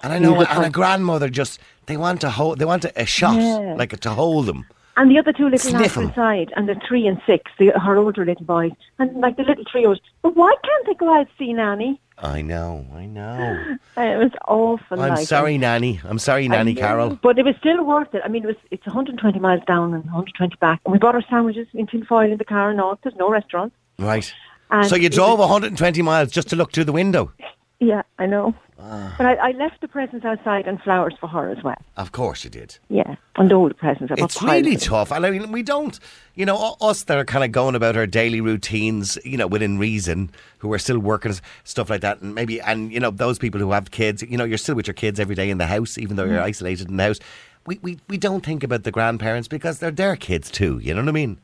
And 0.07 0.15
I 0.15 0.19
know, 0.21 0.33
He 0.35 0.39
was 0.39 0.47
a 0.49 0.61
and 0.61 0.73
grandmother 0.73 1.29
just, 1.29 1.59
they 1.87 1.97
want 1.97 2.21
to 2.21 2.31
hold, 2.31 2.61
they 2.61 2.65
want 2.65 2.85
a, 2.85 2.93
a 3.03 3.05
shot, 3.07 3.35
Yeah. 3.41 3.75
like 3.77 3.99
to 3.99 4.11
hold 4.11 4.47
them. 4.47 4.65
And 4.97 5.11
the 5.11 5.19
other 5.19 5.33
two 5.33 5.45
little 5.49 5.59
Sniff 5.59 5.97
lads 5.97 6.09
inside, 6.11 6.53
and 6.55 6.69
the 6.69 6.77
three 6.89 7.09
and 7.09 7.21
six, 7.27 7.51
the, 7.59 7.71
her 7.79 7.97
older 7.97 8.25
little 8.25 8.47
boys, 8.47 8.71
and 9.01 9.21
like 9.21 9.37
the 9.37 9.43
little 9.43 9.65
trios. 9.65 9.99
But 10.23 10.37
why 10.37 10.55
can't 10.65 10.87
they 10.87 10.95
go 10.95 11.13
out 11.13 11.27
see 11.37 11.53
Nanny? 11.53 12.01
I 12.19 12.41
know, 12.41 12.87
I 12.95 13.05
know. 13.07 13.77
It 13.99 14.17
was 14.19 14.31
awful. 14.47 14.99
I'm 15.03 15.11
like, 15.17 15.27
sorry, 15.27 15.59
Nanny. 15.59 16.01
I'm 16.05 16.19
sorry, 16.21 16.47
Nanny. 16.49 16.75
Carol. 16.75 17.19
But 17.21 17.37
it 17.39 17.45
was 17.45 17.57
still 17.59 17.85
worth 17.85 18.15
it. 18.15 18.23
I 18.25 18.29
mean, 18.29 18.45
it 18.45 18.47
was 18.47 18.57
it's 18.71 18.87
120 18.87 19.39
miles 19.41 19.63
down 19.67 19.93
and 19.93 20.05
120 20.05 20.55
back, 20.61 20.81
and 20.87 20.93
we 20.93 20.99
bought 21.01 21.17
our 21.17 21.25
sandwiches 21.29 21.67
in 21.75 21.89
tin 21.89 22.05
foil 22.07 22.31
in 22.31 22.39
the 22.39 22.45
car 22.45 22.71
and 22.71 22.81
all. 22.81 22.97
There's 23.03 23.17
no 23.17 23.29
restaurant. 23.29 23.73
Right. 23.99 24.33
And 24.71 24.87
So 24.89 24.95
you 24.97 25.11
drove 25.11 25.41
was- 25.41 25.51
120 25.51 26.01
miles 26.03 26.31
just 26.31 26.49
to 26.51 26.57
look 26.57 26.73
through 26.73 26.85
the 26.85 26.93
window? 26.93 27.33
Yeah, 27.81 28.03
I 28.19 28.25
know. 28.25 28.55
Ah. 28.79 29.15
But 29.17 29.27
I, 29.27 29.35
I 29.37 29.51
left 29.53 29.81
the 29.81 29.89
presents 29.89 30.25
outside 30.27 30.67
and 30.69 30.81
flowers 30.83 31.15
for 31.19 31.29
her 31.29 31.49
as 31.51 31.63
well. 31.65 31.77
Of 31.97 32.13
course 32.13 32.45
you 32.45 32.51
did. 32.51 32.77
Yeah, 32.91 33.17
and 33.37 33.51
all 33.53 33.69
the 33.69 33.75
presents. 33.75 34.13
It's 34.19 34.43
really 34.43 34.77
tough. 34.77 35.11
And 35.13 35.25
I 35.25 35.31
mean, 35.31 35.51
we 35.51 35.63
don't, 35.63 35.99
you 36.35 36.45
know, 36.45 36.77
us 36.83 37.05
that 37.05 37.17
are 37.17 37.25
kind 37.25 37.43
of 37.43 37.53
going 37.53 37.75
about 37.75 37.97
our 37.97 38.07
daily 38.07 38.43
routines, 38.43 39.17
you 39.25 39.39
know, 39.39 39.47
within 39.47 39.79
reason, 39.79 40.31
who 40.59 40.71
are 40.75 40.79
still 40.79 40.99
working, 40.99 41.33
stuff 41.65 41.89
like 41.89 42.03
that. 42.03 42.21
And 42.21 42.35
maybe, 42.35 42.61
and, 42.61 42.93
you 42.93 43.01
know, 43.01 43.11
those 43.11 43.39
people 43.39 43.61
who 43.61 43.73
have 43.73 43.91
kids, 43.91 44.23
you 44.23 44.37
know, 44.37 44.45
you're 44.45 44.59
still 44.59 44.75
with 44.75 44.87
your 44.87 44.95
kids 44.95 45.19
every 45.19 45.35
day 45.35 45.49
in 45.49 45.57
the 45.57 45.67
house, 45.67 45.97
even 45.97 46.17
though 46.17 46.25
you're 46.25 46.37
Mm. 46.41 46.45
isolated 46.45 46.91
in 46.91 46.99
the 46.99 47.03
house. 47.05 47.19
We, 47.67 47.79
we, 47.83 47.99
we 48.09 48.19
don't 48.19 48.45
think 48.45 48.63
about 48.63 48.85
the 48.85 48.91
grandparents 48.93 49.49
because 49.49 49.79
they're 49.79 49.91
their 49.91 50.17
kids 50.17 50.51
too. 50.51 50.79
You 50.83 50.93
know 50.95 51.01
what 51.01 51.09
I 51.09 51.13
mean? 51.13 51.39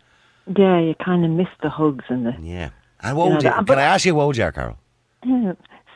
Yeah, 0.55 0.79
you 0.81 0.95
kind 1.03 1.25
of 1.25 1.31
miss 1.31 1.49
the 1.63 1.71
hugs 1.71 2.05
and 2.09 2.27
the. 2.27 2.35
Yeah. 2.43 2.71
And 3.01 3.17
what 3.17 3.31
would 3.31 3.43
know, 3.43 3.51
you, 3.51 3.57
that- 3.57 3.67
can 3.67 3.79
I 3.79 3.83
ask 3.83 4.05
you 4.05 4.15
what 4.15 4.27
would 4.27 4.37
you 4.37 4.45
are, 4.45 4.53
Carol? 4.53 4.77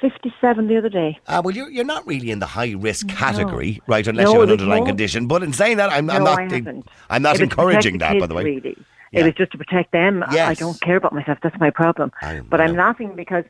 Yeah, 0.03 0.09
57 0.11 0.67
the 0.69 0.77
other 0.79 0.89
day. 0.89 1.19
Uh, 1.27 1.43
well, 1.45 1.55
you're, 1.55 1.71
you're 1.71 1.85
not 1.85 2.07
really 2.07 2.31
in 2.31 2.39
the 2.39 2.47
high 2.47 2.73
risk 2.77 3.09
category, 3.09 3.81
right? 3.87 4.07
Unless 4.07 4.25
No, 4.27 4.33
you 4.35 4.41
have 4.41 4.49
an 4.49 4.53
underlying 4.53 4.85
no- 4.85 4.89
condition. 4.91 5.27
But 5.27 5.43
in 5.43 5.53
saying 5.53 5.77
that, 5.79 5.91
I'm, 5.91 6.09
I'm 6.11 6.25
not. 6.25 6.39
I 6.39 6.83
I'm 7.11 7.23
not 7.23 7.37
It 7.37 7.43
encouraging 7.43 7.99
that, 7.99 8.19
by 8.19 8.27
the 8.27 8.35
way. 8.35 8.45
Really. 8.45 8.77
Yeah. 9.13 9.21
It 9.21 9.25
was 9.25 9.35
just 9.35 9.53
to 9.53 9.59
protect 9.59 9.93
them. 9.93 10.23
I- 10.27 10.41
I 10.51 10.55
don't 10.55 10.81
care 10.81 10.97
about 10.97 11.13
myself. 11.13 11.39
That's 11.43 11.59
my 11.61 11.71
problem. 11.71 12.13
I 12.23 12.41
but 12.41 12.61
I'm 12.61 12.75
laughing 12.75 13.15
because 13.17 13.45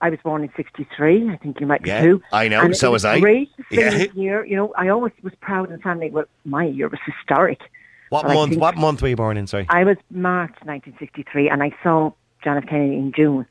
I 0.00 0.10
was 0.10 0.18
born 0.22 0.42
in 0.42 0.50
63. 0.56 1.30
I 1.30 1.36
think 1.36 1.60
you 1.60 1.66
might 1.66 1.82
be 1.82 1.88
Yeah, 1.88 2.02
too. 2.02 2.22
I 2.32 2.48
know, 2.48 2.60
And 2.60 2.76
so 2.76 2.90
was 2.90 3.04
was 3.04 3.04
I. 3.06 3.20
Great 3.20 3.50
Yeah. 3.70 4.04
year. 4.14 4.44
You 4.44 4.56
know, 4.56 4.74
I 4.76 4.88
always 4.88 5.12
was 5.22 5.32
proud 5.40 5.70
in 5.72 5.80
family. 5.80 6.10
Well, 6.10 6.26
my 6.44 6.64
year 6.64 6.88
was 6.88 7.00
historic. 7.06 7.60
What 8.10 8.24
But 8.26 8.34
month? 8.34 8.56
What 8.56 8.76
month 8.76 9.02
were 9.02 9.08
you 9.08 9.16
born 9.16 9.36
in? 9.38 9.46
Sorry. 9.46 9.66
I 9.70 9.82
was 9.84 9.96
March 10.10 10.52
1963, 10.64 11.48
and 11.48 11.62
I 11.62 11.74
saw 11.82 12.12
John 12.44 12.58
F. 12.58 12.66
Kennedy 12.68 12.94
in 12.96 13.12
June 13.16 13.46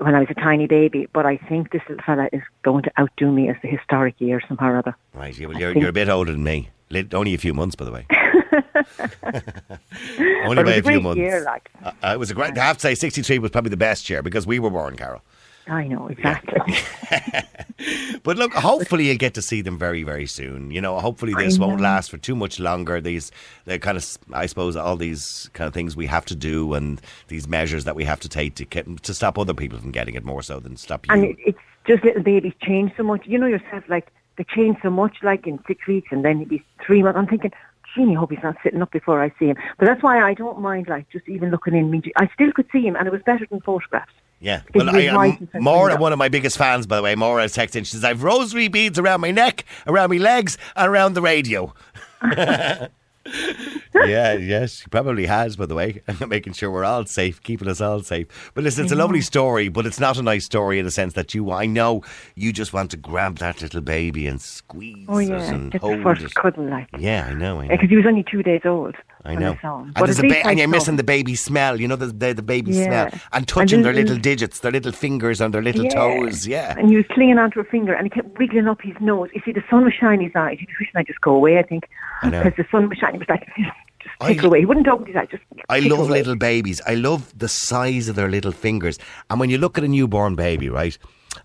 when 0.00 0.14
I 0.14 0.20
was 0.20 0.28
a 0.30 0.34
tiny 0.34 0.66
baby. 0.66 1.08
But 1.12 1.26
I 1.26 1.36
think 1.36 1.72
this 1.72 1.82
little 1.88 2.02
fella 2.04 2.28
is 2.32 2.42
going 2.62 2.82
to 2.84 2.92
outdo 2.98 3.30
me 3.30 3.48
as 3.48 3.56
the 3.62 3.68
historic 3.68 4.14
year 4.18 4.40
somehow 4.46 4.68
or 4.68 4.78
other. 4.78 4.96
Right. 5.14 5.38
Yeah, 5.38 5.48
well, 5.48 5.58
you're, 5.58 5.76
you're 5.76 5.90
a 5.90 5.92
bit 5.92 6.08
older 6.08 6.32
than 6.32 6.44
me. 6.44 6.70
Only 7.12 7.34
a 7.34 7.38
few 7.38 7.54
months, 7.54 7.76
by 7.76 7.84
the 7.84 7.92
way. 7.92 8.06
Only 10.44 10.64
by 10.64 10.72
a 10.72 10.82
few 10.82 11.00
months. 11.00 11.18
year, 11.18 11.44
like. 11.44 11.70
Uh, 11.84 11.92
uh, 12.02 12.12
it 12.14 12.18
was 12.18 12.30
a 12.30 12.34
great. 12.34 12.58
I 12.58 12.64
have 12.64 12.78
to 12.78 12.82
say, 12.82 12.94
63 12.94 13.38
was 13.38 13.50
probably 13.52 13.70
the 13.70 13.76
best 13.76 14.10
year 14.10 14.22
because 14.22 14.46
we 14.46 14.58
were 14.58 14.70
born, 14.70 14.96
Carol. 14.96 15.22
I 15.66 15.86
know 15.86 16.08
exactly. 16.08 16.76
But 18.22 18.36
look, 18.36 18.52
hopefully 18.52 19.08
you 19.08 19.16
get 19.16 19.34
to 19.34 19.42
see 19.42 19.62
them 19.62 19.78
very, 19.78 20.02
very 20.02 20.26
soon. 20.26 20.70
You 20.70 20.80
know, 20.80 20.98
hopefully 21.00 21.32
this 21.34 21.58
won't 21.58 21.80
last 21.80 22.10
for 22.10 22.18
too 22.18 22.36
much 22.36 22.60
longer. 22.60 23.00
These, 23.00 23.32
the 23.64 23.78
kind 23.78 23.96
of, 23.96 24.06
I 24.32 24.46
suppose, 24.46 24.76
all 24.76 24.96
these 24.96 25.48
kind 25.54 25.66
of 25.66 25.74
things 25.74 25.96
we 25.96 26.06
have 26.06 26.26
to 26.26 26.34
do 26.34 26.74
and 26.74 27.00
these 27.28 27.48
measures 27.48 27.84
that 27.84 27.96
we 27.96 28.04
have 28.04 28.20
to 28.20 28.28
take 28.28 28.54
to 28.56 28.64
get, 28.64 29.02
to 29.04 29.14
stop 29.14 29.38
other 29.38 29.54
people 29.54 29.78
from 29.78 29.90
getting 29.90 30.14
it 30.14 30.24
more 30.24 30.42
so 30.42 30.60
than 30.60 30.76
stop 30.76 31.06
you. 31.06 31.14
and 31.14 31.36
it's 31.38 31.58
just 31.86 32.04
little 32.04 32.22
babies 32.22 32.52
change 32.60 32.92
so 32.96 33.02
much. 33.02 33.26
You 33.26 33.38
know 33.38 33.46
yourself, 33.46 33.84
like 33.88 34.12
they 34.36 34.44
change 34.44 34.76
so 34.82 34.90
much, 34.90 35.16
like 35.22 35.46
in 35.46 35.58
six 35.66 35.86
weeks, 35.86 36.08
and 36.10 36.24
then 36.24 36.40
he'd 36.40 36.48
be 36.48 36.62
three 36.84 37.02
months. 37.02 37.18
I'm 37.18 37.26
thinking, 37.26 37.52
gee, 37.94 38.10
I 38.10 38.14
hope 38.14 38.30
he's 38.30 38.42
not 38.42 38.56
sitting 38.62 38.82
up 38.82 38.90
before 38.92 39.22
I 39.22 39.32
see 39.38 39.46
him. 39.46 39.56
But 39.78 39.86
that's 39.86 40.02
why 40.02 40.20
I 40.20 40.34
don't 40.34 40.60
mind, 40.60 40.88
like 40.88 41.08
just 41.10 41.28
even 41.28 41.50
looking 41.50 41.74
in. 41.74 41.90
Me, 41.90 42.02
I 42.16 42.28
still 42.34 42.52
could 42.52 42.66
see 42.70 42.82
him, 42.82 42.96
and 42.96 43.06
it 43.06 43.12
was 43.12 43.22
better 43.22 43.46
than 43.50 43.60
photographs. 43.60 44.12
Yeah. 44.40 44.62
Well, 44.74 44.88
I, 44.88 44.92
was 44.92 45.06
right 45.06 45.12
um, 45.12 45.24
in 45.40 45.46
front 45.46 45.54
of 45.54 45.62
Maura, 45.62 45.96
one 45.96 46.12
of 46.12 46.18
my 46.18 46.28
biggest 46.28 46.56
fans, 46.56 46.86
by 46.86 46.96
the 46.96 47.02
way, 47.02 47.14
Maura 47.14 47.42
has 47.42 47.54
texted 47.54 47.76
in. 47.76 47.84
She 47.84 47.92
says, 47.92 48.04
I've 48.04 48.22
rosary 48.22 48.68
beads 48.68 48.98
around 48.98 49.20
my 49.20 49.30
neck, 49.30 49.66
around 49.86 50.10
my 50.10 50.16
legs, 50.16 50.56
and 50.74 50.90
around 50.90 51.14
the 51.14 51.22
radio. 51.22 51.74
yeah, 53.94 54.34
yes, 54.34 54.76
she 54.82 54.88
probably 54.88 55.26
has, 55.26 55.56
by 55.56 55.66
the 55.66 55.74
way, 55.74 56.02
making 56.28 56.52
sure 56.52 56.70
we're 56.70 56.84
all 56.84 57.04
safe, 57.06 57.42
keeping 57.42 57.68
us 57.68 57.80
all 57.80 58.02
safe. 58.02 58.52
But 58.54 58.64
listen, 58.64 58.84
it's 58.84 58.92
a 58.92 58.96
lovely 58.96 59.20
story, 59.20 59.68
but 59.68 59.86
it's 59.86 60.00
not 60.00 60.16
a 60.18 60.22
nice 60.22 60.44
story 60.44 60.78
in 60.78 60.84
the 60.84 60.90
sense 60.90 61.14
that 61.14 61.34
you, 61.34 61.50
I 61.50 61.66
know, 61.66 62.02
you 62.34 62.52
just 62.52 62.72
want 62.72 62.90
to 62.92 62.96
grab 62.96 63.38
that 63.38 63.60
little 63.62 63.80
baby 63.80 64.26
and 64.26 64.40
squeeze 64.40 65.06
Oh 65.08 65.18
it 65.18 65.28
yeah, 65.28 65.42
and 65.52 65.74
it's 65.74 65.82
the 65.82 65.88
hold 65.88 66.02
first 66.02 66.22
it. 66.22 66.34
cuddle, 66.34 66.68
like 66.68 66.88
Yeah, 66.98 67.26
I 67.30 67.34
know, 67.34 67.60
I 67.60 67.66
know. 67.66 67.74
because 67.76 67.90
he 67.90 67.96
was 67.96 68.06
only 68.06 68.24
two 68.30 68.42
days 68.42 68.62
old. 68.64 68.94
I 69.24 69.34
know. 69.34 69.54
I. 69.62 69.68
And, 69.82 69.94
there's 69.96 70.18
a 70.18 70.22
ba- 70.22 70.46
and 70.46 70.58
you're 70.58 70.66
missing 70.68 70.96
the 70.96 71.04
baby 71.04 71.34
smell, 71.34 71.78
you 71.78 71.86
know, 71.86 71.96
the, 71.96 72.06
the, 72.06 72.32
the 72.32 72.42
baby 72.42 72.72
Yeah. 72.72 72.84
smell. 72.86 73.04
And 73.06 73.20
And 73.32 73.48
touching 73.48 73.82
their 73.82 73.92
little 73.92 74.16
digits, 74.16 74.60
their 74.60 74.72
little 74.72 74.92
fingers 74.92 75.40
on 75.42 75.50
their 75.50 75.60
little 75.62 75.84
Yeah. 75.84 75.90
toes. 75.90 76.46
Yeah. 76.46 76.74
And 76.78 76.88
he 76.88 76.96
was 76.96 77.04
clinging 77.10 77.36
onto 77.38 77.60
a 77.60 77.64
finger, 77.64 77.92
and 77.92 78.06
he 78.06 78.10
kept 78.10 78.38
wiggling 78.38 78.66
up 78.66 78.80
his 78.82 78.94
nose. 79.00 79.28
You 79.34 79.42
see, 79.44 79.52
the 79.52 79.62
sun 79.68 79.84
was 79.84 79.92
shining 79.92 80.26
his 80.26 80.36
eyes. 80.36 80.56
He 80.58 80.64
was 80.66 80.74
wishing 80.80 80.92
I'd 80.96 81.06
just 81.06 81.20
go 81.20 81.34
away. 81.34 81.58
I 81.58 81.62
think 81.62 81.84
because 82.22 82.52
the 82.56 82.64
sun 82.70 82.88
was 82.88 82.96
shining. 82.98 83.20
He 83.20 83.26
was 83.26 83.28
like, 83.28 83.46
just 84.02 84.14
I- 84.20 84.28
take 84.28 84.38
it 84.38 84.44
away. 84.44 84.60
He 84.60 84.66
wouldn't 84.66 84.88
open 84.88 85.06
his 85.06 85.16
eyes. 85.16 85.28
Just 85.30 85.42
I 85.68 85.80
love 85.80 86.00
away. 86.08 86.18
little 86.18 86.36
babies. 86.36 86.80
I 86.86 86.94
love 86.94 87.32
the 87.38 87.48
size 87.48 88.08
of 88.08 88.16
their 88.16 88.28
little 88.28 88.52
fingers. 88.52 88.98
And 89.28 89.38
when 89.40 89.50
you 89.50 89.58
look 89.58 89.78
at 89.78 89.84
a 89.84 89.88
newborn 89.88 90.34
baby, 90.34 90.68
right? 90.68 90.96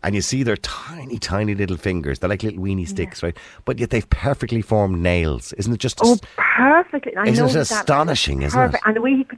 and 0.02 0.15
you 0.15 0.22
see 0.22 0.41
their 0.41 0.58
tiny, 0.58 1.20
tiny 1.20 1.54
little 1.54 1.78
fingers. 1.78 2.18
They're 2.18 2.28
like 2.30 2.41
little 2.41 2.60
weenie 2.60 2.88
sticks, 2.88 3.22
right? 3.22 3.38
But 3.65 3.78
yet 3.78 3.91
they've 3.91 4.10
perfectly 4.10 4.63
formed 4.63 5.00
nails. 5.00 5.54
Isn't 5.54 5.72
it 5.74 5.78
just? 5.80 6.00
Oh, 6.04 6.18
perfectly. 6.38 7.15
I 7.15 7.28
Isn't 7.28 7.46
know 7.46 7.52
it 7.52 7.56
astonishing, 7.56 8.41
isn't 8.41 8.60
perfect. 8.60 8.84
it? 8.84 8.88
And 8.88 8.96
the 8.96 9.02
way 9.02 9.15
he 9.15 9.24
could 9.24 9.38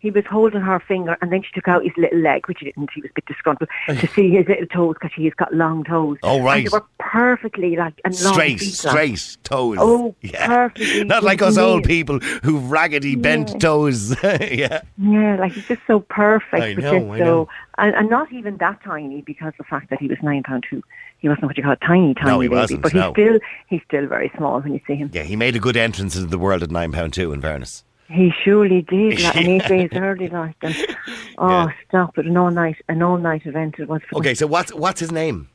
he 0.00 0.10
was 0.10 0.24
holding 0.26 0.60
her 0.60 0.80
finger, 0.80 1.16
and 1.20 1.32
then 1.32 1.42
she 1.42 1.50
took 1.54 1.68
out 1.68 1.84
his 1.84 1.92
little 1.96 2.18
leg, 2.18 2.46
which 2.48 2.58
he 2.60 2.66
didn't. 2.66 2.90
He 2.94 3.00
was 3.00 3.10
a 3.10 3.14
bit 3.14 3.26
disgruntled 3.26 3.68
to 3.88 4.06
see 4.08 4.30
his 4.30 4.46
little 4.48 4.66
toes 4.66 4.96
because 5.00 5.14
he's 5.14 5.34
got 5.34 5.54
long 5.54 5.84
toes. 5.84 6.18
Oh, 6.22 6.42
right. 6.42 6.58
And 6.58 6.66
they 6.66 6.70
were 6.70 6.84
perfectly 6.98 7.76
like 7.76 7.94
and 8.04 8.14
straight, 8.14 8.60
straight 8.60 9.36
toes. 9.44 9.78
Oh, 9.80 10.14
yeah. 10.20 10.46
perfectly. 10.46 11.04
Not 11.10 11.22
like 11.22 11.42
us 11.42 11.58
old 11.58 11.84
people 11.84 12.18
who've 12.18 12.70
raggedy 12.70 13.16
bent 13.16 13.60
toes. 13.60 14.16
yeah. 14.22 14.82
Yeah, 14.98 15.36
like 15.38 15.52
he's 15.52 15.66
just 15.66 15.82
so 15.86 16.00
perfect. 16.00 16.62
I 16.62 16.74
know, 16.74 16.80
just 16.80 16.94
I 16.94 17.18
so, 17.18 17.24
know. 17.24 17.48
And, 17.78 17.94
and 17.94 18.10
not 18.10 18.30
even 18.32 18.58
that 18.58 18.82
tiny 18.84 19.22
because 19.22 19.54
the 19.56 19.64
fact 19.64 19.88
that 19.90 20.00
he 20.00 20.06
was 20.06 20.18
nine 20.22 20.42
pound 20.42 20.64
two. 20.68 20.82
He 21.18 21.28
wasn't 21.28 21.46
what 21.46 21.56
you 21.56 21.62
call 21.62 21.72
a 21.72 21.76
tiny, 21.76 22.14
tiny 22.14 22.44
he 22.44 22.48
baby, 22.48 22.54
wasn't, 22.54 22.82
but 22.82 22.94
no. 22.94 23.12
he's 23.14 23.24
still 23.24 23.40
he's 23.68 23.80
still 23.86 24.06
very 24.06 24.32
small 24.36 24.60
when 24.60 24.72
you 24.72 24.80
see 24.86 24.94
him. 24.94 25.10
Yeah, 25.12 25.22
he 25.22 25.36
made 25.36 25.54
a 25.54 25.58
good 25.58 25.76
entrance 25.76 26.16
into 26.16 26.28
the 26.28 26.38
world 26.38 26.62
at 26.62 26.70
nine 26.70 26.92
pound 26.92 27.12
two. 27.12 27.32
In 27.32 27.40
fairness, 27.42 27.84
He 28.10 28.32
surely 28.44 28.82
did, 28.82 29.20
like, 29.22 29.36
and 29.36 29.46
eight 29.48 29.66
days 29.68 29.90
early, 29.94 30.28
like. 30.28 30.56
And, 30.62 30.76
oh, 31.38 31.48
Yeah. 31.48 31.68
stop 31.88 32.18
it! 32.18 32.26
An 32.26 32.36
all 32.36 32.50
night, 32.50 32.76
an 32.88 33.02
all 33.02 33.18
night 33.18 33.46
event 33.46 33.76
it 33.78 33.88
was 33.88 34.00
okay. 34.14 34.34
So 34.34 34.46
what's 34.46 34.72
what's 34.74 35.00
his 35.00 35.12
name? 35.12 35.48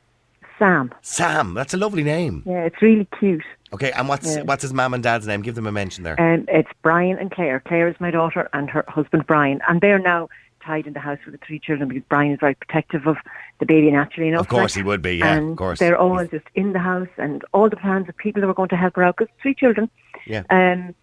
Sam. 0.58 0.90
Sam. 1.02 1.52
That's 1.54 1.74
a 1.74 1.76
lovely 1.76 2.02
name. 2.02 2.42
Yeah, 2.46 2.64
it's 2.64 2.80
really 2.80 3.06
cute. 3.18 3.44
Okay, 3.74 3.92
and 3.92 4.08
what's 4.08 4.36
Yeah. 4.36 4.42
what's 4.42 4.62
his 4.62 4.72
mum 4.72 4.94
and 4.94 5.02
dad's 5.02 5.26
name? 5.26 5.42
Give 5.42 5.54
them 5.54 5.66
a 5.66 5.72
mention 5.72 6.02
there. 6.04 6.18
And 6.18 6.48
it's 6.50 6.70
Brian 6.82 7.18
and 7.18 7.30
Claire. 7.30 7.60
Claire 7.60 7.88
is 7.88 7.96
my 8.00 8.10
daughter, 8.10 8.48
and 8.54 8.70
her 8.70 8.84
husband 8.88 9.26
Brian, 9.26 9.60
and 9.68 9.80
they're 9.82 9.98
now 9.98 10.28
tied 10.64 10.86
in 10.86 10.94
the 10.94 11.00
house 11.00 11.18
with 11.24 11.38
the 11.38 11.46
three 11.46 11.58
children 11.60 11.88
because 11.88 12.02
Brian 12.08 12.32
is 12.32 12.40
very 12.40 12.54
protective 12.54 13.06
of 13.06 13.16
the 13.60 13.66
baby 13.66 13.90
naturally 13.90 14.28
enough. 14.30 14.40
Of 14.40 14.48
course 14.48 14.74
like. 14.74 14.82
he 14.84 14.88
would 14.88 15.02
be, 15.02 15.16
yeah, 15.16 15.36
of 15.38 15.56
course. 15.56 15.78
They're 15.78 15.96
always 15.98 16.30
just 16.30 16.46
in 16.54 16.72
the 16.72 16.78
house, 16.80 17.08
and 17.18 17.44
all 17.52 17.68
the 17.68 17.76
plans 17.76 18.08
of 18.08 18.16
people 18.16 18.40
who 18.42 18.48
are 18.48 18.54
going 18.54 18.70
to 18.70 18.76
help 18.76 18.96
her 18.96 19.02
out 19.04 19.16
because 19.18 19.32
three 19.42 19.54
children. 19.54 19.90
Yeah. 20.26 20.42
Um, 20.50 20.94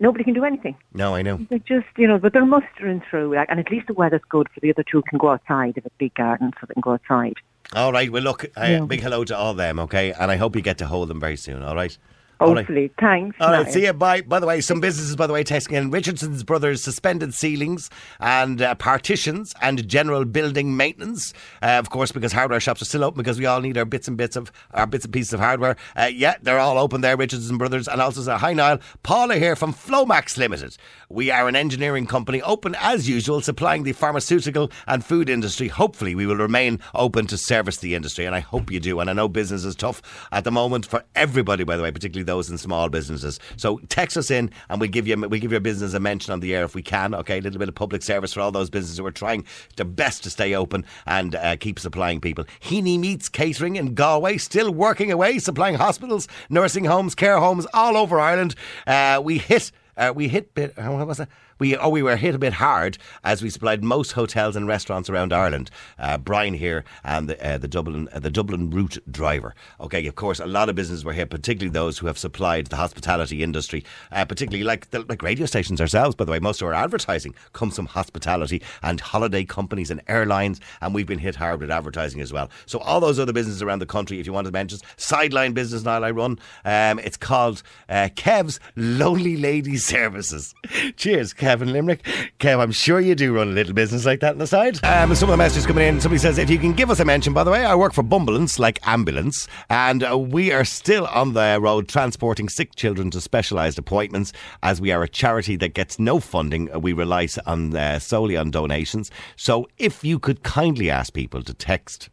nobody 0.00 0.24
can 0.24 0.34
do 0.34 0.44
anything. 0.44 0.76
No, 0.94 1.14
I 1.14 1.22
know. 1.22 1.38
They're 1.48 1.58
just, 1.60 1.86
you 1.96 2.08
know, 2.08 2.18
but 2.18 2.32
they're 2.32 2.44
mustering 2.44 3.02
through, 3.08 3.34
like, 3.36 3.48
and 3.50 3.60
at 3.60 3.70
least 3.70 3.86
the 3.86 3.94
weather's 3.94 4.22
good 4.28 4.48
for 4.52 4.60
the 4.60 4.70
other 4.70 4.82
two 4.90 5.02
can 5.08 5.18
go 5.18 5.30
outside. 5.30 5.74
Have 5.76 5.86
a 5.86 5.90
big 5.98 6.14
garden, 6.14 6.50
so 6.60 6.66
they 6.66 6.74
can 6.74 6.80
go 6.80 6.92
outside. 6.92 7.34
All 7.74 7.92
right. 7.92 8.10
Well, 8.10 8.22
look. 8.22 8.44
Uh, 8.56 8.64
Yeah. 8.64 8.80
Big 8.80 9.00
hello 9.00 9.22
to 9.24 9.36
all 9.36 9.54
them. 9.54 9.78
Okay, 9.78 10.12
and 10.12 10.30
I 10.30 10.36
hope 10.36 10.56
you 10.56 10.62
get 10.62 10.78
to 10.78 10.86
hold 10.86 11.08
them 11.08 11.20
very 11.20 11.36
soon. 11.36 11.62
All 11.62 11.76
right. 11.76 11.96
Right. 12.40 12.56
Hopefully, 12.56 12.90
thanks. 12.98 13.36
All 13.38 13.50
right, 13.50 13.64
Niall. 13.64 13.72
see 13.72 13.84
you. 13.84 13.92
Bye. 13.92 14.22
By 14.22 14.40
the 14.40 14.46
way, 14.46 14.60
some 14.62 14.80
businesses, 14.80 15.14
by 15.14 15.26
the 15.26 15.32
way, 15.34 15.44
testing 15.44 15.76
in 15.76 15.90
Richardson's 15.90 16.42
Brothers 16.42 16.82
suspended 16.82 17.34
ceilings 17.34 17.90
and 18.18 18.62
uh, 18.62 18.74
partitions 18.76 19.54
and 19.60 19.86
general 19.86 20.24
building 20.24 20.76
maintenance. 20.76 21.34
Uh, 21.62 21.78
of 21.78 21.90
course, 21.90 22.12
because 22.12 22.32
hardware 22.32 22.60
shops 22.60 22.80
are 22.80 22.86
still 22.86 23.04
open 23.04 23.18
because 23.18 23.38
we 23.38 23.44
all 23.44 23.60
need 23.60 23.76
our 23.76 23.84
bits 23.84 24.08
and 24.08 24.16
bits 24.16 24.36
of 24.36 24.50
our 24.72 24.86
bits 24.86 25.04
and 25.04 25.12
pieces 25.12 25.34
of 25.34 25.40
hardware. 25.40 25.76
Uh, 25.94 26.10
yeah, 26.12 26.36
they're 26.42 26.58
all 26.58 26.78
open 26.78 27.02
there, 27.02 27.16
Richardson 27.16 27.58
Brothers, 27.58 27.86
and 27.88 28.00
also 28.00 28.22
say 28.22 28.36
hi, 28.36 28.54
Niall. 28.54 28.78
Paula 29.02 29.36
here 29.36 29.54
from 29.54 29.74
Flomax 29.74 30.38
Limited. 30.38 30.76
We 31.10 31.30
are 31.30 31.46
an 31.46 31.56
engineering 31.56 32.06
company, 32.06 32.40
open 32.42 32.74
as 32.80 33.08
usual, 33.08 33.40
supplying 33.42 33.82
the 33.82 33.92
pharmaceutical 33.92 34.70
and 34.86 35.04
food 35.04 35.28
industry. 35.28 35.68
Hopefully, 35.68 36.14
we 36.14 36.24
will 36.24 36.36
remain 36.36 36.80
open 36.94 37.26
to 37.26 37.36
service 37.36 37.78
the 37.78 37.94
industry, 37.94 38.24
and 38.24 38.34
I 38.34 38.40
hope 38.40 38.70
you 38.70 38.80
do. 38.80 39.00
And 39.00 39.10
I 39.10 39.12
know 39.12 39.28
business 39.28 39.64
is 39.64 39.74
tough 39.76 40.00
at 40.32 40.44
the 40.44 40.50
moment 40.50 40.86
for 40.86 41.04
everybody, 41.14 41.64
by 41.64 41.76
the 41.76 41.82
way, 41.82 41.90
particularly 41.90 42.24
those 42.30 42.48
in 42.50 42.58
small 42.58 42.88
businesses. 42.88 43.38
So 43.56 43.78
text 43.88 44.16
us 44.16 44.30
in, 44.30 44.50
and 44.68 44.80
we'll 44.80 44.90
give 44.90 45.06
you 45.06 45.16
we 45.16 45.40
give 45.40 45.50
your 45.50 45.60
business 45.60 45.94
a 45.94 46.00
mention 46.00 46.32
on 46.32 46.40
the 46.40 46.54
air 46.54 46.64
if 46.64 46.74
we 46.74 46.82
can. 46.82 47.14
Okay, 47.14 47.38
a 47.38 47.40
little 47.40 47.58
bit 47.58 47.68
of 47.68 47.74
public 47.74 48.02
service 48.02 48.32
for 48.32 48.40
all 48.40 48.52
those 48.52 48.70
businesses 48.70 48.98
who 48.98 49.06
are 49.06 49.10
trying 49.10 49.44
their 49.76 49.86
best 49.86 50.22
to 50.24 50.30
stay 50.30 50.54
open 50.54 50.84
and 51.06 51.34
uh, 51.34 51.56
keep 51.56 51.78
supplying 51.78 52.20
people. 52.20 52.44
Heaney 52.60 52.98
Meats 52.98 53.28
Catering 53.28 53.76
in 53.76 53.94
Galway, 53.94 54.38
still 54.38 54.72
working 54.72 55.10
away, 55.12 55.38
supplying 55.38 55.74
hospitals, 55.74 56.28
nursing 56.48 56.84
homes, 56.84 57.14
care 57.14 57.38
homes 57.38 57.66
all 57.74 57.96
over 57.96 58.20
Ireland. 58.20 58.54
Uh, 58.86 59.20
we 59.22 59.38
hit. 59.38 59.72
Uh, 59.96 60.12
we 60.14 60.28
hit 60.28 60.54
bit. 60.54 60.72
uh, 60.78 60.90
What 60.90 61.06
was 61.06 61.18
that? 61.18 61.28
We 61.60 61.76
oh 61.76 61.90
we 61.90 62.02
were 62.02 62.16
hit 62.16 62.34
a 62.34 62.38
bit 62.38 62.54
hard 62.54 62.96
as 63.22 63.42
we 63.42 63.50
supplied 63.50 63.84
most 63.84 64.12
hotels 64.12 64.56
and 64.56 64.66
restaurants 64.66 65.10
around 65.10 65.32
Ireland. 65.32 65.70
Uh, 65.98 66.16
Brian 66.16 66.54
here 66.54 66.84
and 67.04 67.28
the, 67.28 67.46
uh, 67.46 67.58
the 67.58 67.68
Dublin 67.68 68.08
uh, 68.12 68.18
the 68.18 68.30
Dublin 68.30 68.70
route 68.70 68.98
driver. 69.10 69.54
Okay, 69.78 70.06
of 70.06 70.14
course, 70.14 70.40
a 70.40 70.46
lot 70.46 70.70
of 70.70 70.74
businesses 70.74 71.04
were 71.04 71.12
hit, 71.12 71.28
particularly 71.28 71.70
those 71.70 71.98
who 71.98 72.06
have 72.06 72.18
supplied 72.18 72.68
the 72.68 72.76
hospitality 72.76 73.42
industry, 73.42 73.84
uh, 74.10 74.24
particularly 74.24 74.64
like 74.64 74.90
the, 74.90 75.00
like 75.02 75.22
radio 75.22 75.44
stations 75.44 75.82
ourselves. 75.82 76.16
By 76.16 76.24
the 76.24 76.32
way, 76.32 76.38
most 76.38 76.62
of 76.62 76.68
our 76.68 76.74
advertising 76.74 77.34
comes 77.52 77.76
from 77.76 77.86
hospitality 77.86 78.62
and 78.82 78.98
holiday 78.98 79.44
companies 79.44 79.90
and 79.90 80.00
airlines, 80.08 80.60
and 80.80 80.94
we've 80.94 81.06
been 81.06 81.18
hit 81.18 81.36
hard 81.36 81.60
with 81.60 81.70
advertising 81.70 82.22
as 82.22 82.32
well. 82.32 82.48
So 82.64 82.78
all 82.78 83.00
those 83.00 83.18
other 83.18 83.34
businesses 83.34 83.60
around 83.60 83.80
the 83.80 83.86
country, 83.86 84.18
if 84.18 84.26
you 84.26 84.32
want 84.32 84.46
to 84.46 84.52
mention, 84.52 84.78
sideline 84.96 85.52
business 85.52 85.84
now 85.84 86.02
I 86.02 86.10
run. 86.10 86.38
Um, 86.64 86.98
it's 87.00 87.18
called 87.18 87.62
uh, 87.90 88.08
Kev's 88.16 88.60
Lonely 88.76 89.36
Lady 89.36 89.76
Services. 89.90 90.54
Cheers, 90.96 91.34
Kevin 91.50 91.72
Limerick. 91.72 92.04
Kev, 92.38 92.60
I'm 92.60 92.70
sure 92.70 93.00
you 93.00 93.16
do 93.16 93.34
run 93.34 93.48
a 93.48 93.50
little 93.50 93.74
business 93.74 94.06
like 94.06 94.20
that 94.20 94.34
on 94.34 94.38
the 94.38 94.46
side. 94.46 94.78
Um, 94.84 95.12
some 95.16 95.28
of 95.28 95.32
the 95.32 95.36
messages 95.36 95.66
coming 95.66 95.84
in. 95.84 96.00
Somebody 96.00 96.20
says, 96.20 96.38
if 96.38 96.48
you 96.48 96.58
can 96.58 96.72
give 96.72 96.90
us 96.92 97.00
a 97.00 97.04
mention, 97.04 97.32
by 97.32 97.42
the 97.42 97.50
way, 97.50 97.64
I 97.64 97.74
work 97.74 97.92
for 97.92 98.04
Bumbleance, 98.04 98.60
like 98.60 98.78
ambulance, 98.86 99.48
and 99.68 100.04
uh, 100.08 100.16
we 100.16 100.52
are 100.52 100.64
still 100.64 101.08
on 101.08 101.32
the 101.32 101.58
road 101.60 101.88
transporting 101.88 102.48
sick 102.48 102.76
children 102.76 103.10
to 103.10 103.20
specialised 103.20 103.80
appointments 103.80 104.32
as 104.62 104.80
we 104.80 104.92
are 104.92 105.02
a 105.02 105.08
charity 105.08 105.56
that 105.56 105.74
gets 105.74 105.98
no 105.98 106.20
funding. 106.20 106.72
Uh, 106.72 106.78
We 106.78 106.92
rely 106.92 107.26
on 107.46 107.74
uh, 107.74 107.98
solely 107.98 108.36
on 108.36 108.52
donations. 108.52 109.10
So 109.34 109.66
if 109.76 110.04
you 110.04 110.20
could 110.20 110.44
kindly 110.44 110.88
ask 110.88 111.12
people 111.12 111.42
to 111.42 111.52
text 111.52 112.10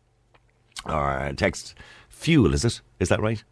or 0.84 1.32
text 1.38 1.76
fuel, 2.10 2.56
is 2.56 2.66
it? 2.66 2.82
Is 3.00 3.10
that 3.10 3.22
right? 3.22 3.44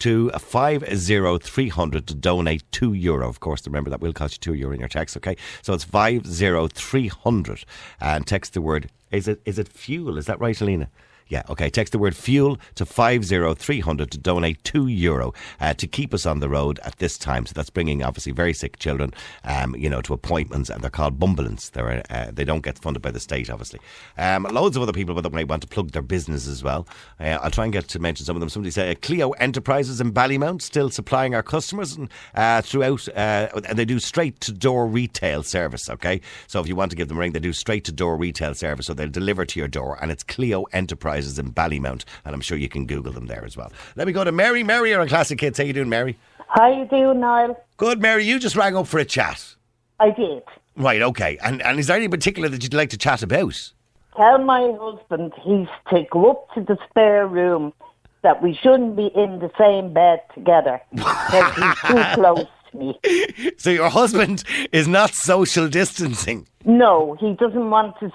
To 0.00 0.30
50300 0.30 2.06
to 2.06 2.14
donate 2.14 2.62
2 2.70 2.92
euro. 2.92 3.28
Of 3.28 3.40
course, 3.40 3.66
remember 3.66 3.90
that 3.90 4.00
will 4.00 4.12
cost 4.12 4.34
you 4.34 4.52
2 4.52 4.58
euro 4.58 4.72
in 4.74 4.78
your 4.80 4.88
tax, 4.88 5.16
okay? 5.16 5.36
So 5.62 5.72
it's 5.74 5.82
50300 5.84 7.64
and 8.00 8.26
text 8.26 8.54
the 8.54 8.60
word, 8.60 8.90
is 9.10 9.26
it 9.26 9.40
is 9.44 9.58
it 9.58 9.68
fuel? 9.68 10.16
Is 10.16 10.26
that 10.26 10.38
right, 10.40 10.60
Alina? 10.60 10.88
Yeah, 11.28 11.42
okay. 11.50 11.68
Text 11.68 11.92
the 11.92 11.98
word 11.98 12.16
fuel 12.16 12.58
to 12.76 12.86
50300 12.86 14.10
to 14.10 14.18
donate 14.18 14.64
2 14.64 14.86
euro 14.88 15.34
uh, 15.60 15.74
to 15.74 15.86
keep 15.86 16.14
us 16.14 16.24
on 16.24 16.40
the 16.40 16.48
road 16.48 16.80
at 16.84 16.96
this 16.96 17.18
time. 17.18 17.44
So 17.46 17.52
that's 17.54 17.70
bringing 17.70 18.02
obviously 18.02 18.32
very 18.32 18.54
sick 18.54 18.78
children, 18.78 19.12
um, 19.44 19.76
you 19.76 19.90
know, 19.90 20.00
to 20.02 20.14
appointments 20.14 20.70
and 20.70 20.82
they're 20.82 20.90
called 20.90 21.18
Bumbleance. 21.18 21.70
They're, 21.70 22.02
uh, 22.10 22.30
they 22.32 22.44
don't 22.44 22.62
get 22.62 22.78
funded 22.78 23.02
by 23.02 23.10
the 23.10 23.20
state, 23.20 23.50
obviously. 23.50 23.80
Um, 24.16 24.44
loads 24.44 24.76
of 24.76 24.82
other 24.82 24.92
people, 24.92 25.14
by 25.14 25.20
the 25.20 25.28
want 25.44 25.62
to 25.62 25.68
plug 25.68 25.90
their 25.90 26.02
business 26.02 26.48
as 26.48 26.64
well. 26.64 26.86
Uh, 27.20 27.38
I'll 27.42 27.50
try 27.50 27.64
and 27.64 27.72
get 27.72 27.88
to 27.88 27.98
mention 27.98 28.24
some 28.24 28.36
of 28.36 28.40
them. 28.40 28.48
Somebody 28.48 28.70
said 28.70 28.96
uh, 28.96 28.98
Clio 29.00 29.30
Enterprises 29.32 30.00
in 30.00 30.12
Ballymount 30.12 30.62
still 30.62 30.88
supplying 30.90 31.34
our 31.34 31.42
customers 31.42 31.96
and 31.96 32.08
uh, 32.34 32.62
throughout, 32.62 33.06
uh, 33.08 33.48
and 33.68 33.78
they 33.78 33.84
do 33.84 33.98
straight 33.98 34.40
to 34.40 34.52
door 34.52 34.86
retail 34.86 35.42
service, 35.42 35.90
okay? 35.90 36.20
So 36.46 36.60
if 36.60 36.66
you 36.66 36.74
want 36.74 36.90
to 36.90 36.96
give 36.96 37.08
them 37.08 37.18
a 37.18 37.20
ring, 37.20 37.32
they 37.32 37.40
do 37.40 37.52
straight 37.52 37.84
to 37.84 37.92
door 37.92 38.16
retail 38.16 38.54
service. 38.54 38.86
So 38.86 38.94
they'll 38.94 39.08
deliver 39.08 39.44
to 39.44 39.58
your 39.58 39.68
door 39.68 39.98
and 40.00 40.10
it's 40.10 40.22
Clio 40.22 40.64
Enterprises 40.72 41.17
in 41.38 41.52
Ballymount. 41.52 42.04
And 42.24 42.34
I'm 42.34 42.40
sure 42.40 42.56
you 42.56 42.68
can 42.68 42.86
Google 42.86 43.12
them 43.12 43.26
there 43.26 43.44
as 43.44 43.56
well. 43.56 43.72
Let 43.96 44.06
me 44.06 44.12
go 44.12 44.24
to 44.24 44.32
Mary. 44.32 44.62
Mary, 44.62 44.90
you're 44.90 45.00
a 45.00 45.08
Classic 45.08 45.40
Hits. 45.40 45.58
How 45.58 45.64
you 45.64 45.72
doing, 45.72 45.88
Mary? 45.88 46.16
How 46.48 46.70
you 46.72 46.86
doing, 46.86 47.20
Niall? 47.20 47.62
Good, 47.76 48.00
Mary. 48.00 48.24
You 48.24 48.38
just 48.38 48.56
rang 48.56 48.76
up 48.76 48.86
for 48.86 48.98
a 48.98 49.04
chat. 49.04 49.54
I 50.00 50.10
did. 50.10 50.42
Right, 50.76 51.02
okay. 51.02 51.38
And, 51.42 51.60
and 51.62 51.78
is 51.78 51.88
there 51.88 51.96
any 51.96 52.08
particular 52.08 52.48
that 52.48 52.62
you'd 52.62 52.74
like 52.74 52.90
to 52.90 52.98
chat 52.98 53.22
about? 53.22 53.72
Tell 54.16 54.38
my 54.38 54.72
husband 54.80 55.32
he's 55.42 55.68
to 55.90 56.04
go 56.10 56.30
up 56.30 56.54
to 56.54 56.60
the 56.60 56.78
spare 56.88 57.26
room 57.26 57.72
that 58.22 58.42
we 58.42 58.54
shouldn't 58.54 58.96
be 58.96 59.06
in 59.14 59.38
the 59.38 59.50
same 59.58 59.92
bed 59.92 60.20
together 60.34 60.80
because 60.92 61.54
he's 61.54 61.90
too 61.90 62.02
close 62.14 62.46
me. 62.74 62.98
So 63.58 63.70
your 63.70 63.88
husband 63.90 64.44
is 64.72 64.86
not 64.86 65.12
social 65.14 65.68
distancing, 65.68 66.46
No, 66.64 67.16
he 67.20 67.34
doesn't 67.34 67.70
want 67.70 67.98
to. 68.00 68.12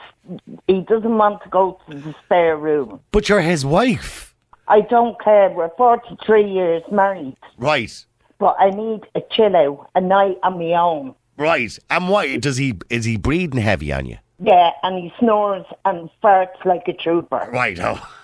He 0.68 0.82
doesn't 0.82 1.18
want 1.18 1.44
to 1.44 1.50
go 1.50 1.80
to 1.90 1.98
the 1.98 2.16
spare 2.26 2.56
room. 2.58 3.00
but 3.12 3.28
you're 3.30 3.42
his 3.42 3.66
wife. 3.66 4.34
I 4.68 4.82
don't 4.82 5.20
care. 5.22 5.50
We're 5.50 5.70
forty-three 5.78 6.50
years 6.50 6.84
married, 6.92 7.36
Right. 7.58 7.94
but 8.40 8.56
I 8.60 8.70
need 8.70 9.02
a 9.16 9.22
chill 9.32 9.56
out, 9.56 9.90
a 9.96 10.02
night 10.02 10.38
on 10.44 10.58
my 10.60 10.74
own. 10.74 11.16
Right. 11.38 11.78
And 11.90 12.08
why 12.10 12.38
does 12.38 12.58
he 12.58 12.74
is 12.90 13.04
he 13.06 13.18
breathing 13.18 13.60
heavy 13.62 13.92
on 13.92 14.06
you? 14.06 14.18
Yeah, 14.40 14.72
and 14.84 14.98
he 15.04 15.14
snores 15.20 15.66
and 15.86 16.10
farts 16.24 16.64
like 16.66 16.88
a 16.88 16.94
trooper. 16.94 17.50
Right. 17.52 17.80
Oh. 17.80 18.00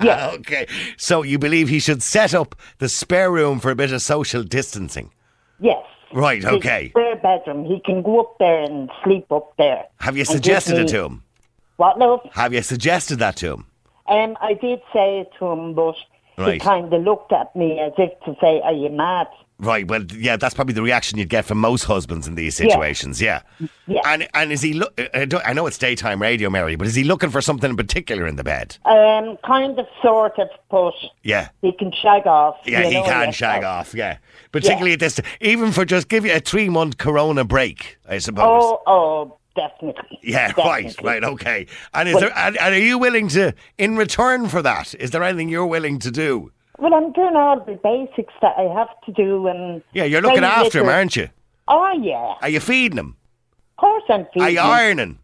Yeah. 0.00 0.30
okay. 0.34 0.68
So 0.96 1.24
you 1.24 1.40
believe 1.40 1.68
he 1.68 1.80
should 1.80 2.04
set 2.04 2.32
up 2.32 2.54
the 2.78 2.88
spare 2.88 3.32
room 3.32 3.58
for 3.58 3.72
a 3.72 3.74
bit 3.74 3.90
of 3.92 4.00
social 4.00 4.44
distancing? 4.44 5.10
Yes. 5.60 5.84
Right, 6.12 6.44
okay. 6.44 6.88
Spare 6.90 7.16
bedroom. 7.16 7.64
He 7.64 7.80
can 7.80 8.02
go 8.02 8.20
up 8.20 8.38
there 8.38 8.62
and 8.62 8.90
sleep 9.04 9.30
up 9.30 9.52
there. 9.58 9.84
Have 10.00 10.16
you 10.16 10.22
And 10.22 10.28
give 10.28 10.36
suggested 10.36 10.78
it 10.78 10.82
me- 10.82 10.88
to 10.88 11.04
him? 11.04 11.22
What, 11.76 11.98
love? 11.98 12.20
Have 12.32 12.52
you 12.54 12.62
suggested 12.62 13.18
that 13.20 13.36
to 13.36 13.52
him? 13.52 13.66
Um, 14.08 14.36
I 14.40 14.54
did 14.54 14.80
say 14.92 15.20
it 15.20 15.30
to 15.38 15.46
him, 15.46 15.74
but 15.74 15.94
he 16.46 16.58
kind 16.58 16.92
of 16.92 17.02
looked 17.02 17.32
at 17.32 17.54
me 17.54 17.78
as 17.78 17.92
if 17.98 18.10
to 18.24 18.34
say, 18.40 18.60
"Are 18.62 18.72
you 18.72 18.88
mad?" 18.88 19.28
Right. 19.60 19.88
Well, 19.88 20.04
yeah, 20.14 20.36
that's 20.36 20.54
probably 20.54 20.74
the 20.74 20.82
reaction 20.82 21.18
you'd 21.18 21.28
get 21.28 21.44
from 21.44 21.58
most 21.58 21.82
husbands 21.82 22.28
in 22.28 22.36
these 22.36 22.54
situations. 22.56 23.20
Yeah. 23.20 23.42
Yeah. 23.88 24.00
And 24.04 24.28
and 24.34 24.52
is 24.52 24.62
he? 24.62 24.72
Look, 24.74 24.98
I 25.14 25.52
know 25.52 25.66
it's 25.66 25.78
daytime 25.78 26.22
radio, 26.22 26.48
Mary, 26.48 26.76
but 26.76 26.86
is 26.86 26.94
he 26.94 27.02
looking 27.02 27.30
for 27.30 27.40
something 27.40 27.70
in 27.70 27.76
particular 27.76 28.26
in 28.28 28.36
the 28.36 28.44
bed? 28.44 28.76
Um, 28.84 29.36
kind 29.44 29.76
of, 29.78 29.86
sort 30.00 30.38
of, 30.38 30.48
but 30.70 30.94
Yeah. 31.24 31.48
he 31.60 31.72
can 31.72 31.90
shag 31.90 32.26
off. 32.28 32.56
Yeah, 32.64 32.84
he 32.84 32.94
know 32.94 33.04
can 33.04 33.32
shag 33.32 33.64
off. 33.64 33.94
Yeah, 33.94 34.18
particularly 34.52 34.92
at 34.92 35.00
this, 35.00 35.20
even 35.40 35.72
for 35.72 35.84
just 35.84 36.08
give 36.08 36.24
you 36.24 36.32
a 36.34 36.40
three 36.40 36.68
month 36.68 36.98
Corona 36.98 37.44
break, 37.44 37.98
I 38.08 38.18
suppose. 38.18 38.44
Oh, 38.46 38.80
oh, 38.86 39.36
definitely. 39.56 40.20
Yeah, 40.22 40.52
right, 40.58 40.84
Definitely. 40.84 41.04
right, 41.10 41.24
okay. 41.24 41.66
And 41.94 42.08
is 42.08 42.14
Well- 42.14 42.20
there? 42.26 42.38
And, 42.38 42.56
and 42.58 42.74
are 42.76 42.78
you 42.78 42.96
willing 42.96 43.26
to, 43.30 43.52
in 43.76 43.96
return 43.96 44.46
for 44.48 44.62
that, 44.62 44.94
is 45.00 45.10
there 45.10 45.24
anything 45.24 45.48
you're 45.48 45.66
willing 45.66 45.98
to 45.98 46.12
do? 46.12 46.52
Well, 46.78 46.94
I'm 46.94 47.12
doing 47.12 47.34
all 47.36 47.58
the 47.60 47.72
basics 47.82 48.32
that 48.40 48.54
I 48.56 48.62
have 48.74 48.88
to 49.06 49.12
do, 49.12 49.46
and 49.48 49.82
Yeah, 49.92 50.04
you're 50.04 50.20
looking 50.22 50.44
after 50.44 50.80
him, 50.80 50.88
aren't 50.88 51.16
you? 51.16 51.28
Oh 51.66 51.92
yeah, 52.00 52.34
Are 52.40 52.48
you 52.48 52.60
feeding 52.60 52.98
him? 52.98 53.16
of 53.76 53.80
course 53.80 54.04
I'm 54.08 54.26
feeding. 54.32 54.42
Him. 54.42 54.46
Are 54.46 54.50
you 54.50 54.60
ironing? 54.60 55.18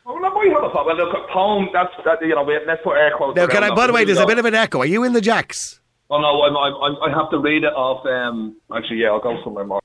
Oh, 0.06 0.18
no, 0.18 0.30
we 0.40 0.50
have 0.50 0.64
a 0.64 0.70
well, 0.74 0.96
look, 0.96 1.14
a 1.14 1.32
poem. 1.34 1.70
That's 1.74 1.92
that. 2.06 2.20
You 2.22 2.36
know, 2.36 2.44
we, 2.44 2.58
let's 2.66 2.82
put 2.84 2.98
air 2.98 3.12
quotes. 3.16 3.36
Now, 3.36 3.48
can 3.48 3.64
I, 3.64 3.74
by 3.74 3.88
the 3.88 3.94
way, 3.94 4.06
there's 4.06 4.18
a 4.18 4.22
We'll 4.22 4.28
bit 4.28 4.40
of 4.40 4.46
an 4.46 4.56
echo. 4.56 4.80
Are 4.80 4.86
you 4.86 5.04
in 5.04 5.14
the 5.14 5.22
jacks? 5.22 5.80
Oh 6.10 6.20
no, 6.22 6.42
I'm, 6.44 6.56
I'm, 6.56 6.74
I'm, 7.04 7.12
I 7.12 7.18
have 7.18 7.30
to 7.32 7.38
read 7.40 7.64
it 7.66 7.74
off. 7.74 8.06
Um, 8.06 8.56
actually, 8.74 8.98
yeah, 9.02 9.08
I'll 9.10 9.20
go 9.20 9.38
somewhere 9.44 9.66
more. 9.66 9.82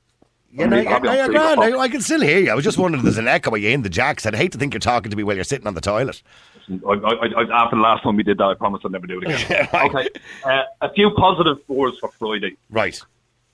Yeah, 0.53 0.65
I'm 0.65 0.71
no, 0.71 0.77
reading- 0.77 0.93
I'll 0.93 1.01
be 1.01 1.09
no, 1.09 1.15
you're 1.15 1.29
grand. 1.29 1.61
I, 1.61 1.79
I 1.79 1.89
can 1.89 2.01
still 2.03 2.21
hear 2.21 2.39
you. 2.39 2.51
I 2.51 2.55
was 2.55 2.65
just 2.65 2.77
wondering 2.77 3.01
if 3.01 3.05
there's 3.05 3.19
an 3.19 3.27
echo. 3.29 3.51
Are 3.53 3.57
you 3.57 3.71
in 3.71 3.83
the 3.83 3.89
jacks? 3.89 4.27
I'd 4.27 4.35
hate 4.35 4.53
to 4.53 4.59
think 4.59 4.75
you're 4.75 4.81
talking 4.81 5.11
to 5.11 5.17
me 5.17 5.23
while 5.23 5.35
you're 5.35 5.45
sitting 5.45 5.67
on 5.67 5.75
the 5.75 5.81
toilet. 5.81 6.23
I, 6.71 6.93
I, 6.93 7.27
I, 7.43 7.63
after 7.65 7.77
the 7.77 7.83
last 7.83 8.03
time 8.03 8.17
we 8.17 8.23
did 8.23 8.39
that, 8.39 8.45
I 8.45 8.55
promise 8.55 8.83
I'll 8.85 8.91
never 8.91 9.07
do 9.07 9.21
it 9.21 9.29
again. 9.29 9.69
Okay. 9.75 10.09
Uh, 10.45 10.63
a 10.83 10.93
few 10.93 11.11
positive 11.17 11.59
words 11.69 11.99
for 11.99 12.11
Friday. 12.19 12.57
Right. 12.71 13.01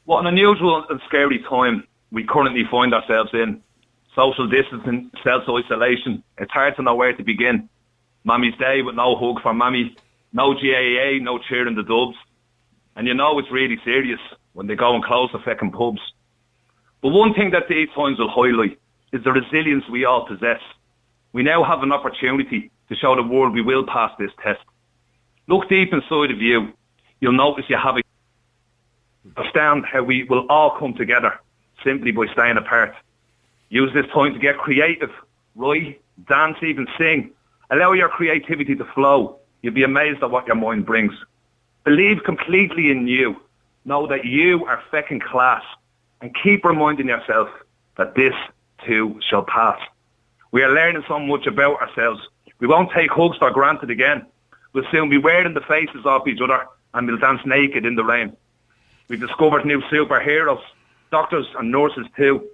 What 0.05 0.21
an 0.21 0.27
unusual 0.27 0.85
and 0.91 1.01
scary 1.07 1.39
time 1.49 1.87
we 2.11 2.25
currently 2.25 2.65
find 2.71 2.93
ourselves 2.93 3.31
in. 3.33 3.63
Social 4.15 4.49
distancing, 4.49 5.11
self-isolation. 5.23 6.23
It's 6.39 6.51
hard 6.51 6.75
to 6.77 6.83
know 6.83 6.97
where 6.97 7.13
to 7.13 7.23
begin. 7.23 7.69
Mammy's 8.25 8.57
Day 8.59 8.83
with 8.83 8.97
no 8.97 9.15
hug 9.17 9.41
for 9.43 9.55
Mammy, 9.55 9.95
no 10.33 10.53
GAA, 10.55 11.19
no 11.23 11.39
cheering 11.39 11.77
the 11.77 11.83
dubs. 11.85 12.17
And 12.97 13.07
you 13.07 13.15
know 13.15 13.39
it's 13.39 13.51
really 13.51 13.79
serious 13.85 14.19
when 14.55 14.67
they 14.67 14.75
go 14.75 14.95
and 14.95 15.05
close 15.05 15.31
the 15.33 15.39
fucking 15.39 15.71
pubs. 15.71 16.01
But 17.03 17.11
one 17.11 17.35
thing 17.35 17.51
that 17.51 17.69
these 17.69 17.89
times 17.95 18.19
will 18.19 18.31
highlight 18.31 18.79
is 19.13 19.23
the 19.25 19.33
resilience 19.33 19.85
we 19.89 20.05
all 20.05 20.27
possess. 20.27 20.61
We 21.33 21.43
now 21.43 21.63
have 21.63 21.83
an 21.83 21.93
opportunity 21.93 22.71
to 22.89 22.97
show 22.97 23.15
the 23.15 23.23
world 23.23 23.55
we 23.55 23.63
will 23.63 23.87
pass 23.87 24.13
this 24.19 24.31
test. 24.43 24.61
Look 25.47 25.69
deep 25.69 25.93
inside 25.93 26.31
of 26.31 26.41
you. 26.41 26.73
You'll 27.21 27.33
notice 27.33 27.65
you 27.69 27.77
have 27.77 27.97
a 27.97 28.03
understand 29.37 29.85
how 29.85 30.03
we 30.03 30.25
will 30.25 30.47
all 30.49 30.79
come 30.79 30.95
together 30.95 31.39
simply 31.85 32.13
by 32.13 32.27
staying 32.33 32.57
apart. 32.57 32.95
Use 33.69 33.93
this 33.93 34.07
time 34.13 34.33
to 34.33 34.39
get 34.39 34.57
creative, 34.57 35.11
write, 35.55 36.01
dance, 36.29 36.57
even 36.63 36.87
sing. 36.97 37.31
Allow 37.71 37.93
your 37.93 38.09
creativity 38.09 38.75
to 38.75 38.85
flow. 38.95 39.39
You'll 39.63 39.75
be 39.75 39.85
amazed 39.85 40.23
at 40.23 40.31
what 40.31 40.47
your 40.47 40.57
mind 40.57 40.87
brings. 40.87 41.13
Believe 41.85 42.25
completely 42.25 42.91
in 42.91 43.07
you. 43.07 43.37
Know 43.85 44.07
that 44.07 44.25
you 44.25 44.65
are 44.67 44.83
feckin' 44.91 45.23
class. 45.23 45.63
And 46.20 46.35
keep 46.42 46.64
reminding 46.64 47.09
yourself 47.09 47.48
that 47.96 48.14
this 48.14 48.35
too 48.85 49.20
shall 49.28 49.42
pass. 49.42 49.78
We 50.50 50.62
are 50.62 50.72
learning 50.72 51.04
so 51.07 51.18
much 51.18 51.46
about 51.46 51.81
ourselves. 51.81 52.20
We 52.59 52.66
won't 52.66 52.90
take 52.92 53.11
hugs 53.11 53.37
for 53.38 53.50
granted 53.50 53.90
again. 53.90 54.26
We'll 54.72 54.85
soon 54.90 55.09
be 55.09 55.18
wearing 55.18 55.54
the 55.54 55.61
faces 55.61 56.07
off 56.07 56.26
each 56.26 56.40
other 56.40 56.66
and 56.94 57.07
we'll 57.07 57.18
dance 57.18 57.40
naked 57.44 57.85
in 57.85 57.94
the 57.94 58.04
rain. 58.04 58.37
We've 59.09 59.20
discovered 59.20 59.64
new 59.64 59.81
superheroes, 59.83 60.62
doctors 61.11 61.46
and 61.59 61.70
nurses 61.70 62.07
too, 62.16 62.46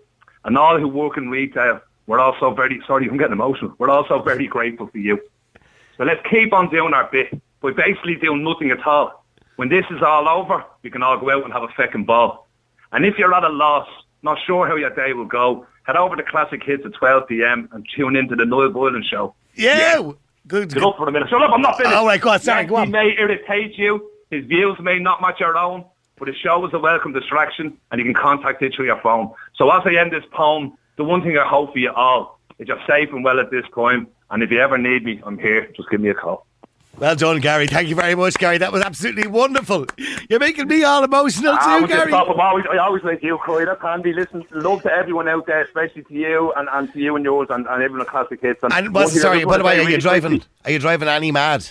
and 0.44 0.58
all 0.58 0.78
who 0.78 0.88
work 0.88 1.16
in 1.16 1.30
retail. 1.30 1.80
We're 2.06 2.20
also 2.20 2.52
very, 2.52 2.80
sorry, 2.86 3.08
I'm 3.08 3.16
getting 3.16 3.32
emotional. 3.32 3.74
We're 3.78 3.90
also 3.90 4.22
very 4.22 4.46
grateful 4.46 4.88
for 4.88 4.98
you. 4.98 5.18
So 5.96 6.04
let's 6.04 6.20
keep 6.28 6.52
on 6.52 6.70
doing 6.70 6.92
our 6.92 7.08
bit 7.10 7.40
by 7.60 7.70
basically 7.72 8.16
doing 8.16 8.44
nothing 8.44 8.70
at 8.70 8.86
all. 8.86 9.24
When 9.56 9.68
this 9.68 9.84
is 9.90 10.02
all 10.02 10.28
over, 10.28 10.64
we 10.82 10.90
can 10.90 11.02
all 11.02 11.18
go 11.18 11.30
out 11.30 11.44
and 11.44 11.52
have 11.52 11.62
a 11.62 11.68
feckin' 11.68 12.04
ball. 12.04 12.43
And 12.94 13.04
if 13.04 13.18
you're 13.18 13.34
at 13.34 13.42
a 13.42 13.48
loss, 13.48 13.88
not 14.22 14.38
sure 14.46 14.68
how 14.68 14.76
your 14.76 14.90
day 14.90 15.12
will 15.12 15.26
go, 15.26 15.66
head 15.82 15.96
over 15.96 16.14
to 16.14 16.22
Classic 16.22 16.62
Hits 16.62 16.86
at 16.86 16.94
12 16.94 17.26
p.m. 17.28 17.68
and 17.72 17.84
tune 17.94 18.14
into 18.14 18.36
the 18.36 18.46
Niall 18.46 18.70
Boylan 18.70 19.02
Show. 19.02 19.34
Yeah. 19.54 20.12
Good. 20.46 20.72
Get 20.72 20.82
up 20.82 20.96
for 20.96 21.08
a 21.08 21.12
minute. 21.12 21.28
Shut 21.28 21.42
up, 21.42 21.50
I'm 21.52 21.60
not 21.60 21.76
finished. 21.76 21.94
All 21.94 22.06
right, 22.06 22.20
go 22.20 22.30
on, 22.30 22.40
sorry, 22.40 22.62
Yes, 22.62 22.70
go 22.70 22.76
on. 22.76 22.86
He 22.86 22.92
may 22.92 23.14
irritate 23.18 23.76
you. 23.76 24.10
His 24.30 24.44
views 24.46 24.78
may 24.80 24.98
not 24.98 25.20
match 25.20 25.40
your 25.40 25.56
own, 25.56 25.84
but 26.18 26.28
his 26.28 26.36
show 26.36 26.64
is 26.66 26.72
a 26.72 26.78
welcome 26.78 27.12
distraction 27.12 27.76
and 27.90 27.98
you 27.98 28.04
can 28.04 28.14
contact 28.14 28.62
it 28.62 28.74
through 28.74 28.86
your 28.86 29.00
phone. 29.00 29.32
So 29.56 29.70
as 29.70 29.82
I 29.84 29.96
end 29.96 30.12
this 30.12 30.24
poem, 30.30 30.74
the 30.96 31.04
one 31.04 31.22
thing 31.22 31.36
I 31.36 31.46
hope 31.48 31.72
for 31.72 31.78
you 31.78 31.90
all 31.90 32.38
is 32.60 32.68
you're 32.68 32.80
safe 32.86 33.08
and 33.10 33.24
well 33.24 33.40
at 33.40 33.50
this 33.50 33.64
time. 33.74 34.06
And 34.30 34.42
if 34.42 34.50
you 34.52 34.60
ever 34.60 34.78
need 34.78 35.04
me, 35.04 35.20
I'm 35.24 35.38
here. 35.38 35.66
Just 35.76 35.90
give 35.90 36.00
me 36.00 36.10
a 36.10 36.14
call. 36.14 36.46
Well 36.98 37.16
done, 37.16 37.40
Gary. 37.40 37.66
Thank 37.66 37.88
you 37.88 37.96
very 37.96 38.14
much, 38.14 38.34
Gary. 38.38 38.58
That 38.58 38.72
was 38.72 38.82
absolutely 38.82 39.26
wonderful. 39.26 39.86
You're 40.30 40.38
making 40.38 40.68
me 40.68 40.84
all 40.84 41.02
emotional 41.02 41.56
Ah, 41.58 41.78
too, 41.80 41.86
just 41.88 41.92
Gary. 41.92 42.12
I'm 42.14 42.38
always, 42.40 42.64
I 42.70 42.76
always 42.78 43.02
make 43.02 43.22
you 43.22 43.36
cry. 43.38 43.64
That's 43.64 43.82
handy. 43.82 44.12
Listen, 44.12 44.44
love 44.52 44.82
to 44.82 44.92
everyone 44.92 45.28
out 45.28 45.46
there, 45.46 45.62
especially 45.62 46.02
to 46.04 46.14
you 46.14 46.52
and, 46.56 46.68
and 46.72 46.92
to 46.92 46.98
you 47.00 47.16
and 47.16 47.24
yours 47.24 47.48
and, 47.50 47.66
and 47.66 47.82
everyone 47.82 48.02
at 48.02 48.08
Classic 48.08 48.40
Hits. 48.40 48.60
And 48.62 48.72
one 48.72 48.92
what's 48.92 49.20
sorry? 49.20 49.44
By 49.44 49.58
the 49.58 49.64
way, 49.64 49.80
are 49.80 49.90
you 49.90 49.98
driving? 49.98 50.42
Are 50.64 50.70
you 50.70 50.78
driving 50.78 51.08
Annie 51.08 51.32
mad? 51.32 51.68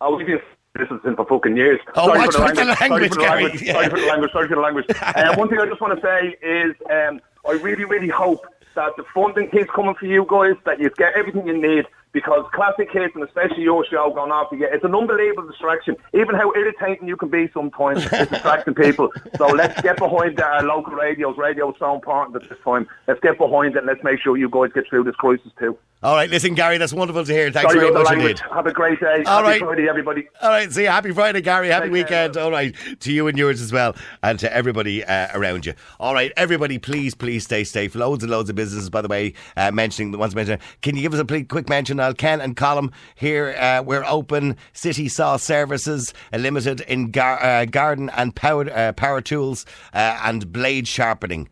Oh, 0.00 0.16
we've 0.16 0.26
been 0.26 0.40
listening 0.76 1.14
for 1.14 1.24
fucking 1.26 1.56
years. 1.56 1.78
Oh, 1.94 2.06
sorry 2.08 2.18
watch 2.18 2.32
for 2.34 2.38
the 2.40 2.44
out 2.44 2.54
the 2.56 2.64
language. 2.64 2.80
Sorry 2.88 3.08
for 3.08 3.14
the 3.14 3.20
Gary. 3.20 3.42
language. 3.44 3.62
Yeah. 3.62 3.72
Sorry 3.74 3.88
for 3.88 4.00
the 4.00 4.06
language. 4.06 4.32
Sorry 4.32 4.48
for 4.48 4.54
the 4.56 4.60
language. 4.60 4.86
uh, 5.00 5.34
one 5.36 5.48
thing 5.48 5.58
I 5.60 5.66
just 5.66 5.80
want 5.80 6.00
to 6.00 6.04
say 6.04 6.36
is 6.42 6.74
um, 6.90 7.20
I 7.46 7.52
really, 7.52 7.84
really 7.84 8.08
hope 8.08 8.44
that 8.74 8.96
the 8.96 9.04
funding 9.14 9.48
keeps 9.50 9.70
coming 9.74 9.94
for 9.94 10.06
you 10.06 10.26
guys, 10.28 10.54
that 10.64 10.80
you 10.80 10.90
get 10.96 11.14
everything 11.16 11.46
you 11.46 11.56
need, 11.60 11.86
because 12.12 12.44
Classic 12.54 12.88
Hits, 12.92 13.14
and 13.14 13.24
especially 13.24 13.62
your 13.62 13.84
show 13.86 14.12
going 14.14 14.32
off 14.32 14.52
again, 14.52 14.68
it's 14.72 14.84
an 14.84 14.94
unbelievable 14.94 15.46
distraction. 15.48 15.96
Even 16.14 16.34
how 16.34 16.52
irritating 16.54 17.06
you 17.08 17.16
can 17.16 17.28
be 17.28 17.48
sometimes, 17.54 18.04
it's 18.12 18.30
distracting 18.30 18.74
people. 18.74 19.10
So 19.36 19.46
let's 19.46 19.80
get 19.82 19.96
behind 19.98 20.40
our 20.40 20.62
local 20.62 20.94
radios. 20.94 21.36
Radio 21.38 21.70
is 21.70 21.76
so 21.78 21.94
important 21.94 22.42
at 22.42 22.48
this 22.48 22.58
time. 22.64 22.86
Let's 23.06 23.20
get 23.20 23.38
behind 23.38 23.74
it 23.76 23.78
and 23.78 23.86
let's 23.86 24.02
make 24.02 24.20
sure 24.20 24.36
you 24.36 24.48
guys 24.50 24.70
get 24.74 24.88
through 24.88 25.04
this 25.04 25.14
crisis 25.16 25.52
too. 25.58 25.78
All 26.02 26.14
right, 26.14 26.30
listen, 26.30 26.54
Gary. 26.54 26.78
That's 26.78 26.94
wonderful 26.94 27.26
to 27.26 27.32
hear. 27.32 27.52
Thanks 27.52 27.72
Sorry 27.72 27.80
very 27.84 27.92
much 27.92 28.06
language. 28.06 28.40
indeed. 28.40 28.54
Have 28.54 28.66
a 28.66 28.72
great 28.72 28.98
day. 29.00 29.22
All 29.26 29.42
Happy 29.44 29.48
right. 29.48 29.60
Friday, 29.60 29.86
everybody. 29.86 30.26
All 30.40 30.48
right, 30.48 30.72
see 30.72 30.84
you. 30.84 30.88
Happy 30.88 31.12
Friday, 31.12 31.42
Gary. 31.42 31.68
Happy 31.68 31.90
Take 31.90 32.06
care. 32.08 32.24
weekend. 32.24 32.36
All 32.38 32.50
right, 32.50 32.74
to 33.00 33.12
you 33.12 33.26
and 33.28 33.36
yours 33.36 33.60
as 33.60 33.70
well, 33.70 33.94
and 34.22 34.38
to 34.38 34.50
everybody 34.50 35.04
uh, 35.04 35.28
around 35.34 35.66
you. 35.66 35.74
All 35.98 36.14
right, 36.14 36.32
everybody, 36.38 36.78
please, 36.78 37.14
please 37.14 37.44
stay 37.44 37.64
safe. 37.64 37.94
Loads 37.94 38.24
and 38.24 38.30
loads 38.30 38.48
of 38.48 38.56
businesses, 38.56 38.88
by 38.88 39.02
the 39.02 39.08
way, 39.08 39.34
uh, 39.58 39.72
mentioning 39.72 40.10
the 40.10 40.16
ones 40.16 40.34
mentioned. 40.34 40.62
Can 40.80 40.96
you 40.96 41.02
give 41.02 41.12
us 41.12 41.20
a 41.20 41.44
quick 41.44 41.68
mention 41.68 41.99
Niall 42.00 42.14
Ken 42.14 42.40
and 42.40 42.56
Colm 42.56 42.92
here. 43.14 43.54
Uh, 43.58 43.82
we're 43.82 44.04
open. 44.04 44.56
City 44.72 45.06
Saw 45.06 45.36
Services 45.36 46.14
uh, 46.32 46.38
Limited 46.38 46.80
in 46.82 47.10
gar- 47.10 47.42
uh, 47.42 47.66
garden 47.66 48.10
and 48.16 48.34
power, 48.34 48.70
uh, 48.72 48.92
power 48.92 49.20
tools 49.20 49.66
uh, 49.92 50.18
and 50.24 50.50
blade 50.50 50.88
sharpening. 50.88 51.50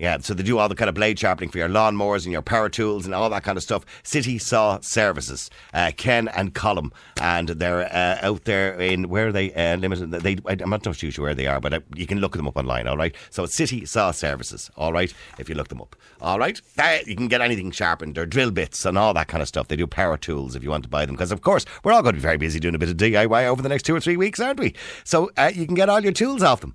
Yeah, 0.00 0.16
so 0.20 0.32
they 0.32 0.42
do 0.42 0.56
all 0.56 0.70
the 0.70 0.74
kind 0.74 0.88
of 0.88 0.94
blade 0.94 1.18
sharpening 1.18 1.50
for 1.50 1.58
your 1.58 1.68
lawnmowers 1.68 2.24
and 2.24 2.32
your 2.32 2.40
power 2.40 2.70
tools 2.70 3.04
and 3.04 3.14
all 3.14 3.28
that 3.28 3.42
kind 3.42 3.58
of 3.58 3.62
stuff. 3.62 3.84
City 4.02 4.38
Saw 4.38 4.80
Services, 4.80 5.50
uh, 5.74 5.92
Ken 5.94 6.26
and 6.28 6.54
Colm, 6.54 6.90
and 7.20 7.50
they're 7.50 7.82
uh, 7.82 8.26
out 8.26 8.44
there 8.44 8.80
in 8.80 9.10
where 9.10 9.28
are 9.28 9.32
they 9.32 9.52
uh, 9.52 9.76
limited. 9.76 10.10
They, 10.10 10.38
I'm 10.46 10.70
not 10.70 10.84
too 10.84 11.10
sure 11.10 11.22
where 11.22 11.34
they 11.34 11.46
are, 11.46 11.60
but 11.60 11.74
uh, 11.74 11.80
you 11.94 12.06
can 12.06 12.18
look 12.18 12.34
them 12.34 12.48
up 12.48 12.56
online. 12.56 12.86
All 12.86 12.96
right, 12.96 13.14
so 13.28 13.44
it's 13.44 13.54
City 13.54 13.84
Saw 13.84 14.10
Services. 14.10 14.70
All 14.74 14.90
right, 14.90 15.12
if 15.38 15.50
you 15.50 15.54
look 15.54 15.68
them 15.68 15.82
up. 15.82 15.94
All 16.22 16.38
right, 16.38 16.58
uh, 16.78 16.98
you 17.06 17.14
can 17.14 17.28
get 17.28 17.42
anything 17.42 17.70
sharpened 17.70 18.16
or 18.16 18.24
drill 18.24 18.52
bits 18.52 18.86
and 18.86 18.96
all 18.96 19.12
that 19.12 19.28
kind 19.28 19.42
of 19.42 19.48
stuff. 19.48 19.68
They 19.68 19.76
do 19.76 19.86
power 19.86 20.16
tools 20.16 20.56
if 20.56 20.62
you 20.62 20.70
want 20.70 20.84
to 20.84 20.88
buy 20.88 21.04
them, 21.04 21.14
because 21.14 21.30
of 21.30 21.42
course 21.42 21.66
we're 21.84 21.92
all 21.92 22.00
going 22.00 22.14
to 22.14 22.20
be 22.20 22.22
very 22.22 22.38
busy 22.38 22.58
doing 22.58 22.74
a 22.74 22.78
bit 22.78 22.88
of 22.88 22.96
DIY 22.96 23.44
over 23.44 23.60
the 23.60 23.68
next 23.68 23.82
two 23.82 23.94
or 23.94 24.00
three 24.00 24.16
weeks, 24.16 24.40
aren't 24.40 24.60
we? 24.60 24.74
So 25.04 25.30
uh, 25.36 25.52
you 25.54 25.66
can 25.66 25.74
get 25.74 25.90
all 25.90 26.00
your 26.00 26.12
tools 26.12 26.42
off 26.42 26.62
them. 26.62 26.74